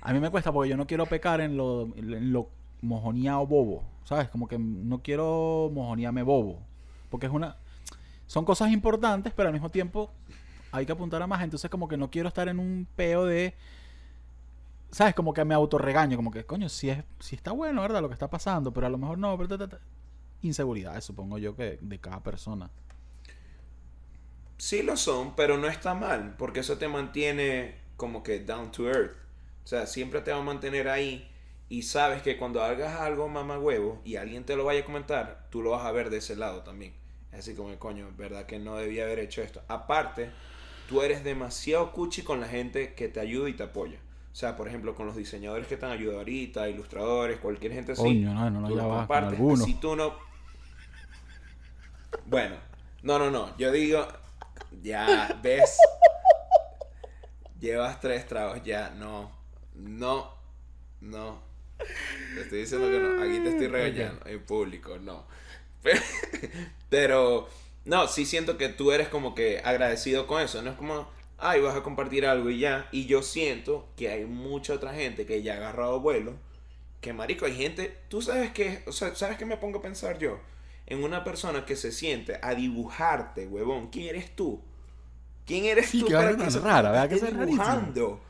A 0.00 0.12
mí 0.12 0.18
me 0.18 0.28
cuesta 0.30 0.52
porque 0.52 0.68
yo 0.68 0.76
no 0.76 0.88
quiero 0.88 1.06
pecar 1.06 1.40
en 1.40 1.56
lo, 1.56 1.88
en 1.96 2.32
lo 2.32 2.50
mojoneado 2.82 3.46
bobo. 3.46 3.84
¿Sabes? 4.02 4.28
Como 4.28 4.48
que 4.48 4.58
no 4.58 5.00
quiero 5.00 5.70
mojonearme 5.72 6.24
bobo. 6.24 6.58
Porque 7.08 7.26
es 7.26 7.32
una... 7.32 7.56
Son 8.26 8.44
cosas 8.44 8.72
importantes, 8.72 9.32
pero 9.34 9.48
al 9.48 9.52
mismo 9.52 9.70
tiempo 9.70 10.10
hay 10.74 10.86
que 10.86 10.92
apuntar 10.92 11.22
a 11.22 11.26
más. 11.26 11.42
Entonces 11.42 11.70
como 11.70 11.88
que 11.88 11.96
no 11.96 12.10
quiero 12.10 12.28
estar 12.28 12.48
en 12.48 12.58
un 12.58 12.86
peo 12.96 13.24
de... 13.24 13.54
¿Sabes? 14.90 15.14
Como 15.14 15.32
que 15.32 15.44
me 15.44 15.54
autorregaño. 15.54 16.16
Como 16.16 16.30
que, 16.30 16.44
coño, 16.44 16.68
si, 16.68 16.90
es, 16.90 17.04
si 17.20 17.36
está 17.36 17.52
bueno, 17.52 17.82
¿verdad? 17.82 18.00
Lo 18.02 18.08
que 18.08 18.14
está 18.14 18.28
pasando. 18.28 18.72
Pero 18.72 18.86
a 18.86 18.90
lo 18.90 18.98
mejor 18.98 19.18
no. 19.18 19.36
Pero 19.38 19.68
inseguridades, 20.42 21.04
supongo 21.04 21.38
yo, 21.38 21.56
que 21.56 21.78
de 21.80 21.98
cada 22.00 22.22
persona. 22.22 22.70
Sí 24.58 24.82
lo 24.82 24.96
son, 24.96 25.34
pero 25.34 25.58
no 25.58 25.68
está 25.68 25.94
mal. 25.94 26.36
Porque 26.36 26.60
eso 26.60 26.78
te 26.78 26.88
mantiene 26.88 27.76
como 27.96 28.22
que 28.22 28.40
down 28.40 28.70
to 28.72 28.88
earth. 28.88 29.16
O 29.64 29.66
sea, 29.66 29.86
siempre 29.86 30.20
te 30.20 30.32
va 30.32 30.38
a 30.38 30.42
mantener 30.42 30.88
ahí 30.88 31.28
y 31.68 31.82
sabes 31.82 32.22
que 32.22 32.36
cuando 32.36 32.62
hagas 32.62 33.00
algo 33.00 33.28
mamá 33.28 33.58
huevo 33.58 34.00
y 34.04 34.16
alguien 34.16 34.44
te 34.44 34.56
lo 34.56 34.64
vaya 34.64 34.80
a 34.80 34.84
comentar, 34.84 35.48
tú 35.50 35.62
lo 35.62 35.70
vas 35.70 35.86
a 35.86 35.92
ver 35.92 36.10
de 36.10 36.18
ese 36.18 36.36
lado 36.36 36.62
también. 36.62 36.94
Así 37.32 37.54
como, 37.54 37.76
coño, 37.78 38.12
verdad 38.16 38.46
que 38.46 38.58
no 38.58 38.76
debía 38.76 39.04
haber 39.04 39.18
hecho 39.18 39.42
esto. 39.42 39.62
Aparte, 39.66 40.30
tú 40.88 41.02
eres 41.02 41.24
demasiado 41.24 41.92
cuchi 41.92 42.22
con 42.22 42.40
la 42.40 42.48
gente 42.48 42.94
que 42.94 43.08
te 43.08 43.20
ayuda 43.20 43.48
y 43.48 43.54
te 43.54 43.62
apoya. 43.62 43.98
O 44.32 44.36
sea, 44.36 44.56
por 44.56 44.66
ejemplo, 44.66 44.94
con 44.94 45.06
los 45.06 45.14
diseñadores 45.14 45.68
que 45.68 45.74
están 45.74 45.92
ayudando 45.92 46.18
ahorita, 46.18 46.68
ilustradores, 46.68 47.38
cualquier 47.38 47.72
gente 47.72 47.92
así. 47.92 48.02
Coño, 48.02 48.34
no, 48.34 48.50
no, 48.50 48.60
no, 48.62 48.76
ya 48.76 48.84
va, 48.84 49.56
Si 49.56 49.74
tú 49.74 49.94
no... 49.94 50.14
Bueno, 52.26 52.56
no, 53.02 53.18
no, 53.18 53.30
no. 53.30 53.56
Yo 53.58 53.70
digo, 53.70 54.06
ya, 54.82 55.38
ves. 55.42 55.76
Llevas 57.60 58.00
tres 58.00 58.26
tragos, 58.26 58.62
ya, 58.64 58.90
no. 58.90 59.30
No, 59.74 60.34
no. 61.00 61.42
Te 62.34 62.40
estoy 62.42 62.60
diciendo 62.60 62.90
que 62.90 62.98
no. 62.98 63.22
Aquí 63.22 63.38
te 63.40 63.50
estoy 63.50 63.68
regañando 63.68 64.26
en 64.26 64.44
público, 64.44 64.98
no. 64.98 65.26
Pero, 66.88 67.48
no, 67.84 68.08
sí 68.08 68.24
siento 68.24 68.56
que 68.56 68.68
tú 68.68 68.92
eres 68.92 69.08
como 69.08 69.34
que 69.34 69.60
agradecido 69.64 70.26
con 70.26 70.40
eso. 70.40 70.62
No 70.62 70.70
es 70.70 70.76
como, 70.76 71.08
ay, 71.38 71.60
vas 71.60 71.76
a 71.76 71.82
compartir 71.82 72.26
algo 72.26 72.50
y 72.50 72.58
ya. 72.58 72.88
Y 72.92 73.06
yo 73.06 73.22
siento 73.22 73.88
que 73.96 74.08
hay 74.08 74.24
mucha 74.24 74.72
otra 74.72 74.94
gente 74.94 75.26
que 75.26 75.42
ya 75.42 75.54
ha 75.54 75.56
agarrado 75.58 76.00
vuelo. 76.00 76.34
Que 77.00 77.12
marico, 77.12 77.44
hay 77.44 77.54
gente, 77.54 77.98
tú 78.08 78.22
sabes 78.22 78.50
que, 78.52 78.82
o 78.86 78.92
sea, 78.92 79.14
¿sabes 79.14 79.36
qué 79.36 79.44
me 79.44 79.58
pongo 79.58 79.80
a 79.80 79.82
pensar 79.82 80.18
yo? 80.18 80.40
En 80.86 81.04
una 81.04 81.24
persona 81.24 81.66
que 81.66 81.76
se 81.76 81.92
siente 81.92 82.38
a 82.40 82.54
dibujarte, 82.54 83.46
huevón. 83.46 83.88
¿Quién 83.88 84.08
eres 84.08 84.34
tú? 84.34 84.62
¿Quién 85.46 85.66
eres 85.66 85.90
tú 85.90 86.06
para 86.08 86.34
que 86.34 86.58
rara, 86.58 86.90
¿verdad? 86.90 87.08
Que 87.08 87.16
dibujando? 87.16 88.20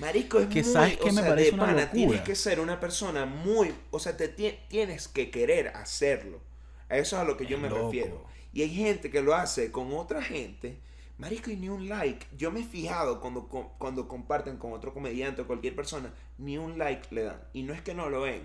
Marico, 0.00 0.38
es 0.38 0.46
que 0.46 0.62
muy, 0.62 0.72
sabes 0.72 0.96
que 0.96 1.12
me 1.12 1.22
parece 1.22 1.52
una 1.52 1.66
pana, 1.66 1.90
Tienes 1.90 2.22
que 2.22 2.34
ser 2.34 2.60
una 2.60 2.80
persona 2.80 3.26
muy, 3.26 3.74
o 3.90 3.98
sea, 3.98 4.16
te 4.16 4.28
tienes 4.28 5.08
que 5.08 5.30
querer 5.30 5.68
hacerlo. 5.68 6.40
A 6.88 6.96
eso 6.96 7.16
es 7.16 7.22
a 7.22 7.24
lo 7.24 7.36
que 7.36 7.46
yo 7.46 7.58
me 7.58 7.68
refiero. 7.68 8.31
Y 8.52 8.62
hay 8.62 8.70
gente 8.70 9.10
que 9.10 9.22
lo 9.22 9.34
hace 9.34 9.72
con 9.72 9.92
otra 9.92 10.22
gente. 10.22 10.78
Marico, 11.18 11.50
y 11.50 11.56
ni 11.56 11.68
un 11.68 11.88
like. 11.88 12.26
Yo 12.36 12.50
me 12.50 12.60
he 12.60 12.64
fijado 12.64 13.20
cuando, 13.20 13.46
cuando 13.78 14.08
comparten 14.08 14.56
con 14.56 14.72
otro 14.72 14.92
comediante 14.92 15.42
o 15.42 15.46
cualquier 15.46 15.74
persona, 15.74 16.12
ni 16.38 16.58
un 16.58 16.78
like 16.78 17.14
le 17.14 17.24
dan. 17.24 17.40
Y 17.52 17.62
no 17.62 17.72
es 17.72 17.82
que 17.82 17.94
no 17.94 18.10
lo 18.10 18.22
ven. 18.22 18.42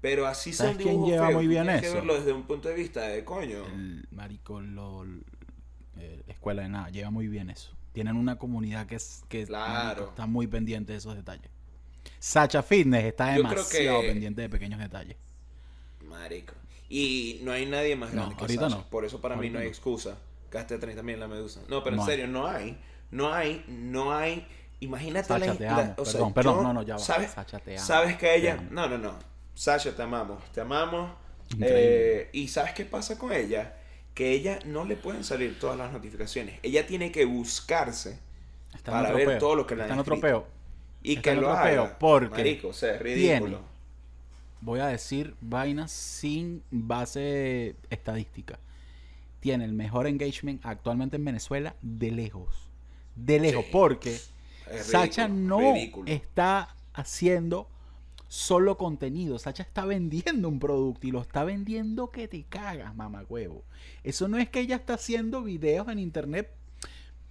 Pero 0.00 0.26
así 0.26 0.52
son 0.52 0.76
quién 0.76 1.04
lleva 1.04 1.30
muy 1.30 1.46
bien 1.46 1.70
eso? 1.70 1.80
que 1.82 1.90
verlo 1.90 2.14
desde 2.14 2.32
un 2.32 2.42
punto 2.42 2.68
de 2.68 2.74
vista 2.74 3.02
de 3.02 3.24
coño. 3.24 3.64
El 3.66 4.06
marico, 4.10 4.60
lo, 4.60 5.04
eh, 5.96 6.22
escuela 6.26 6.62
de 6.62 6.68
nada, 6.68 6.90
lleva 6.90 7.10
muy 7.10 7.28
bien 7.28 7.50
eso 7.50 7.76
tienen 7.92 8.16
una 8.16 8.36
comunidad 8.36 8.86
que, 8.86 8.96
es, 8.96 9.22
que 9.28 9.42
está 9.42 10.26
muy 10.26 10.46
pendiente 10.46 10.92
de 10.92 10.98
esos 10.98 11.14
detalles. 11.14 11.50
Sacha 12.18 12.62
Fitness 12.62 13.04
está 13.04 13.32
demasiado 13.32 14.00
pendiente 14.00 14.42
de 14.42 14.48
pequeños 14.48 14.80
detalles. 14.80 15.16
Marico. 16.04 16.54
Y 16.92 17.40
no 17.42 17.52
hay 17.52 17.64
nadie 17.64 17.96
más 17.96 18.12
grande 18.12 18.36
que 18.36 18.42
ahorita 18.42 18.68
No. 18.68 18.84
Por 18.90 19.06
eso 19.06 19.20
para 19.20 19.34
mí 19.36 19.48
no 19.48 19.58
hay 19.58 19.66
excusa. 19.66 20.18
Gaste 20.50 20.76
30 20.78 20.98
también 20.98 21.18
la 21.18 21.26
medusa. 21.26 21.60
No, 21.68 21.82
pero 21.82 21.96
en 21.96 22.04
serio, 22.04 22.28
no 22.28 22.46
hay. 22.46 22.78
No 23.10 23.32
hay, 23.32 23.64
no 23.66 24.14
hay. 24.14 24.46
Imagínate 24.80 25.28
Sacha, 25.28 25.54
te 25.54 25.66
amo. 25.66 25.94
perdón, 25.96 26.32
perdón, 26.34 26.62
no, 26.62 26.72
no, 26.74 26.82
ya 26.82 26.94
va. 26.94 27.00
¿sabes, 27.00 27.30
Sacha, 27.30 27.58
te 27.60 27.76
amo. 27.76 27.86
Sabes 27.86 28.18
que 28.18 28.34
ella. 28.34 28.62
No, 28.70 28.88
no, 28.88 28.98
no. 28.98 29.14
Sacha, 29.54 29.96
te 29.96 30.02
amamos. 30.02 30.42
Te 30.52 30.60
amamos. 30.60 31.12
Eh, 31.60 32.28
y 32.32 32.48
¿sabes 32.48 32.72
qué 32.72 32.84
pasa 32.84 33.18
con 33.18 33.32
ella? 33.32 33.74
que 34.14 34.32
ella 34.32 34.58
no 34.66 34.84
le 34.84 34.96
pueden 34.96 35.24
salir 35.24 35.58
todas 35.58 35.78
las 35.78 35.92
notificaciones. 35.92 36.58
Ella 36.62 36.86
tiene 36.86 37.10
que 37.10 37.24
buscarse 37.24 38.18
para 38.84 39.12
ver 39.12 39.38
todo 39.38 39.54
lo 39.54 39.66
que 39.66 39.76
le 39.76 39.82
Está 39.82 39.94
en 39.94 40.00
otro 40.00 40.20
peo. 40.20 40.46
Y 41.02 41.16
que 41.16 41.34
lo 41.34 41.50
haga. 41.50 41.98
Porque 41.98 42.28
Marico, 42.28 42.68
o 42.68 42.72
sea, 42.72 42.94
es 42.94 43.00
ridículo. 43.02 43.71
Voy 44.62 44.80
a 44.80 44.86
decir 44.86 45.34
vainas 45.40 45.90
sin 45.90 46.62
base 46.70 47.76
estadística. 47.90 48.58
Tiene 49.40 49.64
el 49.64 49.72
mejor 49.72 50.06
engagement 50.06 50.64
actualmente 50.64 51.16
en 51.16 51.24
Venezuela 51.24 51.74
de 51.82 52.12
lejos. 52.12 52.70
De 53.16 53.40
lejos. 53.40 53.64
porque 53.70 54.18
Sacha 54.80 55.28
no 55.28 55.74
está 56.06 56.74
haciendo 56.94 57.68
solo 58.28 58.78
contenido. 58.78 59.38
Sacha 59.38 59.64
está 59.64 59.84
vendiendo 59.84 60.48
un 60.48 60.60
producto 60.60 61.06
y 61.06 61.10
lo 61.10 61.20
está 61.20 61.44
vendiendo 61.44 62.10
que 62.10 62.28
te 62.28 62.44
cagas, 62.44 62.94
mamá 62.94 63.24
huevo. 63.28 63.64
Eso 64.04 64.28
no 64.28 64.38
es 64.38 64.48
que 64.48 64.60
ella 64.60 64.76
está 64.76 64.94
haciendo 64.94 65.42
videos 65.42 65.88
en 65.88 65.98
internet 65.98 66.50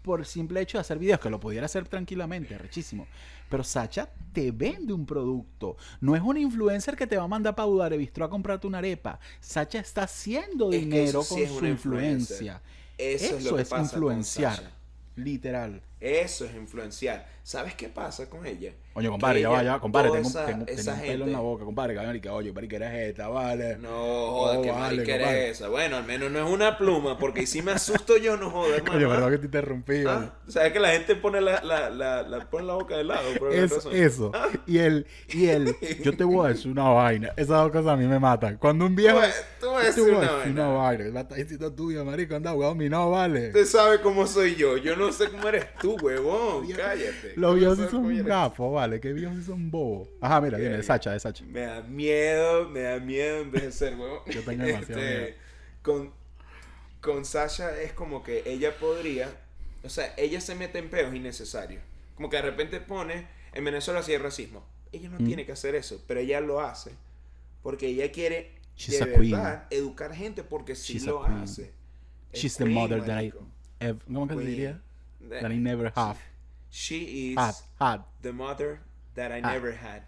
por 0.01 0.25
simple 0.25 0.61
hecho 0.61 0.77
de 0.77 0.81
hacer 0.81 0.99
videos, 0.99 1.19
que 1.19 1.29
lo 1.29 1.39
pudiera 1.39 1.65
hacer 1.65 1.87
tranquilamente, 1.87 2.57
rechísimo. 2.57 3.07
Pero 3.51 3.65
Sacha 3.65 4.09
te 4.31 4.51
vende 4.51 4.93
un 4.93 5.05
producto. 5.05 5.75
No 5.99 6.15
es 6.15 6.21
un 6.21 6.37
influencer 6.37 6.95
que 6.95 7.05
te 7.05 7.17
va 7.17 7.23
a 7.23 7.27
mandar 7.27 7.53
para 7.53 7.67
Udare 7.67 7.97
Bistro 7.97 8.23
a 8.23 8.29
comprarte 8.29 8.65
una 8.65 8.77
arepa. 8.77 9.19
Sacha 9.41 9.79
está 9.79 10.03
haciendo 10.03 10.69
dinero 10.69 11.21
con 11.21 11.45
su 11.45 11.65
influencia. 11.65 12.61
Eso, 12.97 13.35
es, 13.35 13.43
lo 13.43 13.57
que 13.57 13.63
influenciar. 13.77 14.71
Literal. 15.17 15.81
Eso 16.01 16.45
es 16.45 16.55
influenciar. 16.55 17.27
¿Sabes 17.43 17.75
qué 17.75 17.87
pasa 17.89 18.29
con 18.29 18.45
ella? 18.45 18.73
Oye, 18.93 19.07
compadre, 19.07 19.41
ya 19.41 19.49
va, 19.49 19.63
ya, 19.63 19.79
compadre, 19.79 20.11
tengo, 20.11 20.29
tengo, 20.29 20.65
tengo 20.65 20.91
un 20.91 20.99
pelo 20.99 21.25
en 21.25 21.31
la 21.31 21.39
boca, 21.39 21.63
compadre, 21.63 22.21
que 22.21 22.29
oye, 22.29 22.53
que 22.67 22.75
eres 22.75 23.09
esta, 23.09 23.29
vale. 23.29 23.77
No, 23.77 23.89
joder, 23.89 24.57
oh, 24.57 24.61
que 24.61 24.71
vale, 24.71 25.03
que 25.03 25.49
esa. 25.49 25.69
Bueno, 25.69 25.95
al 25.95 26.03
menos 26.03 26.29
no 26.29 26.45
es 26.45 26.51
una 26.51 26.77
pluma, 26.77 27.17
porque 27.17 27.47
si 27.47 27.61
me 27.61 27.71
asusto 27.71 28.17
yo, 28.17 28.35
no 28.35 28.49
joder, 28.51 28.75
hermano. 28.79 28.97
Oye, 28.97 29.05
verdad 29.05 29.29
que 29.29 29.37
te 29.37 29.45
interrumpí, 29.45 30.03
¿Ah? 30.05 30.33
¿Sabes 30.47 30.73
que 30.73 30.79
la 30.79 30.89
gente 30.89 31.15
pone 31.15 31.39
la, 31.39 31.63
la, 31.63 31.89
la, 31.89 32.23
la, 32.23 32.49
pone 32.49 32.67
la 32.67 32.73
boca 32.73 32.97
de 32.97 33.05
lado? 33.05 33.29
es, 33.51 33.85
eso. 33.91 34.31
¿Ah? 34.35 34.49
Y 34.67 34.79
el, 34.79 35.07
y 35.29 35.47
el, 35.47 35.75
yo 36.03 36.15
te 36.15 36.25
voy 36.25 36.45
a 36.45 36.49
decir 36.49 36.69
una 36.69 36.89
vaina. 36.89 37.29
Esas 37.37 37.61
dos 37.61 37.71
cosas 37.71 37.93
a 37.93 37.95
mí 37.95 38.05
me 38.07 38.19
matan. 38.19 38.57
Cuando 38.57 38.85
un 38.85 38.95
viejo. 38.95 39.19
Tú, 39.61 39.71
vas 39.71 39.83
a 39.83 39.87
decir 39.87 40.03
una, 40.03 40.31
vaina. 40.31 40.51
una 40.51 40.67
vaina. 40.67 41.03
La 41.05 41.21
está 41.21 41.35
diciendo 41.35 41.71
tuya, 41.71 42.03
marico, 42.03 42.35
anda, 42.35 42.53
huevón, 42.53 42.77
mi 42.77 42.89
no 42.89 43.09
vale. 43.09 43.47
Usted 43.47 43.65
sabe 43.65 44.01
cómo 44.01 44.27
soy 44.27 44.55
yo. 44.55 44.75
Yo 44.75 44.97
no 44.97 45.13
sé 45.13 45.29
cómo 45.29 45.47
eres 45.47 45.73
tú, 45.81 45.90
huevón. 45.95 46.67
Cállate. 46.71 47.33
Los 47.35 47.55
viejos 47.55 47.77
sí 47.77 47.85
son 47.89 48.25
gafos, 48.25 48.73
vale. 48.73 48.99
Que 48.99 49.13
viejos 49.13 49.37
sí 49.37 49.43
son 49.43 49.71
bobos. 49.71 50.09
Ajá, 50.19 50.41
mira, 50.41 50.57
viene, 50.57 50.77
de 50.77 50.83
Sacha, 50.83 51.11
de 51.11 51.19
Sacha. 51.19 51.43
Me 51.45 51.61
da 51.61 51.81
miedo, 51.81 52.69
me 52.69 52.81
da 52.81 52.99
miedo 52.99 53.41
envejecer, 53.41 53.95
huevón. 53.95 54.19
Yo 54.27 54.43
tengo 54.43 54.63
demasiado 54.63 55.01
este, 55.01 55.21
miedo. 55.21 55.35
Con, 55.81 56.13
con 57.01 57.25
Sasha 57.25 57.79
es 57.81 57.93
como 57.93 58.23
que 58.23 58.43
ella 58.45 58.77
podría, 58.77 59.29
o 59.83 59.89
sea, 59.89 60.13
ella 60.17 60.41
se 60.41 60.55
mete 60.55 60.79
en 60.79 60.89
peos 60.89 61.13
innecesarios. 61.13 61.81
Como 62.15 62.29
que 62.29 62.37
de 62.37 62.43
repente 62.43 62.79
pone, 62.79 63.27
en 63.53 63.65
Venezuela 63.65 64.03
sí 64.03 64.11
hay 64.11 64.19
racismo. 64.19 64.63
Ella 64.91 65.09
no 65.09 65.19
mm. 65.19 65.25
tiene 65.25 65.45
que 65.45 65.53
hacer 65.53 65.75
eso, 65.75 66.03
pero 66.07 66.19
ella 66.19 66.41
lo 66.41 66.59
hace 66.59 66.91
porque 67.61 67.87
ella 67.87 68.11
quiere 68.11 68.51
de 68.87 69.05
verdad 69.05 69.67
educar 69.69 70.13
gente 70.13 70.43
porque 70.43 70.75
sí 70.75 70.99
lo 70.99 71.23
hace. 71.23 71.73
She's 72.33 72.55
the 72.57 72.65
mother 72.65 73.03
that 73.03 73.21
I, 73.21 73.33
¿cómo 74.05 74.27
que 74.27 74.35
diría? 74.35 74.81
That 75.29 75.51
I 75.51 75.57
never 75.57 75.91
have. 75.95 76.17
She 76.69 77.33
is 77.33 77.63
the 78.21 78.31
mother 78.31 78.81
that 79.15 79.31
I 79.31 79.41
never 79.41 79.71
had. 79.71 80.03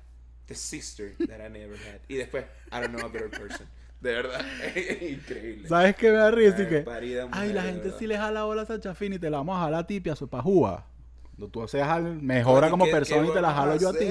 The 0.47 0.55
sister 0.55 1.13
that 1.19 1.41
I 1.41 1.49
never 1.49 1.75
had. 1.77 2.01
Y 2.07 2.15
después, 2.15 2.45
I 2.71 2.81
don't 2.81 2.91
know 2.91 3.05
a 3.05 3.09
better 3.09 3.29
person. 3.29 3.67
De 4.01 4.11
verdad, 4.11 4.41
increíble. 5.01 5.69
¿Sabes 5.69 5.95
qué 5.95 6.11
me 6.11 6.17
da 6.17 6.29
risa? 6.29 6.67
que, 6.67 6.85
ay, 7.31 7.53
la 7.53 7.63
gente 7.63 7.91
sí 7.97 8.05
le 8.05 8.17
jala 8.17 8.43
bola 8.43 8.63
a 8.63 8.65
Sacha 8.65 8.93
Fini 8.93 9.15
y 9.15 9.19
te 9.19 9.29
la 9.29 9.37
vamos 9.37 9.55
a 9.55 9.61
jalar 9.61 9.83
a 9.83 9.87
ti, 9.87 10.03
a 10.09 10.15
su 10.15 10.27
pajúa. 10.27 10.85
Tú 11.51 11.67
seas 11.67 12.01
mejora 12.03 12.69
como 12.69 12.85
persona 12.85 13.27
y 13.27 13.31
te 13.31 13.41
la 13.41 13.53
jalo 13.53 13.77
yo 13.77 13.89
a 13.89 13.93
ti. 13.93 14.07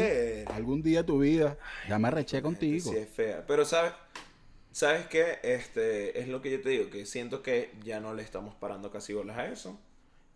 Algún 0.47 0.83
día 0.83 1.01
de 1.01 1.05
tu 1.05 1.19
vida. 1.19 1.57
Ya 1.89 1.99
me 1.99 2.09
arreché 2.09 2.41
contigo. 2.41 2.91
Sí, 2.91 2.97
es 2.97 3.09
fea. 3.09 3.45
Pero, 3.47 3.65
¿sabes? 3.65 3.93
¿Sabes 4.73 5.07
qué? 5.07 5.39
Este, 5.43 6.19
es 6.19 6.29
lo 6.29 6.41
que 6.41 6.51
yo 6.51 6.63
te 6.63 6.71
digo, 6.71 6.89
que 6.89 7.05
siento 7.05 7.43
que 7.43 7.73
ya 7.85 8.01
no 8.01 8.15
le 8.15 8.23
estamos 8.23 8.55
parando 8.55 8.91
casi 8.91 9.13
bolas 9.13 9.37
a 9.37 9.47
eso. 9.47 9.79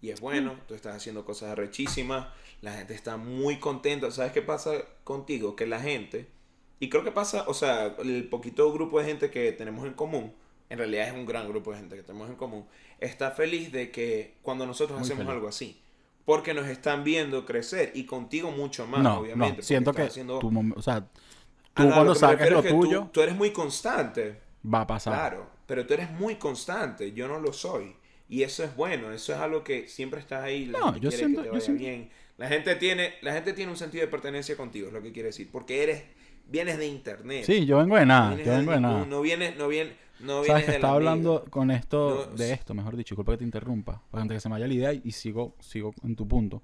Y 0.07 0.11
es 0.11 0.21
bueno, 0.21 0.55
tú 0.69 0.75
estás 0.75 0.95
haciendo 0.95 1.25
cosas 1.25 1.51
arrechísimas, 1.51 2.29
la 2.61 2.75
gente 2.75 2.95
está 2.95 3.17
muy 3.17 3.59
contenta. 3.59 4.09
¿Sabes 4.13 4.31
qué 4.31 4.41
pasa 4.41 4.85
contigo? 5.03 5.57
Que 5.57 5.67
la 5.67 5.81
gente, 5.81 6.29
y 6.79 6.89
creo 6.91 7.03
que 7.03 7.11
pasa, 7.11 7.45
o 7.49 7.55
sea, 7.55 7.97
el 7.99 8.29
poquito 8.29 8.73
grupo 8.73 9.01
de 9.01 9.07
gente 9.07 9.33
que 9.33 9.51
tenemos 9.51 9.85
en 9.85 9.95
común, 9.95 10.33
en 10.71 10.79
realidad 10.79 11.09
es 11.09 11.13
un 11.13 11.27
gran 11.27 11.49
grupo 11.49 11.73
de 11.73 11.79
gente 11.79 11.97
que 11.97 12.05
tenemos 12.05 12.31
en 12.31 12.37
común, 12.37 12.67
está 13.01 13.33
feliz 13.33 13.73
de 13.73 13.91
que 13.91 14.37
cuando 14.43 14.65
nosotros 14.65 15.01
hacemos 15.01 15.27
algo 15.27 15.49
así, 15.49 15.83
porque 16.25 16.55
nos 16.55 16.69
están 16.69 17.03
viendo 17.03 17.45
crecer 17.45 17.91
y 17.97 18.07
contigo 18.07 18.53
mucho 18.53 18.87
más, 18.87 19.05
obviamente. 19.05 19.57
No, 19.57 19.63
siento 19.65 19.93
que 19.93 20.03
o 20.03 20.83
sea, 20.83 21.01
tú 21.75 21.91
cuando 21.91 22.15
saques 22.15 22.49
lo 22.49 22.63
tuyo, 22.63 23.11
tú, 23.13 23.23
eres 23.23 23.35
muy 23.35 23.51
constante. 23.51 24.41
Va 24.73 24.83
a 24.83 24.87
pasar. 24.87 25.15
Claro, 25.15 25.51
pero 25.67 25.85
tú 25.85 25.95
eres 25.95 26.13
muy 26.13 26.37
constante, 26.37 27.11
yo 27.11 27.27
no 27.27 27.41
lo 27.41 27.53
soy. 27.53 27.97
Y 28.29 28.43
eso 28.43 28.65
es 28.65 28.75
bueno, 28.75 29.13
eso 29.13 29.33
es 29.33 29.39
algo 29.39 29.63
que 29.63 29.89
siempre 29.89 30.21
estás 30.21 30.43
ahí, 30.43 30.67
la 30.67 30.79
no, 30.79 30.97
yo 30.97 31.11
siento, 31.11 31.43
que 31.43 31.49
te 31.49 31.55
vaya 31.55 31.73
bien. 31.75 32.11
La 32.39 32.49
gente 32.49 32.75
tiene, 32.75 33.15
la 33.23 33.33
gente 33.33 33.53
tiene 33.53 33.71
un 33.71 33.79
sentido 33.79 34.05
de 34.05 34.11
pertenencia 34.11 34.57
contigo, 34.57 34.89
es 34.89 34.93
lo 34.93 35.03
que 35.03 35.13
quiere 35.13 35.29
decir, 35.29 35.49
porque 35.51 35.83
eres 35.83 36.03
vienes 36.49 36.79
de 36.79 36.87
internet. 36.87 37.45
Sí, 37.45 37.67
yo 37.67 37.79
vengo 37.79 37.97
de 37.97 38.05
nada, 38.07 38.37
yo 38.37 38.53
vengo 38.53 38.73
de, 38.73 38.81
nada. 38.81 39.07
No 39.07 39.21
vienes, 39.21 39.57
no 39.57 39.69
vienes, 39.69 39.95
no 40.21 40.43
vienes 40.43 40.47
¿Sabes 40.47 40.65
que 40.65 40.71
estaba 40.73 40.95
hablando 40.95 41.45
con 41.51 41.71
esto, 41.71 42.27
de 42.35 42.53
esto, 42.53 42.75
mejor 42.75 42.97
dicho, 42.97 43.15
disculpa 43.15 43.33
que 43.33 43.39
te 43.39 43.45
interrumpa, 43.45 44.03
para 44.11 44.23
antes 44.23 44.37
que 44.37 44.41
se 44.41 44.49
me 44.49 44.55
vaya 44.55 44.67
la 44.67 44.75
idea 44.75 44.93
y, 44.93 45.13
sigo, 45.13 45.55
sigo 45.61 45.95
en 46.03 46.17
tu 46.17 46.27
punto. 46.27 46.63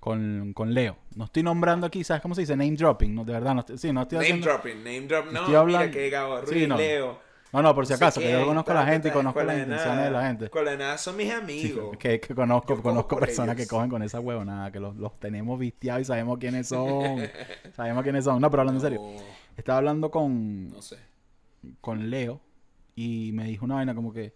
Con, 0.00 0.54
con, 0.54 0.72
Leo. 0.72 0.96
No 1.14 1.26
estoy 1.26 1.42
nombrando 1.42 1.86
aquí, 1.86 2.04
¿sabes 2.04 2.22
cómo 2.22 2.34
se 2.34 2.40
dice? 2.40 2.56
Name 2.56 2.72
dropping, 2.72 3.14
no, 3.14 3.22
de 3.22 3.34
verdad, 3.34 3.54
no, 3.54 3.76
sí, 3.76 3.92
no 3.92 4.00
estoy 4.00 4.16
haciendo... 4.16 4.46
Name 4.46 4.52
dropping, 4.54 4.78
name 4.82 5.00
dropping, 5.02 5.32
no, 5.34 5.40
hablando... 5.40 5.66
mira 5.66 5.90
que 5.90 6.08
Gabo 6.08 6.40
Ruiz, 6.40 6.68
Leo 6.68 7.29
no, 7.52 7.62
no, 7.62 7.74
por 7.74 7.86
si 7.86 7.92
acaso, 7.92 8.20
que 8.20 8.30
yo 8.30 8.46
conozco 8.46 8.70
a 8.70 8.74
la 8.74 8.86
gente 8.86 9.08
y 9.08 9.10
conozco 9.10 9.42
las 9.42 9.58
intenciones 9.58 10.04
de 10.04 10.10
la 10.10 10.26
gente. 10.26 10.50
De 10.50 10.76
nada 10.76 10.98
son 10.98 11.16
mis 11.16 11.32
amigos. 11.32 11.96
que, 11.96 12.20
conozco, 12.20 12.80
conozco 12.80 13.18
personas 13.18 13.56
que 13.56 13.66
cogen 13.66 13.90
con 13.90 14.02
esa 14.02 14.20
nada, 14.20 14.70
que 14.70 14.78
los, 14.78 14.96
los 14.96 15.18
tenemos 15.18 15.58
vistiados 15.58 16.02
y 16.02 16.04
sabemos 16.04 16.38
quiénes 16.38 16.68
son. 16.68 17.20
sabemos 17.74 18.02
quiénes 18.04 18.24
son. 18.24 18.40
No, 18.40 18.50
pero 18.50 18.62
hablando 18.62 18.78
en 18.86 18.92
serio. 18.92 19.22
Estaba 19.56 19.78
hablando 19.78 20.10
con. 20.10 20.68
No 20.70 20.80
sé. 20.80 20.96
Con 21.80 22.08
Leo 22.08 22.40
y 22.94 23.32
me 23.32 23.44
dijo 23.44 23.64
una 23.64 23.76
vaina 23.76 23.94
como 23.94 24.12
que. 24.12 24.34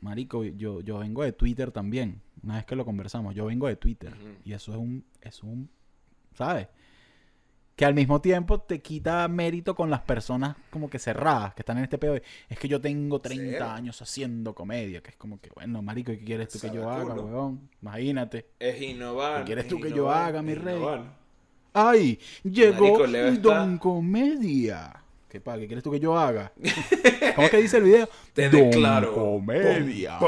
Marico, 0.00 0.44
yo, 0.44 0.80
yo 0.80 0.98
vengo 0.98 1.22
de 1.22 1.32
Twitter 1.32 1.70
también. 1.70 2.20
Una 2.42 2.56
vez 2.56 2.66
que 2.66 2.76
lo 2.76 2.84
conversamos, 2.84 3.34
yo 3.34 3.46
vengo 3.46 3.66
de 3.66 3.76
Twitter. 3.76 4.14
Y 4.44 4.52
eso 4.52 4.72
es 4.72 4.78
un. 4.78 5.04
Es 5.20 5.42
un. 5.42 5.70
¿Sabes? 6.34 6.68
Que 7.76 7.84
al 7.84 7.94
mismo 7.94 8.22
tiempo 8.22 8.58
te 8.58 8.80
quita 8.80 9.28
mérito 9.28 9.74
con 9.74 9.90
las 9.90 10.00
personas 10.00 10.56
como 10.70 10.88
que 10.88 10.98
cerradas, 10.98 11.54
que 11.54 11.60
están 11.60 11.76
en 11.76 11.84
este 11.84 11.98
pedo. 11.98 12.18
Es 12.48 12.58
que 12.58 12.68
yo 12.68 12.80
tengo 12.80 13.20
30 13.20 13.74
años 13.74 14.00
haciendo 14.00 14.54
comedia, 14.54 15.02
que 15.02 15.10
es 15.10 15.16
como 15.16 15.38
que, 15.38 15.50
bueno, 15.54 15.82
marico, 15.82 16.10
¿qué 16.10 16.24
quieres 16.24 16.48
tú 16.48 16.58
que 16.58 16.70
yo 16.74 16.90
haga, 16.90 17.14
weón? 17.14 17.68
Imagínate. 17.82 18.46
Es 18.58 18.80
innovar. 18.80 19.40
¿Qué 19.40 19.44
quieres 19.44 19.68
tú 19.68 19.78
que 19.78 19.92
yo 19.92 20.10
haga, 20.10 20.40
mi 20.40 20.54
rey? 20.54 20.82
¡Ay! 21.74 22.18
Llegó 22.42 23.06
Don 23.40 23.76
Comedia. 23.76 25.02
¿Qué, 25.28 25.42
pa, 25.42 25.58
¿Qué 25.58 25.66
quieres 25.66 25.84
tú 25.84 25.90
que 25.90 26.00
yo 26.00 26.16
haga? 26.16 26.52
¿Cómo 27.36 27.50
que 27.50 27.58
dice 27.58 27.76
el 27.76 27.82
video? 27.82 28.08
Te 28.32 28.48
Don. 28.48 28.70
Comedia. 29.12 30.18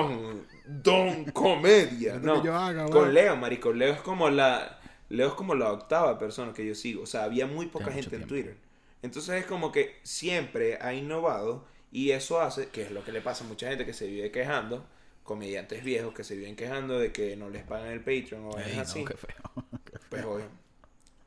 Don 0.66 1.24
Comedia. 1.32 2.18
no, 2.18 2.44
yo 2.44 2.54
haga, 2.54 2.90
con 2.90 3.14
Leo, 3.14 3.36
marico. 3.36 3.72
Leo 3.72 3.94
es 3.94 4.00
como 4.02 4.28
la 4.28 4.77
Leo 5.08 5.28
es 5.28 5.34
como 5.34 5.54
la 5.54 5.72
octava 5.72 6.18
persona 6.18 6.52
que 6.52 6.66
yo 6.66 6.74
sigo. 6.74 7.02
O 7.02 7.06
sea, 7.06 7.24
había 7.24 7.46
muy 7.46 7.66
poca 7.66 7.90
gente 7.90 8.16
en 8.16 8.26
Twitter. 8.26 8.56
Entonces 9.02 9.42
es 9.42 9.46
como 9.46 9.72
que 9.72 9.96
siempre 10.02 10.78
ha 10.80 10.92
innovado 10.92 11.64
y 11.90 12.10
eso 12.10 12.40
hace, 12.40 12.68
que 12.68 12.82
es 12.82 12.90
lo 12.90 13.04
que 13.04 13.12
le 13.12 13.20
pasa 13.20 13.44
a 13.44 13.46
mucha 13.46 13.68
gente 13.68 13.86
que 13.86 13.94
se 13.94 14.06
vive 14.06 14.30
quejando, 14.30 14.84
comediantes 15.22 15.84
viejos 15.84 16.14
que 16.14 16.24
se 16.24 16.36
viven 16.36 16.56
quejando 16.56 16.98
de 16.98 17.12
que 17.12 17.36
no 17.36 17.48
les 17.48 17.62
pagan 17.62 17.88
el 17.88 18.00
Patreon 18.00 18.44
o 18.44 18.56
algo 18.56 18.80
así. 18.80 19.04
Qué 19.04 19.16
feo. 19.16 19.34
Pues 20.10 20.24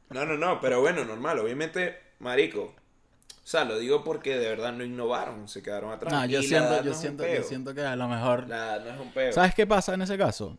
No, 0.09 0.25
no, 0.25 0.37
no, 0.37 0.59
pero 0.59 0.81
bueno, 0.81 1.05
normal. 1.05 1.37
Obviamente, 1.37 1.97
marico. 2.17 2.73
O 3.43 3.47
sea, 3.47 3.63
lo 3.63 3.77
digo 3.77 4.03
porque 4.03 4.37
de 4.37 4.49
verdad 4.49 4.73
no 4.73 4.83
innovaron, 4.83 5.47
se 5.47 5.61
quedaron 5.61 5.91
atrás. 5.91 6.11
No, 6.11 6.25
yo, 6.25 6.41
siento, 6.41 6.83
yo, 6.83 6.93
siento, 6.95 7.27
yo 7.27 7.43
siento 7.43 7.75
que 7.75 7.81
a 7.81 7.95
lo 7.95 8.07
mejor... 8.07 8.47
no 8.47 8.89
es 8.89 8.99
un 8.99 9.11
peo. 9.11 9.31
¿Sabes 9.33 9.53
qué 9.53 9.67
pasa 9.67 9.93
en 9.93 10.01
ese 10.01 10.17
caso? 10.17 10.57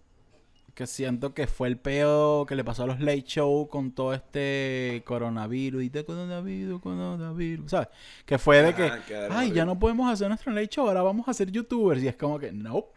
Que 0.75 0.87
siento 0.87 1.35
que 1.35 1.47
fue 1.47 1.69
el 1.69 1.77
peo 1.77 2.47
que 2.47 2.55
le 2.55 2.65
pasó 2.65 2.85
a 2.85 2.87
los 2.87 3.01
late 3.01 3.25
show 3.25 3.69
con 3.69 3.93
todo 3.93 4.15
este 4.15 5.03
coronavirus 5.05 5.83
y 5.83 5.89
de 5.91 6.05
coronavirus, 6.05 6.81
coronavirus, 6.81 7.71
¿sabes? 7.71 7.89
Que 8.25 8.39
fue 8.39 8.63
de 8.63 8.75
que, 8.75 8.91
ay, 9.31 9.53
ya 9.53 9.65
no 9.65 9.79
podemos 9.79 10.11
hacer 10.11 10.29
nuestro 10.29 10.53
late 10.53 10.69
show, 10.69 10.89
ahora 10.89 11.03
vamos 11.03 11.29
a 11.29 11.35
ser 11.35 11.51
youtubers. 11.51 12.03
Y 12.03 12.09
es 12.09 12.17
como 12.17 12.39
que, 12.39 12.53
nope. 12.53 12.89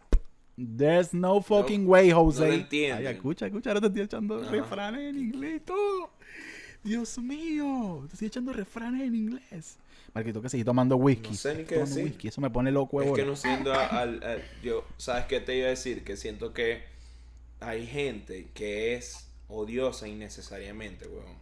There's 0.56 1.12
no 1.12 1.42
fucking 1.42 1.86
way, 1.86 2.10
Jose. 2.10 2.40
No 2.40 2.96
Ay, 2.96 3.06
escucha, 3.06 3.44
escucha, 3.44 3.70
ahora 3.70 3.80
te 3.82 3.88
estoy 3.88 4.02
echando 4.02 4.38
refranes 4.38 5.10
en 5.10 5.18
inglés 5.18 5.56
y 5.56 5.60
todo. 5.60 6.10
Dios 6.82 7.18
mío, 7.18 8.04
te 8.06 8.14
estoy 8.14 8.28
echando 8.28 8.54
refranes 8.54 9.02
en 9.02 9.14
inglés. 9.14 9.76
Marquito, 10.14 10.40
que 10.40 10.48
seguir 10.48 10.64
tomando 10.64 10.96
whisky. 10.96 11.30
No 11.30 11.36
sé 11.36 11.54
ni 11.56 11.64
qué 11.64 11.76
decir. 11.76 12.04
Whisky. 12.04 12.28
Eso 12.28 12.40
me 12.40 12.48
pone 12.48 12.72
loco. 12.72 13.02
Es 13.02 13.12
que 13.12 13.26
no 13.26 13.36
siento 13.36 13.74
al, 13.74 14.42
Yo, 14.62 14.82
¿sabes 14.96 15.26
qué 15.26 15.40
te 15.40 15.58
iba 15.58 15.66
a 15.66 15.70
decir? 15.70 16.04
Que 16.04 16.16
siento 16.16 16.54
que 16.54 16.84
hay 17.60 17.86
gente 17.86 18.50
que 18.54 18.94
es 18.94 19.28
odiosa 19.48 20.08
innecesariamente, 20.08 21.06
weón. 21.06 21.36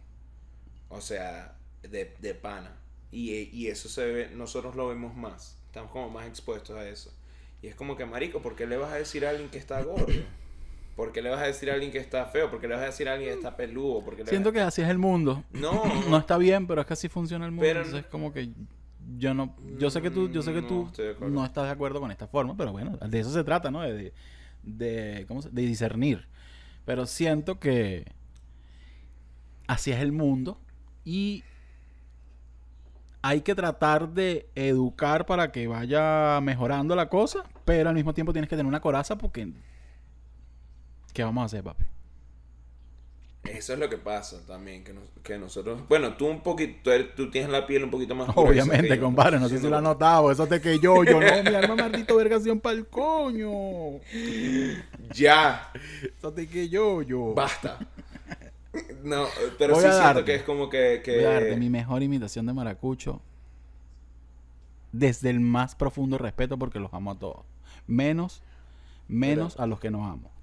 O 0.89 1.01
sea, 1.01 1.57
de, 1.81 2.13
de 2.19 2.33
pana. 2.33 2.77
Y, 3.11 3.33
y, 3.33 3.67
eso 3.67 3.89
se 3.89 4.05
ve, 4.05 4.29
nosotros 4.33 4.75
lo 4.75 4.87
vemos 4.87 5.15
más. 5.15 5.57
Estamos 5.67 5.91
como 5.91 6.09
más 6.09 6.27
expuestos 6.27 6.77
a 6.77 6.87
eso. 6.87 7.13
Y 7.61 7.67
es 7.67 7.75
como 7.75 7.95
que, 7.95 8.05
marico, 8.05 8.41
¿por 8.41 8.55
qué 8.55 8.67
le 8.67 8.77
vas 8.77 8.91
a 8.91 8.95
decir 8.95 9.25
a 9.25 9.29
alguien 9.29 9.49
que 9.49 9.57
está 9.57 9.81
gordo? 9.81 10.07
¿Por 10.95 11.11
qué 11.11 11.21
le 11.21 11.29
vas 11.29 11.41
a 11.41 11.45
decir 11.45 11.69
a 11.69 11.73
alguien 11.73 11.91
que 11.91 11.97
está 11.97 12.25
feo? 12.25 12.49
¿Por 12.49 12.61
qué 12.61 12.67
le 12.67 12.75
vas 12.75 12.83
a 12.83 12.87
decir 12.87 13.09
a 13.09 13.13
alguien 13.13 13.31
que 13.31 13.35
está 13.35 13.57
peludo? 13.57 14.03
Siento 14.25 14.51
que 14.53 14.61
así 14.61 14.81
es 14.81 14.89
el 14.89 14.97
mundo. 14.97 15.43
No. 15.51 15.83
no 16.09 16.17
está 16.17 16.37
bien, 16.37 16.67
pero 16.67 16.81
es 16.81 16.87
que 16.87 16.93
así 16.93 17.09
funciona 17.09 17.45
el 17.45 17.51
mundo. 17.51 17.65
Entonces 17.65 18.01
es 18.01 18.05
como 18.05 18.31
que 18.31 18.49
yo 19.17 19.33
no, 19.33 19.55
yo 19.77 19.89
sé 19.89 20.01
que 20.01 20.09
tú, 20.09 20.29
yo 20.29 20.41
sé 20.41 20.53
que 20.53 20.61
tú 20.61 20.89
no 21.29 21.45
estás 21.45 21.65
de 21.65 21.71
acuerdo 21.71 21.99
con 21.99 22.11
esta 22.11 22.27
forma, 22.27 22.55
pero 22.55 22.71
bueno, 22.71 22.97
de 22.97 23.19
eso 23.19 23.31
se 23.31 23.43
trata, 23.43 23.69
¿no? 23.69 23.81
De, 23.81 23.93
de, 23.93 24.13
¿cómo 25.27 25.41
se? 25.41 25.49
de 25.49 25.61
discernir. 25.63 26.27
Pero 26.85 27.05
siento 27.05 27.59
que 27.59 28.05
así 29.67 29.91
es 29.91 29.99
el 29.99 30.11
mundo 30.11 30.59
y 31.03 31.43
hay 33.21 33.41
que 33.41 33.55
tratar 33.55 34.09
de 34.09 34.47
educar 34.53 35.25
para 35.25 35.51
que 35.51 35.65
vaya 35.67 36.39
mejorando 36.41 36.95
la 36.95 37.09
cosa, 37.09 37.43
pero 37.65 37.89
al 37.89 37.95
mismo 37.95 38.13
tiempo 38.13 38.33
tienes 38.33 38.49
que 38.49 38.55
tener 38.55 38.67
una 38.67 38.81
coraza 38.81 39.17
porque 39.17 39.51
¿qué 41.11 41.23
vamos 41.23 41.41
a 41.41 41.45
hacer, 41.45 41.63
papi? 41.63 41.85
Eso 43.45 43.73
es 43.73 43.79
lo 43.79 43.89
que 43.89 43.97
pasa 43.97 44.37
también, 44.45 44.83
que, 45.23 45.37
nosotros... 45.37 45.81
Bueno, 45.87 46.15
tú 46.15 46.27
un 46.27 46.41
poquito, 46.41 46.91
tú, 47.15 47.29
tienes 47.29 47.49
la 47.49 47.65
piel 47.67 47.83
un 47.83 47.91
poquito 47.91 48.15
más 48.15 48.29
Obviamente, 48.35 48.99
compadre, 48.99 49.39
no 49.39 49.47
sé 49.49 49.59
si 49.59 49.67
lo 49.67 49.77
has 49.77 49.83
notado, 49.83 50.31
eso 50.31 50.47
te 50.47 50.59
que 50.59 50.79
yo, 50.79 51.03
yo 51.03 51.19
no, 51.19 51.43
mi 51.43 51.55
alma 51.55 51.75
maldito 51.83 52.15
vergación 52.15 52.59
para 52.59 52.75
el 52.75 52.87
coño. 52.87 53.99
Ya. 55.13 55.71
Eso 56.17 56.33
te 56.33 56.47
que 56.47 56.69
yo, 56.69 57.01
yo. 57.01 57.33
Basta. 57.33 57.79
No, 59.03 59.27
pero 59.57 59.75
sí 59.75 59.87
siento 59.89 60.25
que 60.25 60.35
es 60.35 60.43
como 60.43 60.69
que... 60.69 61.01
que... 61.01 61.15
Voy 61.15 61.23
a 61.23 61.33
darte 61.35 61.55
mi 61.55 61.69
mejor 61.69 62.03
imitación 62.03 62.45
de 62.45 62.51
Maracucho 62.51 63.21
desde 64.91 65.29
el 65.29 65.39
más 65.39 65.75
profundo 65.75 66.17
respeto 66.17 66.57
porque 66.57 66.79
los 66.79 66.93
amo 66.93 67.11
a 67.11 67.19
todos. 67.19 67.45
Menos, 67.87 68.41
menos 69.07 69.59
a 69.59 69.67
los 69.67 69.79
que 69.79 69.91
nos 69.91 70.01
amo. 70.01 70.34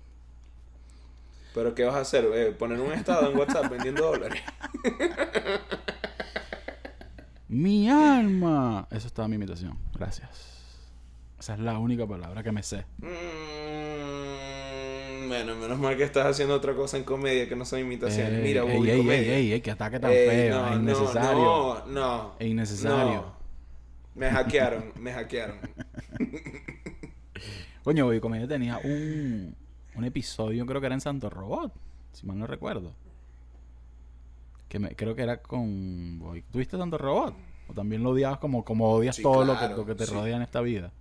Pero 1.55 1.75
¿qué 1.75 1.85
vas 1.85 1.95
a 1.97 2.01
hacer? 2.01 2.25
Eh, 2.35 2.53
¿Poner 2.53 2.81
un 2.81 2.93
estado 2.93 3.31
en 3.31 3.37
WhatsApp 3.39 3.71
vendiendo 3.71 4.05
dólares? 4.07 4.41
mi 7.49 7.89
alma. 7.89 8.89
Eso 8.91 9.07
estaba 9.07 9.29
mi 9.29 9.37
imitación. 9.37 9.79
Gracias. 9.95 10.51
Esa 11.39 11.55
es 11.55 11.61
la 11.61 11.79
única 11.79 12.07
palabra 12.07 12.43
que 12.43 12.53
me 12.53 12.63
sé. 12.63 12.87
Mm, 12.99 13.09
bueno, 15.29 15.57
menos 15.57 15.79
mal 15.79 15.97
que 15.97 16.05
estás 16.05 16.27
haciendo 16.27 16.55
otra 16.55 16.75
cosa 16.75 16.97
en 16.97 17.05
comedia 17.05 17.49
que 17.49 17.57
no 17.57 17.65
son 17.65 17.81
imitaciones. 17.81 18.39
Eh, 18.39 18.43
Mira, 18.43 18.63
ey, 18.63 18.89
ey, 18.91 18.97
comedia. 18.99 19.37
Ey, 19.37 19.53
ey, 19.53 19.61
que 19.61 19.71
ataque 19.73 19.99
tan 20.01 20.11
feo. 20.11 20.67
es 20.69 20.77
innecesario. 20.77 21.43
No, 21.43 21.85
no. 21.87 22.35
Es 22.39 22.47
innecesario. 22.47 23.33
Me 24.15 24.31
hackearon, 24.31 24.93
me 24.97 25.13
hackearon. 25.13 25.59
Coño, 27.85 28.05
Boy 28.07 28.21
Comedia 28.21 28.47
tenía 28.47 28.79
un 28.79 29.57
un 29.95 30.05
episodio, 30.05 30.67
creo 30.67 30.81
que 30.81 30.87
era 30.87 30.95
en 30.95 31.01
Santo 31.01 31.31
Robot. 31.31 31.73
si 32.13 32.27
mal 32.27 32.39
no 32.39 32.47
recuerdo. 32.47 32.93
Que 34.69 34.79
me, 34.79 34.95
creo 34.97 35.15
que 35.15 35.23
era 35.23 35.43
con... 35.43 36.21
¿Tuviste 36.51 36.79
tanto 36.79 36.97
robot? 36.97 37.35
¿O 37.69 37.75
también 37.75 38.03
lo 38.03 38.11
odiabas 38.11 38.39
como, 38.39 38.65
como 38.65 38.91
odias 38.91 39.19
todo 39.21 39.45
lo, 39.45 39.59
que, 39.59 39.69
lo 39.69 39.85
que 39.85 39.95
te 39.95 40.07
rodea 40.07 40.37
en 40.37 40.43
esta 40.43 40.63
vida? 40.63 40.93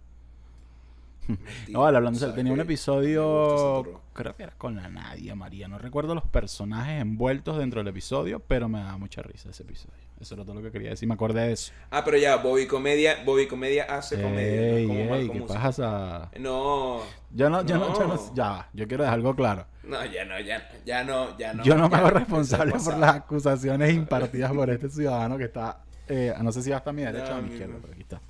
No, 1.69 1.82
vale, 1.82 1.97
hablando, 1.97 2.34
tenía 2.34 2.53
un 2.53 2.59
episodio, 2.59 4.01
creo 4.13 4.36
que 4.36 4.43
era 4.43 4.53
con 4.57 4.76
la 4.76 4.89
Nadia 4.89 5.36
María, 5.36 5.67
no 5.67 5.78
recuerdo 5.78 6.15
los 6.15 6.26
personajes 6.26 7.01
envueltos 7.01 7.57
dentro 7.57 7.80
del 7.80 7.88
episodio, 7.88 8.39
pero 8.39 8.67
me 8.67 8.80
da 8.80 8.97
mucha 8.97 9.22
risa 9.22 9.49
ese 9.49 9.63
episodio. 9.63 10.01
Eso 10.19 10.36
era 10.36 10.43
todo 10.43 10.53
lo 10.55 10.61
que 10.61 10.72
quería 10.72 10.91
decir, 10.91 11.07
me 11.07 11.15
acordé 11.15 11.47
de 11.47 11.53
eso. 11.53 11.74
Ah, 11.89 12.03
pero 12.05 12.15
ya, 12.15 12.36
Bobby 12.36 12.67
Comedia, 12.67 13.24
Bobby 13.26 13.47
Comedia 13.47 13.86
hace 13.86 14.22
comedia. 14.22 14.78
Ey, 14.78 14.91
ey, 14.91 15.30
¿qué 15.30 15.41
pasa? 15.41 16.30
No. 16.39 17.01
Yo 17.32 17.49
no, 17.49 17.65
yo 17.65 17.80
no, 17.80 17.97
yo 17.97 18.07
no, 18.07 18.36
ya, 18.36 18.69
yo 18.72 18.88
quiero 18.88 19.03
dejar 19.03 19.17
algo 19.17 19.36
claro. 19.36 19.65
No, 19.84 20.05
ya 20.05 20.24
no, 20.26 20.39
ya, 20.39 20.69
ya 20.86 21.03
no, 21.03 21.36
ya 21.39 21.53
no. 21.53 21.63
Yo 21.63 21.76
no 21.76 21.89
me 21.89 21.97
hago 21.97 22.11
responsable 22.11 22.74
por 22.74 22.97
las 22.99 23.15
acusaciones 23.15 23.93
impartidas 23.93 24.51
por 24.51 24.69
este 24.69 24.89
ciudadano 24.89 25.39
que 25.39 25.45
está, 25.45 25.82
eh, 26.07 26.34
no 26.39 26.51
sé 26.51 26.61
si 26.61 26.69
va 26.69 26.78
hasta 26.78 26.93
mi 26.93 27.01
derecha 27.01 27.34
o 27.34 27.38
a 27.38 27.41
mi 27.41 27.49
izquierda, 27.49 27.78
pero 27.82 27.93
aquí 27.93 28.03
está. 28.03 28.22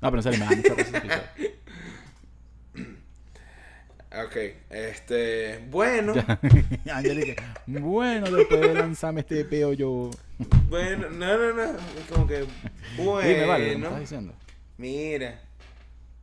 No, 0.00 0.10
pero 0.10 0.16
en 0.16 0.22
serio, 0.22 0.38
me 0.38 0.44
da 0.44 0.56
mucha 0.56 0.74
risa 0.74 1.32
Ok, 4.24 4.36
este. 4.70 5.66
Bueno. 5.68 6.14
Angélica, 6.90 7.62
bueno, 7.66 8.30
después 8.30 8.60
de 8.62 8.72
lanzarme 8.74 9.20
este 9.20 9.44
peo 9.44 9.74
yo. 9.74 10.10
Bueno, 10.70 11.10
no, 11.10 11.36
no, 11.36 11.52
no. 11.52 11.64
Es 11.64 12.10
como 12.10 12.26
que. 12.26 12.46
Bueno. 12.96 13.28
Dime, 13.28 13.46
vale, 13.46 13.64
¿qué 13.66 13.72
estás 13.74 14.00
diciendo? 14.00 14.32
Mira. 14.78 15.40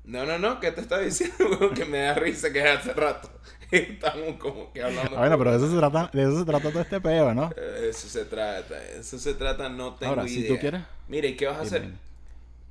No, 0.05 0.25
no, 0.25 0.37
no, 0.37 0.59
¿qué 0.59 0.71
te 0.71 0.81
está 0.81 0.99
diciendo? 0.99 1.71
que 1.75 1.85
me 1.85 1.99
da 1.99 2.15
risa 2.15 2.51
que 2.51 2.61
hace 2.61 2.93
rato 2.93 3.29
estamos 3.71 4.37
como 4.37 4.71
que 4.73 4.83
hablando. 4.83 5.15
Ah, 5.15 5.19
bueno, 5.19 5.37
pero 5.37 5.51
de 5.51 5.57
eso 5.57 5.71
se 5.71 5.77
trata, 5.77 6.09
de 6.11 6.23
eso 6.23 6.39
se 6.39 6.45
trata 6.45 6.69
todo 6.69 6.81
este 6.81 6.99
peo, 6.99 7.33
¿no? 7.33 7.51
Eso 7.81 8.07
se 8.09 8.25
trata, 8.25 8.83
eso 8.85 9.17
se 9.17 9.33
trata, 9.35 9.69
no 9.69 9.95
tengo 9.95 10.13
Ahora, 10.13 10.27
si 10.27 10.47
tú 10.47 10.57
quieres. 10.57 10.81
Mira, 11.07 11.27
¿y 11.27 11.35
qué 11.35 11.45
vas 11.45 11.57
a 11.57 11.61
hacer? 11.61 11.89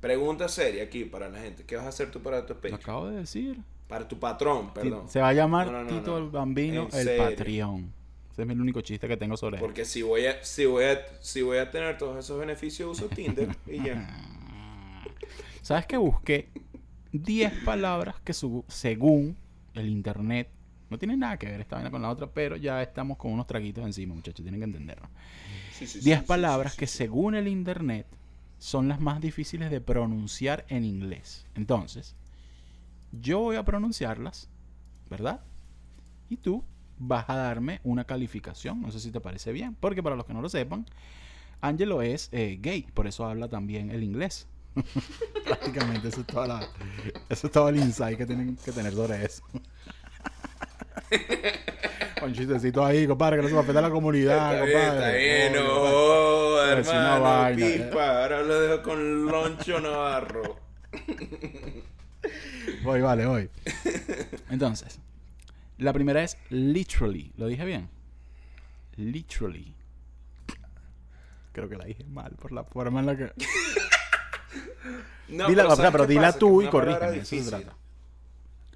Pregunta 0.03 0.49
seria 0.49 0.83
aquí 0.83 1.05
para 1.05 1.29
la 1.29 1.39
gente. 1.39 1.63
¿Qué 1.63 1.77
vas 1.77 1.85
a 1.85 1.87
hacer 1.87 2.11
tú 2.11 2.21
para 2.21 2.45
tu 2.45 2.53
pecho? 2.55 2.75
Lo 2.75 2.81
acabo 2.81 3.07
de 3.07 3.19
decir. 3.19 3.57
Para 3.87 4.05
tu 4.05 4.19
patrón, 4.19 4.73
perdón. 4.73 5.07
Se 5.07 5.21
va 5.21 5.29
a 5.29 5.33
llamar 5.33 5.87
Tito 5.87 6.17
el 6.17 6.27
Bambino 6.29 6.89
el 6.91 7.15
Patreon. 7.15 7.93
Ese 8.33 8.43
es 8.43 8.49
el 8.49 8.59
único 8.59 8.81
chiste 8.81 9.07
que 9.07 9.15
tengo 9.15 9.37
sobre 9.37 9.59
Porque 9.59 9.85
si 9.85 10.01
voy 10.01 10.25
a, 10.25 10.43
si 10.43 10.65
voy 10.65 10.83
a, 10.83 10.99
si 11.21 11.41
voy 11.41 11.57
a 11.57 11.71
tener 11.71 11.97
todos 11.97 12.17
esos 12.17 12.37
beneficios, 12.37 12.99
uso 12.99 13.07
Tinder 13.07 13.47
y 13.65 13.81
ya. 13.81 14.05
¿Sabes 15.61 15.85
que 15.85 15.95
busqué 15.95 16.49
10 17.13 17.63
palabras 17.63 18.19
que 18.25 18.33
según 18.33 19.37
el 19.73 19.87
internet 19.87 20.49
no 20.89 20.99
tienen 20.99 21.19
nada 21.19 21.37
que 21.37 21.45
ver 21.45 21.61
esta 21.61 21.77
vaina 21.77 21.91
con 21.91 22.01
la 22.01 22.09
otra, 22.09 22.27
pero 22.27 22.57
ya 22.57 22.83
estamos 22.83 23.15
con 23.15 23.31
unos 23.31 23.47
traguitos 23.47 23.85
encima, 23.85 24.13
muchachos, 24.13 24.43
tienen 24.43 24.59
que 24.59 24.65
entenderlo. 24.65 25.07
10 25.79 26.23
palabras 26.23 26.75
que 26.75 26.87
según 26.87 27.35
el 27.35 27.47
internet 27.47 28.05
son 28.63 28.87
las 28.87 29.01
más 29.01 29.19
difíciles 29.19 29.69
de 29.69 29.81
pronunciar 29.81 30.63
en 30.69 30.85
inglés. 30.85 31.45
Entonces, 31.53 32.15
yo 33.11 33.39
voy 33.39 33.57
a 33.57 33.65
pronunciarlas, 33.65 34.47
¿verdad? 35.09 35.41
Y 36.29 36.37
tú 36.37 36.63
vas 36.97 37.29
a 37.29 37.35
darme 37.35 37.81
una 37.83 38.05
calificación. 38.05 38.81
No 38.81 38.89
sé 38.89 39.01
si 39.01 39.11
te 39.11 39.19
parece 39.19 39.51
bien. 39.51 39.75
Porque 39.77 40.01
para 40.01 40.15
los 40.15 40.25
que 40.25 40.33
no 40.33 40.41
lo 40.41 40.47
sepan, 40.47 40.85
Angelo 41.59 42.01
es 42.01 42.29
eh, 42.31 42.57
gay, 42.61 42.83
por 42.93 43.05
eso 43.05 43.25
habla 43.25 43.49
también 43.49 43.91
el 43.91 44.01
inglés. 44.01 44.47
Prácticamente 45.43 46.07
eso 46.07 46.21
es, 46.21 46.27
eso 47.27 47.47
es 47.47 47.53
todo 47.53 47.67
el 47.67 47.75
insight 47.75 48.17
que 48.17 48.25
tienen 48.25 48.55
que 48.55 48.71
tener 48.71 48.93
sobre 48.93 49.25
eso. 49.25 49.43
Con 52.23 52.31
chistecito 52.31 52.85
ahí, 52.85 53.05
compadre, 53.05 53.35
que 53.35 53.41
no 53.41 53.49
se 53.49 53.53
va 53.53 53.59
a 53.59 53.63
afectar 53.63 53.83
a 53.83 53.87
la 53.89 53.93
comunidad, 53.93 54.53
está 54.53 54.59
compadre. 54.61 55.45
Está 55.45 55.51
bien, 55.51 55.67
no, 55.67 56.61
hermano, 56.61 57.55
pipa. 57.57 58.21
Ahora 58.21 58.41
lo 58.43 58.61
dejo 58.61 58.81
con 58.81 59.25
Loncho 59.25 59.81
Navarro. 59.81 60.55
voy, 62.85 63.01
vale, 63.01 63.25
voy. 63.25 63.49
Entonces, 64.49 65.01
la 65.79 65.91
primera 65.91 66.23
es 66.23 66.37
literally. 66.47 67.33
¿Lo 67.35 67.47
dije 67.47 67.65
bien? 67.65 67.89
Literally. 68.95 69.75
Creo 71.51 71.67
que 71.67 71.75
la 71.75 71.83
dije 71.83 72.05
mal 72.05 72.37
por 72.39 72.53
la 72.53 72.63
forma 72.63 73.01
en 73.01 73.05
la 73.05 73.17
que. 73.17 73.33
no, 75.27 75.49
dila, 75.49 75.75
pero, 75.75 75.91
pero 75.91 76.07
dila 76.07 76.31
tú 76.31 76.61
y 76.61 76.69
corrígeme. 76.69 77.17
Eso 77.17 77.35
se 77.35 77.49
trata. 77.49 77.75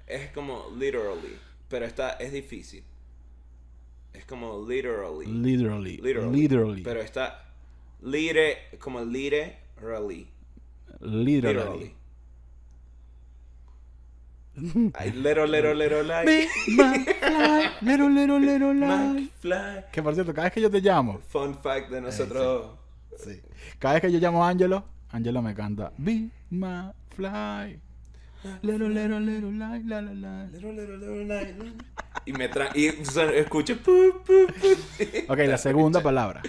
Es 0.06 0.32
como 0.32 0.66
literally. 0.76 1.38
Pero 1.70 1.86
esta 1.86 2.10
es 2.10 2.30
difícil. 2.30 2.84
Es 4.12 4.24
como 4.24 4.66
literally. 4.66 5.26
Literally. 5.26 5.98
Literally. 5.98 6.82
Pero 6.82 7.00
está. 7.00 7.44
Lire. 8.02 8.78
Como 8.78 9.00
literally. 9.00 9.48
Literally. 9.80 10.28
literally. 11.00 11.94
Ay, 14.94 15.12
lero, 15.12 15.46
lero, 15.46 15.72
lero, 15.72 16.02
like. 16.02 16.48
fly, 16.48 17.70
lero, 17.80 18.08
lero, 18.08 18.38
lero, 18.38 18.74
like. 18.74 19.30
Fly. 19.40 19.84
Que 19.92 20.02
por 20.02 20.14
cierto, 20.14 20.34
cada 20.34 20.46
vez 20.46 20.52
que 20.52 20.60
yo 20.60 20.70
te 20.70 20.80
llamo. 20.80 21.20
Fun 21.28 21.54
fact 21.54 21.90
de 21.90 22.00
nosotros. 22.00 22.76
sí. 23.16 23.40
Cada 23.78 23.94
vez 23.94 24.02
que 24.02 24.12
yo 24.12 24.18
llamo 24.18 24.44
a 24.44 24.48
Angelo, 24.48 24.84
Angelo 25.10 25.42
me 25.42 25.54
canta. 25.54 25.92
Be 25.96 26.30
my 26.50 26.90
fly. 27.10 27.80
Lero, 28.62 28.88
lero, 28.88 29.18
lero, 29.18 29.50
like, 29.50 29.86
la, 29.88 30.00
la, 30.00 30.14
la. 30.14 30.44
Lero, 30.46 30.72
lero, 30.72 30.96
lero, 30.96 31.24
like. 31.24 31.54
Y 32.24 32.32
me 32.32 32.48
trae. 32.48 32.70
Y 32.74 32.86
escucho. 32.86 33.74
ok, 35.28 35.38
la 35.38 35.58
segunda 35.58 36.00
palabra. 36.02 36.42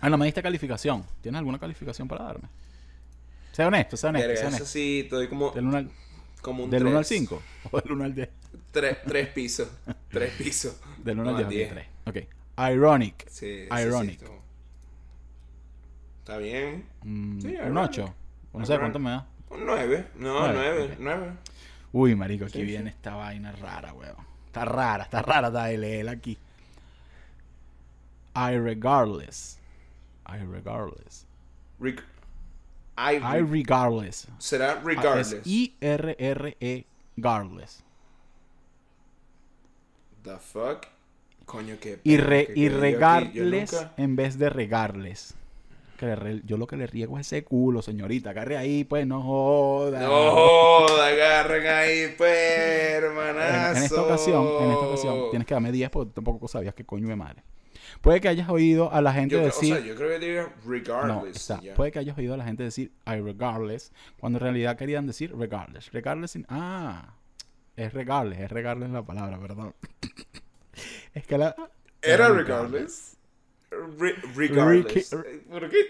Ah, 0.00 0.08
no 0.08 0.16
me 0.16 0.24
diste 0.24 0.42
calificación. 0.42 1.04
¿Tienes 1.20 1.38
alguna 1.38 1.58
calificación 1.58 2.08
para 2.08 2.24
darme? 2.24 2.48
Sea 3.52 3.68
honesto, 3.68 3.96
sea 3.96 4.10
honesto. 4.10 4.36
Sea 4.36 4.48
honesto. 4.48 4.66
sí, 4.66 5.00
estoy 5.04 5.28
como. 5.28 5.50
Del 5.50 5.66
1 5.66 5.76
al, 5.76 5.90
como 6.40 6.64
un 6.64 6.70
¿Del 6.70 6.86
1 6.86 6.98
al 6.98 7.04
5? 7.04 7.42
¿O 7.70 7.80
del 7.80 7.92
1 7.92 8.04
al 8.04 8.14
10? 8.14 8.28
Tres, 8.70 8.98
tres 9.06 9.28
pisos. 9.28 9.68
tres 10.08 10.32
pisos. 10.32 10.80
Del 11.04 11.20
1 11.20 11.36
al 11.36 11.48
10. 11.48 11.74
10. 11.74 11.86
Ok. 12.06 12.16
Ironic. 12.70 13.28
Sí, 13.28 13.68
Ironic. 13.70 14.20
Sí, 14.20 14.26
Está 16.20 16.38
bien. 16.38 16.86
Mm, 17.02 17.40
sí, 17.40 17.56
un 17.56 17.76
8. 17.76 18.14
No 18.54 18.66
sé 18.66 18.78
cuánto 18.78 18.98
me 18.98 19.10
da. 19.10 19.26
Un 19.52 19.66
9. 19.66 20.08
No, 20.16 20.52
9. 20.52 20.96
9. 20.98 21.32
Uy, 21.92 22.14
marico, 22.14 22.46
aquí 22.46 22.62
viene 22.62 22.90
esta 22.90 23.14
vaina 23.14 23.52
rara, 23.52 23.92
weón. 23.92 24.16
Está 24.46 24.64
rara, 24.64 25.04
está 25.04 25.20
rara, 25.22 25.48
está 25.48 25.70
LL 25.70 26.08
aquí. 26.08 26.38
I 28.34 28.56
regardless. 28.56 29.58
I 30.26 30.38
regardless. 30.38 31.26
I, 32.96 33.16
I 33.16 33.40
regardless. 33.40 34.26
Será 34.38 34.80
regardless. 34.82 35.46
I-R-R-E 35.46 36.86
regardless. 37.16 37.82
The 40.22 40.38
fuck? 40.38 40.86
Coño, 41.44 41.76
qué. 41.80 42.00
Y, 42.04 42.16
re, 42.16 42.48
y 42.54 42.68
regarles 42.68 43.86
en 43.96 44.16
vez 44.16 44.38
de 44.38 44.48
regarles. 44.48 45.34
Yo 46.44 46.56
lo 46.56 46.66
que 46.66 46.76
le 46.76 46.86
riego 46.86 47.18
es 47.18 47.26
ese 47.26 47.44
culo, 47.44 47.82
señorita. 47.82 48.30
Agarre 48.30 48.56
ahí, 48.56 48.84
pues, 48.84 49.06
no 49.06 49.22
joda. 49.22 50.00
No 50.00 50.30
joda, 50.32 51.06
agarren 51.06 51.66
ahí, 51.66 52.14
pues, 52.16 52.30
hermanazo. 52.30 53.78
En, 53.78 53.84
esta 53.84 54.02
ocasión, 54.02 54.46
en 54.60 54.70
esta 54.70 54.86
ocasión, 54.86 55.30
tienes 55.30 55.46
que 55.46 55.54
darme 55.54 55.72
10 55.72 55.90
porque 55.90 56.12
tampoco 56.14 56.48
sabías 56.48 56.74
qué 56.74 56.84
coño 56.84 57.08
me 57.08 57.16
madre. 57.16 57.42
Puede 58.00 58.20
que 58.20 58.28
hayas 58.28 58.48
oído 58.48 58.92
a 58.92 59.00
la 59.00 59.12
gente 59.12 59.36
decir. 59.36 59.74
O 59.74 59.76
sea, 59.76 59.86
yo 59.86 59.94
creo 59.94 60.08
que 60.08 60.26
diga 60.26 60.52
regardless. 60.66 61.50
No, 61.50 61.74
Puede 61.74 61.92
que 61.92 61.98
hayas 62.00 62.18
oído 62.18 62.34
a 62.34 62.36
la 62.36 62.44
gente 62.44 62.62
decir 62.62 62.92
I 63.06 63.20
regardless, 63.20 63.92
cuando 64.18 64.38
en 64.38 64.42
realidad 64.42 64.76
querían 64.76 65.06
decir 65.06 65.34
regardless. 65.36 65.92
Regardless, 65.92 66.38
ah, 66.48 67.14
es 67.76 67.92
regardless, 67.92 68.40
es 68.40 68.50
regardless 68.50 68.90
la 68.90 69.02
palabra, 69.04 69.38
perdón. 69.38 69.74
es 71.14 71.26
que 71.26 71.38
la. 71.38 71.54
Era 72.02 72.28
regardless. 72.28 72.38
regardless. 72.38 73.18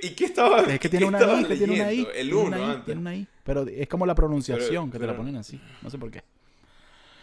¿Y 0.03 0.11
qué 0.11 0.25
estaba 0.25 0.63
Es 0.63 0.81
que 0.81 0.89
tiene 0.89 1.07
una 1.07 1.41
I, 1.41 1.45
que 1.45 1.57
tiene 1.57 1.75
una 1.75 1.93
I. 1.93 2.07
El 2.15 2.35
1 2.35 2.65
antes. 2.65 2.85
Tiene 2.85 3.01
una 3.01 3.15
I. 3.15 3.27
Pero 3.45 3.67
es 3.67 3.89
como 3.89 4.07
la 4.07 4.15
pronunciación 4.15 4.91
que 4.91 4.99
te 4.99 5.07
la 5.07 5.17
ponen 5.17 5.37
así. 5.37 5.61
No 5.81 5.91
sé 5.91 5.99
por 5.99 6.11
qué. 6.11 6.23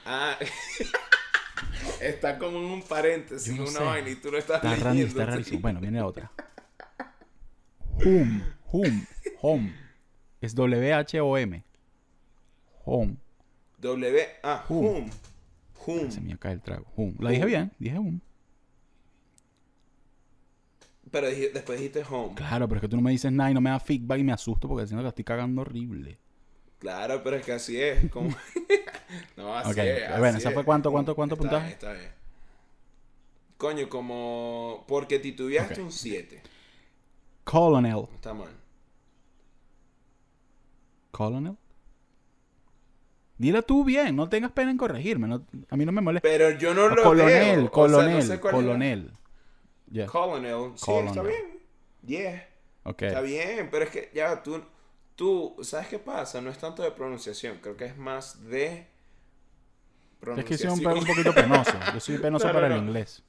Ah. 0.05 0.37
Está 2.01 2.37
como 2.37 2.57
en 2.59 2.65
un 2.65 2.81
paréntesis, 2.81 3.57
una 3.59 3.81
vaina 3.81 4.09
y 4.09 4.15
tú 4.15 4.31
lo 4.31 4.37
estás 4.37 4.63
está 4.63 4.91
leyendo. 4.91 5.07
está 5.07 5.25
rarísimo. 5.25 5.59
Bueno, 5.59 5.79
viene 5.81 6.01
otra. 6.01 6.31
Home, 7.97 8.43
home, 8.71 9.07
home. 9.41 9.75
Es 10.39 10.55
W-H-O-M. 10.55 11.63
Home. 12.85 13.17
W, 13.79 14.27
ah, 14.43 14.65
home. 14.69 15.09
Home. 15.85 16.11
Se 16.11 16.21
me 16.21 16.37
cae 16.37 16.53
el 16.53 16.61
trago. 16.61 16.85
Home. 16.95 17.15
¿La 17.19 17.31
dije 17.31 17.45
bien? 17.45 17.71
Dije 17.77 17.97
home. 17.97 18.19
Pero 21.11 21.27
después 21.27 21.79
dijiste 21.79 22.03
home. 22.09 22.35
Claro, 22.35 22.67
pero 22.67 22.77
es 22.77 22.81
que 22.81 22.87
tú 22.87 22.95
no 22.95 23.01
me 23.01 23.11
dices 23.11 23.31
nada 23.31 23.51
y 23.51 23.53
no 23.53 23.61
me 23.61 23.69
da 23.69 23.79
feedback 23.79 24.19
y 24.19 24.23
me 24.23 24.31
asusto 24.31 24.67
porque 24.67 24.87
si 24.87 24.95
no 24.95 25.01
la 25.01 25.09
estoy 25.09 25.23
cagando 25.23 25.61
horrible. 25.61 26.19
Claro, 26.79 27.21
pero 27.23 27.35
es 27.35 27.45
que 27.45 27.51
así 27.51 27.81
es. 27.81 28.09
Como... 28.09 28.29
no, 29.37 29.55
así 29.55 29.79
es. 29.79 30.17
bueno, 30.19 30.37
¿esa 30.37 30.51
fue 30.51 30.63
cuánto, 30.63 30.91
cuánto, 30.91 31.15
cuánto 31.15 31.35
puntaje? 31.35 31.71
Está 31.71 31.93
bien. 31.93 32.19
Coño, 33.57 33.89
como. 33.89 34.85
Porque 34.87 35.19
titubeaste 35.19 35.81
un 35.81 35.91
7. 35.91 36.41
Colonel. 37.43 38.07
Está 38.15 38.33
mal. 38.33 38.51
Colonel. 41.11 41.57
Dila 43.37 43.61
tú 43.61 43.83
bien, 43.83 44.15
no 44.15 44.29
tengas 44.29 44.51
pena 44.51 44.71
en 44.71 44.77
corregirme. 44.77 45.41
a 45.69 45.75
mí 45.75 45.85
no 45.85 45.91
me 45.91 46.01
molesta. 46.01 46.27
Pero 46.27 46.51
yo 46.57 46.73
no 46.73 46.87
lo 46.87 47.03
colonel, 47.03 47.57
veo. 47.57 47.71
Colonel, 47.71 48.17
o 48.17 48.21
sea, 48.21 48.35
no 48.35 48.41
colonel. 48.41 49.11
Yeah. 49.91 50.07
Colonel. 50.07 50.73
Sí, 50.75 50.91
está 50.91 51.23
bien. 51.23 51.59
Yeah. 52.05 52.47
Okay. 52.83 53.07
Está 53.09 53.21
bien, 53.21 53.69
pero 53.71 53.85
es 53.85 53.91
que 53.91 54.11
ya 54.13 54.41
tú, 54.41 54.63
tú, 55.15 55.57
¿sabes 55.61 55.87
qué 55.87 55.99
pasa? 55.99 56.41
No 56.41 56.49
es 56.49 56.57
tanto 56.57 56.81
de 56.81 56.91
pronunciación, 56.91 57.59
creo 57.61 57.75
que 57.75 57.85
es 57.85 57.97
más 57.97 58.49
de 58.49 58.87
es 60.37 60.45
que 60.45 60.57
soy 60.57 60.69
un, 60.69 60.85
un 60.85 61.05
poquito 61.05 61.33
penoso. 61.33 61.71
Yo 61.93 61.99
soy 61.99 62.17
penoso 62.17 62.51
para 62.51 62.67
el 62.67 62.77
inglés. 62.77 63.23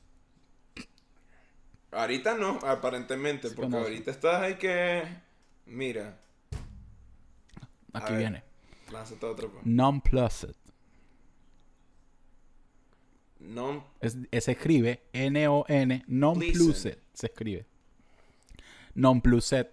Ahorita 1.93 2.35
no, 2.35 2.59
aparentemente, 2.63 3.51
porque 3.51 3.77
ahorita 3.77 4.11
estás 4.11 4.43
ahí 4.43 4.55
que. 4.55 5.05
Mira. 5.67 6.19
Aquí 7.93 8.15
viene. 8.15 8.43
Lánzate 8.93 9.27
otro. 9.27 9.51
Pues. 9.51 9.65
Non-plussed. 9.67 10.55
Non. 13.41 13.83
se 14.01 14.53
escribe 14.53 15.01
N-O-N, 15.13 16.05
non-plussed. 16.07 16.99
Se 17.13 17.27
escribe. 17.27 17.67
Non-plussed. 18.95 19.67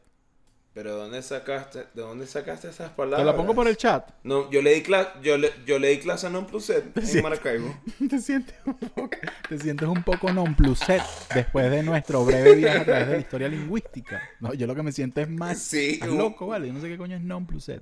Pero 0.78 0.96
¿dónde 0.96 1.24
sacaste, 1.24 1.88
¿de 1.96 2.02
dónde 2.04 2.28
sacaste 2.28 2.70
esas 2.70 2.92
palabras? 2.92 3.22
Te 3.22 3.26
la 3.26 3.36
pongo 3.36 3.56
por 3.56 3.68
el 3.68 3.76
chat. 3.78 4.12
No, 4.24 4.48
yo 4.52 4.62
le 4.62 4.76
di 4.76 4.84
clase, 4.84 5.10
yo 5.24 5.36
le, 5.36 5.52
yo 5.66 5.80
le 5.80 5.88
di 5.88 5.98
clase 5.98 6.28
a 6.28 6.30
non 6.30 6.46
pluset 6.46 6.96
en 6.96 7.24
Maracaibo. 7.24 7.76
Te 8.10 8.20
sientes 8.20 8.54
un 8.64 8.76
poco, 8.76 9.18
te 9.50 9.58
sientes 9.58 9.88
un 9.88 10.04
poco 10.04 10.32
non 10.32 10.54
pluset 10.54 11.02
después 11.34 11.72
de 11.72 11.82
nuestro 11.82 12.24
breve 12.24 12.54
viaje 12.54 12.78
a 12.78 12.86
través 12.86 13.08
de 13.08 13.14
la 13.14 13.20
historia 13.20 13.48
lingüística. 13.50 14.22
No, 14.40 14.54
yo 14.54 14.68
lo 14.68 14.76
que 14.76 14.84
me 14.84 14.92
siento 14.92 15.20
es 15.20 15.28
más, 15.28 15.58
sí, 15.58 16.00
loco, 16.06 16.46
vale. 16.46 16.68
Yo 16.68 16.74
no 16.74 16.80
sé 16.80 16.90
qué 16.90 16.98
coño 16.98 17.16
es 17.16 17.24
non 17.24 17.48
pluset. 17.48 17.82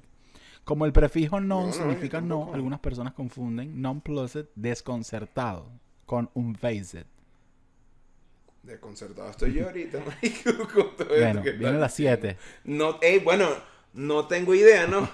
Como 0.65 0.85
el 0.85 0.91
prefijo 0.91 1.39
non 1.39 1.71
significa 1.71 2.19
no, 2.19 2.49
algunas 2.49 2.81
personas 2.81 3.13
confunden 3.13 3.77
non 3.77 4.01
pluset 4.01 4.49
desconcertado 4.57 5.69
con 6.09 6.27
unfazed. 6.33 7.05
Desconcertado 8.65 9.29
estoy 9.29 9.53
yo 9.53 9.69
ahorita, 9.69 10.01
bueno, 11.07 11.41
viene 11.41 11.77
las 11.77 11.93
7. 11.93 12.35
No, 12.63 12.97
bueno, 13.23 13.47
no 13.93 14.25
tengo 14.25 14.55
idea, 14.55 14.87
¿no? 14.87 15.07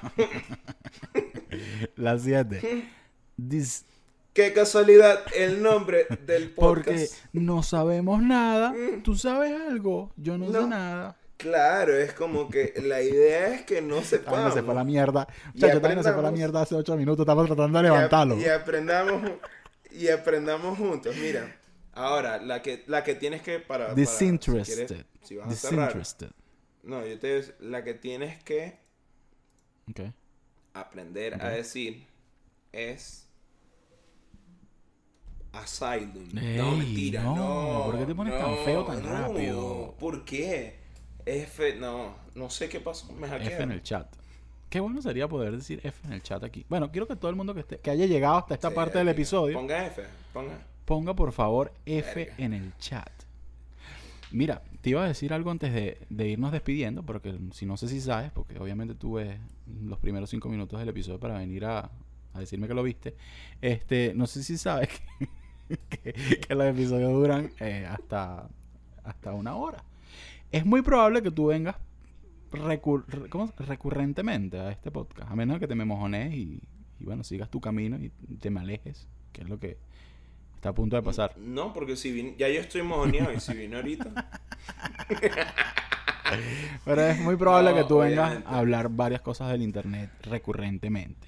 las 1.98 2.24
7. 2.24 2.88
Qué 4.34 4.54
casualidad 4.54 5.20
el 5.36 5.62
nombre 5.62 6.08
del 6.26 6.50
podcast. 6.56 6.88
Porque 6.88 7.10
no 7.34 7.64
sabemos 7.64 8.24
nada. 8.24 8.72
Mm. 8.72 9.04
¿Tú 9.04 9.16
sabes 9.16 9.52
algo? 9.68 10.14
Yo 10.16 10.38
no, 10.38 10.50
sé 10.50 10.66
nada. 10.66 11.18
Claro, 11.42 11.98
es 11.98 12.14
como 12.14 12.50
que 12.50 12.74
la 12.84 13.02
idea 13.02 13.54
es 13.54 13.64
que 13.64 13.82
no 13.82 14.02
sepamos. 14.04 14.40
También 14.40 14.54
se 14.54 14.64
fue 14.64 14.76
la 14.76 14.84
mierda. 14.84 15.28
Muchachos, 15.54 15.82
también 15.82 16.04
se 16.04 16.14
fue 16.14 16.24
la 16.24 16.32
mierda 16.32 16.62
hace 16.62 16.76
8 16.76 16.96
minutos. 16.96 17.24
Estamos 17.24 17.48
tratando 17.48 17.78
de 17.80 17.84
levantarlo. 17.84 18.38
y 18.38 18.46
aprendamos, 18.48 19.32
y 19.92 20.10
aprendamos 20.10 20.78
juntos. 20.78 21.16
Mira. 21.18 21.58
Ahora, 21.94 22.38
la 22.38 22.62
que, 22.62 22.84
la 22.88 23.04
que 23.04 23.16
tienes 23.16 23.42
que 23.42 23.60
para... 23.60 23.94
Disinterested. 23.94 25.06
si, 25.22 25.36
vas 25.36 25.48
a 25.48 25.50
Disinterested. 25.50 26.30
no, 26.84 27.06
yo 27.06 27.20
te 27.20 27.42
digo, 27.42 27.54
la 27.60 27.84
que 27.84 27.94
tienes 27.96 28.42
que 28.44 28.80
okay. 29.90 30.14
aprender 30.74 31.42
a 31.44 31.50
decir 31.50 32.08
es 32.72 33.28
Asylum. 35.52 36.30
no, 36.32 36.72
mentira, 36.78 37.24
no, 37.24 37.84
¿Por 37.88 38.00
qué 38.00 38.06
te 38.06 38.16
pones 38.16 38.40
tan 38.40 38.58
feo 38.64 38.86
tan 38.86 39.04
rápido? 39.04 39.96
¿Por 40.00 40.24
qué? 40.24 40.81
F, 41.26 41.76
no, 41.76 42.16
no 42.36 42.50
sé 42.50 42.70
qué 42.70 42.80
pasó, 42.80 43.12
me 43.14 43.28
F 43.28 43.64
en 43.64 43.72
el 43.72 43.84
chat. 43.84 44.08
Qué 44.70 44.80
bueno 44.80 45.02
sería 45.02 45.28
poder 45.28 45.56
decir 45.56 45.82
F 45.84 46.08
en 46.08 46.14
el 46.14 46.24
chat 46.24 46.44
aquí. 46.44 46.66
Bueno, 46.70 46.92
quiero 46.92 47.08
que 47.08 47.16
todo 47.16 47.30
el 47.30 47.36
mundo 47.36 47.54
que 47.54 47.60
esté, 47.60 47.80
que 47.80 47.92
haya 47.92 48.06
llegado 48.06 48.38
hasta 48.38 48.54
esta 48.54 48.72
parte 48.72 48.98
del 48.98 49.10
episodio. 49.10 49.58
Ponga 49.58 49.86
F, 49.86 50.04
ponga 50.32 50.72
ponga 50.92 51.16
por 51.16 51.32
favor 51.32 51.72
F 51.86 52.34
en 52.38 52.52
el 52.52 52.76
chat. 52.78 53.10
Mira, 54.32 54.62
te 54.82 54.90
iba 54.90 55.04
a 55.04 55.08
decir 55.08 55.34
algo 55.34 55.50
antes 55.50 55.74
de, 55.74 56.28
irnos 56.28 56.52
despidiendo, 56.52 57.04
porque 57.04 57.34
si 57.54 57.66
no 57.66 57.78
sé 57.78 57.88
si 57.88 58.02
sabes, 58.02 58.30
porque 58.32 58.60
obviamente 58.60 58.94
tuve 58.94 59.38
los 59.86 60.00
primeros 60.00 60.30
cinco 60.30 60.50
minutos 60.50 60.80
del 60.80 60.90
episodio 60.90 61.18
para 61.18 61.38
venir 61.38 61.64
a, 61.64 61.90
decirme 62.34 62.68
que 62.68 62.74
lo 62.74 62.84
viste. 62.84 63.16
Este, 63.62 64.14
no 64.16 64.28
sé 64.28 64.44
si 64.44 64.58
sabes 64.58 64.90
que, 65.90 66.56
los 66.56 66.66
episodios 66.66 67.14
duran 67.14 67.52
eh, 67.62 67.86
hasta, 67.90 68.50
hasta 69.04 69.34
una 69.34 69.56
hora. 69.56 69.84
Es 70.52 70.66
muy 70.66 70.82
probable 70.82 71.22
que 71.22 71.32
tú 71.32 71.48
vengas 71.48 71.76
recurrentemente 72.52 74.60
a 74.60 74.72
este 74.72 74.92
podcast, 74.92 75.32
a 75.32 75.36
menos 75.36 75.60
que 75.60 75.68
te 75.68 75.76
me 75.76 75.86
mojones 75.86 76.34
y, 76.34 76.62
y 77.00 77.06
bueno, 77.06 77.24
sigas 77.24 77.50
tu 77.50 77.62
camino 77.62 77.98
y 77.98 78.10
te 78.38 78.50
me 78.50 78.60
alejes, 78.60 79.08
que 79.32 79.42
es 79.42 79.50
lo 79.50 79.60
que 79.60 79.78
Está 80.62 80.70
a 80.70 80.76
punto 80.76 80.96
de 80.96 81.02
pasar. 81.02 81.36
No, 81.40 81.74
porque 81.74 81.96
si 81.96 82.36
ya 82.38 82.48
yo 82.48 82.62
estoy 82.62 82.84
mojoneado 82.84 83.34
y 83.34 83.40
si 83.40 83.52
vine 83.56 83.78
ahorita. 83.78 84.30
Pero 86.86 87.02
es 87.02 87.18
muy 87.18 87.36
probable 87.36 87.74
que 87.74 87.84
tú 87.84 87.98
vengas 87.98 88.44
a 88.46 88.60
hablar 88.60 88.90
varias 88.90 89.22
cosas 89.22 89.52
del 89.52 89.64
internet 89.64 90.12
recurrentemente. 90.22 91.28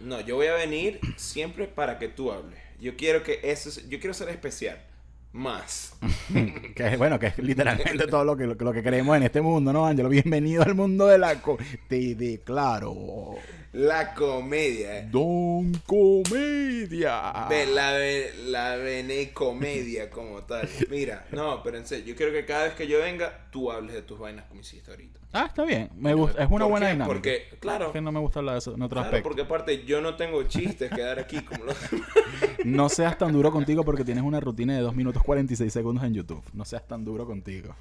No, 0.00 0.20
yo 0.22 0.34
voy 0.34 0.48
a 0.48 0.54
venir 0.54 0.98
siempre 1.14 1.68
para 1.68 2.00
que 2.00 2.08
tú 2.08 2.32
hables. 2.32 2.58
Yo 2.80 2.96
quiero 2.96 3.22
que 3.22 3.38
eso, 3.44 3.70
yo 3.88 4.00
quiero 4.00 4.12
ser 4.12 4.30
especial. 4.30 4.84
Más. 5.32 5.96
que 6.74 6.96
bueno, 6.96 7.18
que 7.18 7.26
es 7.26 7.38
literalmente 7.38 8.06
todo 8.06 8.24
lo 8.24 8.36
que, 8.36 8.46
lo, 8.46 8.72
que 8.72 8.82
creemos 8.82 9.16
en 9.16 9.24
este 9.24 9.40
mundo, 9.40 9.72
¿no, 9.72 9.86
Ángelo? 9.86 10.08
Bienvenido 10.08 10.62
al 10.62 10.74
mundo 10.74 11.06
de 11.06 11.18
la... 11.18 11.40
Te 11.88 12.14
declaro. 12.14 13.36
La 13.72 14.14
comedia. 14.14 15.02
Don 15.10 15.74
Comedia. 15.84 17.48
la, 17.50 17.98
la 18.46 18.76
Bene 18.76 19.30
Comedia 19.32 20.08
como 20.08 20.42
tal. 20.44 20.66
Mira, 20.90 21.26
no, 21.32 21.62
pero 21.62 21.76
en 21.76 21.86
serio, 21.86 22.06
yo 22.06 22.16
quiero 22.16 22.32
que 22.32 22.46
cada 22.46 22.64
vez 22.64 22.74
que 22.74 22.86
yo 22.86 23.00
venga, 23.00 23.48
tú 23.50 23.70
hables 23.70 23.94
de 23.94 24.02
tus 24.02 24.18
vainas 24.18 24.46
como 24.46 24.62
hiciste 24.62 24.90
ahorita. 24.90 25.20
Ah, 25.34 25.46
está 25.48 25.64
bien. 25.64 25.90
Me 25.96 26.14
gusta, 26.14 26.42
es 26.42 26.50
una 26.50 26.64
buena 26.64 26.88
dinámica. 26.88 27.12
Porque, 27.12 27.48
claro. 27.60 27.92
que 27.92 28.00
no 28.00 28.10
me 28.10 28.20
gusta 28.20 28.38
hablar 28.38 28.54
de 28.54 28.60
eso 28.60 28.74
en 28.74 28.80
otro 28.80 29.02
claro, 29.02 29.22
porque 29.22 29.42
aparte 29.42 29.84
yo 29.84 30.00
no 30.00 30.16
tengo 30.16 30.42
chistes 30.44 30.90
que 30.90 31.02
dar 31.02 31.18
aquí 31.18 31.42
como 31.42 31.64
los 31.64 31.76
No 32.64 32.88
seas 32.88 33.18
tan 33.18 33.32
duro 33.32 33.52
contigo 33.52 33.84
porque 33.84 34.04
tienes 34.04 34.24
una 34.24 34.40
rutina 34.40 34.74
de 34.74 34.80
2 34.80 34.94
minutos 34.94 35.22
46 35.22 35.70
segundos 35.70 36.04
en 36.04 36.14
YouTube. 36.14 36.42
No 36.54 36.64
seas 36.64 36.86
tan 36.86 37.04
duro 37.04 37.26
contigo. 37.26 37.74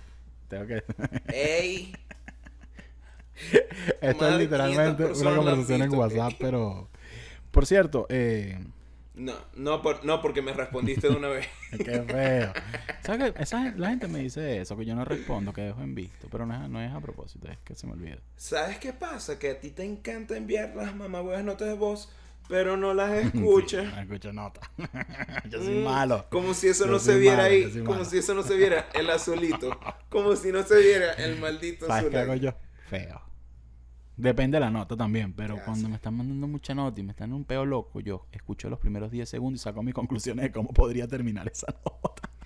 Tengo 0.49 0.67
que... 0.67 0.83
¡Ey! 1.33 1.93
Esto 4.01 4.29
es 4.29 4.37
literalmente 4.37 5.05
una 5.05 5.35
conversación 5.35 5.81
en 5.81 5.93
WhatsApp, 5.93 6.33
pero... 6.39 6.89
Por 7.51 7.65
cierto, 7.65 8.05
eh... 8.09 8.59
No, 9.17 9.33
no, 9.55 9.81
no 10.03 10.21
porque 10.21 10.43
me 10.43 10.53
respondiste 10.53 11.09
de 11.09 11.15
una 11.15 11.29
vez. 11.29 11.47
Qué 11.71 12.03
feo. 12.03 12.53
¿Sabes 13.03 13.33
que 13.33 13.41
esa, 13.41 13.73
la 13.75 13.89
gente 13.89 14.07
me 14.07 14.19
dice 14.19 14.61
eso, 14.61 14.77
que 14.77 14.85
yo 14.85 14.93
no 14.93 15.05
respondo, 15.05 15.53
que 15.53 15.61
dejo 15.61 15.81
en 15.81 15.95
visto, 15.95 16.27
pero 16.29 16.45
no 16.45 16.53
es, 16.53 16.69
no 16.69 16.79
es 16.81 16.93
a 16.93 16.99
propósito, 16.99 17.47
es 17.47 17.57
que 17.63 17.73
se 17.73 17.87
me 17.87 17.93
olvida. 17.93 18.17
¿Sabes 18.35 18.77
qué 18.77 18.93
pasa? 18.93 19.39
Que 19.39 19.49
a 19.49 19.59
ti 19.59 19.71
te 19.71 19.83
encanta 19.83 20.37
enviar 20.37 20.75
las 20.75 20.95
mamabuenas 20.95 21.43
notas 21.43 21.67
de 21.67 21.73
voz, 21.73 22.09
pero 22.47 22.77
no 22.77 22.93
las 22.93 23.11
escuchas. 23.25 23.91
no 23.91 24.01
escucho 24.01 24.31
notas. 24.33 24.69
yo 25.49 25.63
soy 25.63 25.79
mm, 25.79 25.83
malo. 25.83 26.27
Como 26.29 26.53
si 26.53 26.67
eso 26.67 26.85
no 26.85 26.99
se 26.99 27.17
viera 27.17 27.45
ahí, 27.45 27.83
como 27.83 28.05
si 28.05 28.19
eso 28.19 28.35
no 28.35 28.43
se 28.43 28.55
viera 28.55 28.87
el 28.93 29.09
azulito, 29.09 29.79
como 30.09 30.35
si 30.35 30.51
no 30.51 30.61
se 30.61 30.79
viera 30.79 31.13
el 31.13 31.39
maldito 31.39 31.87
¿Sabes 31.87 32.11
qué 32.11 32.17
hago 32.19 32.35
yo? 32.35 32.53
Feo. 32.87 33.21
Depende 34.17 34.55
de 34.55 34.61
la 34.61 34.71
nota 34.71 34.97
también, 34.97 35.33
pero 35.33 35.59
cuando 35.63 35.87
me 35.89 35.95
están 35.95 36.15
mandando 36.15 36.47
mucha 36.47 36.73
nota 36.73 36.99
y 36.99 37.03
me 37.03 37.11
están 37.11 37.29
en 37.29 37.35
un 37.35 37.45
peo 37.45 37.65
loco, 37.65 37.99
yo 37.99 38.25
escucho 38.31 38.67
los 38.67 38.79
primeros 38.79 39.11
10 39.11 39.29
segundos 39.29 39.61
y 39.61 39.63
saco 39.63 39.83
mis 39.83 39.93
conclusiones 39.93 40.43
de 40.43 40.51
cómo 40.51 40.69
podría 40.69 41.07
terminar 41.07 41.47
esa 41.47 41.67
nota. 41.85 42.29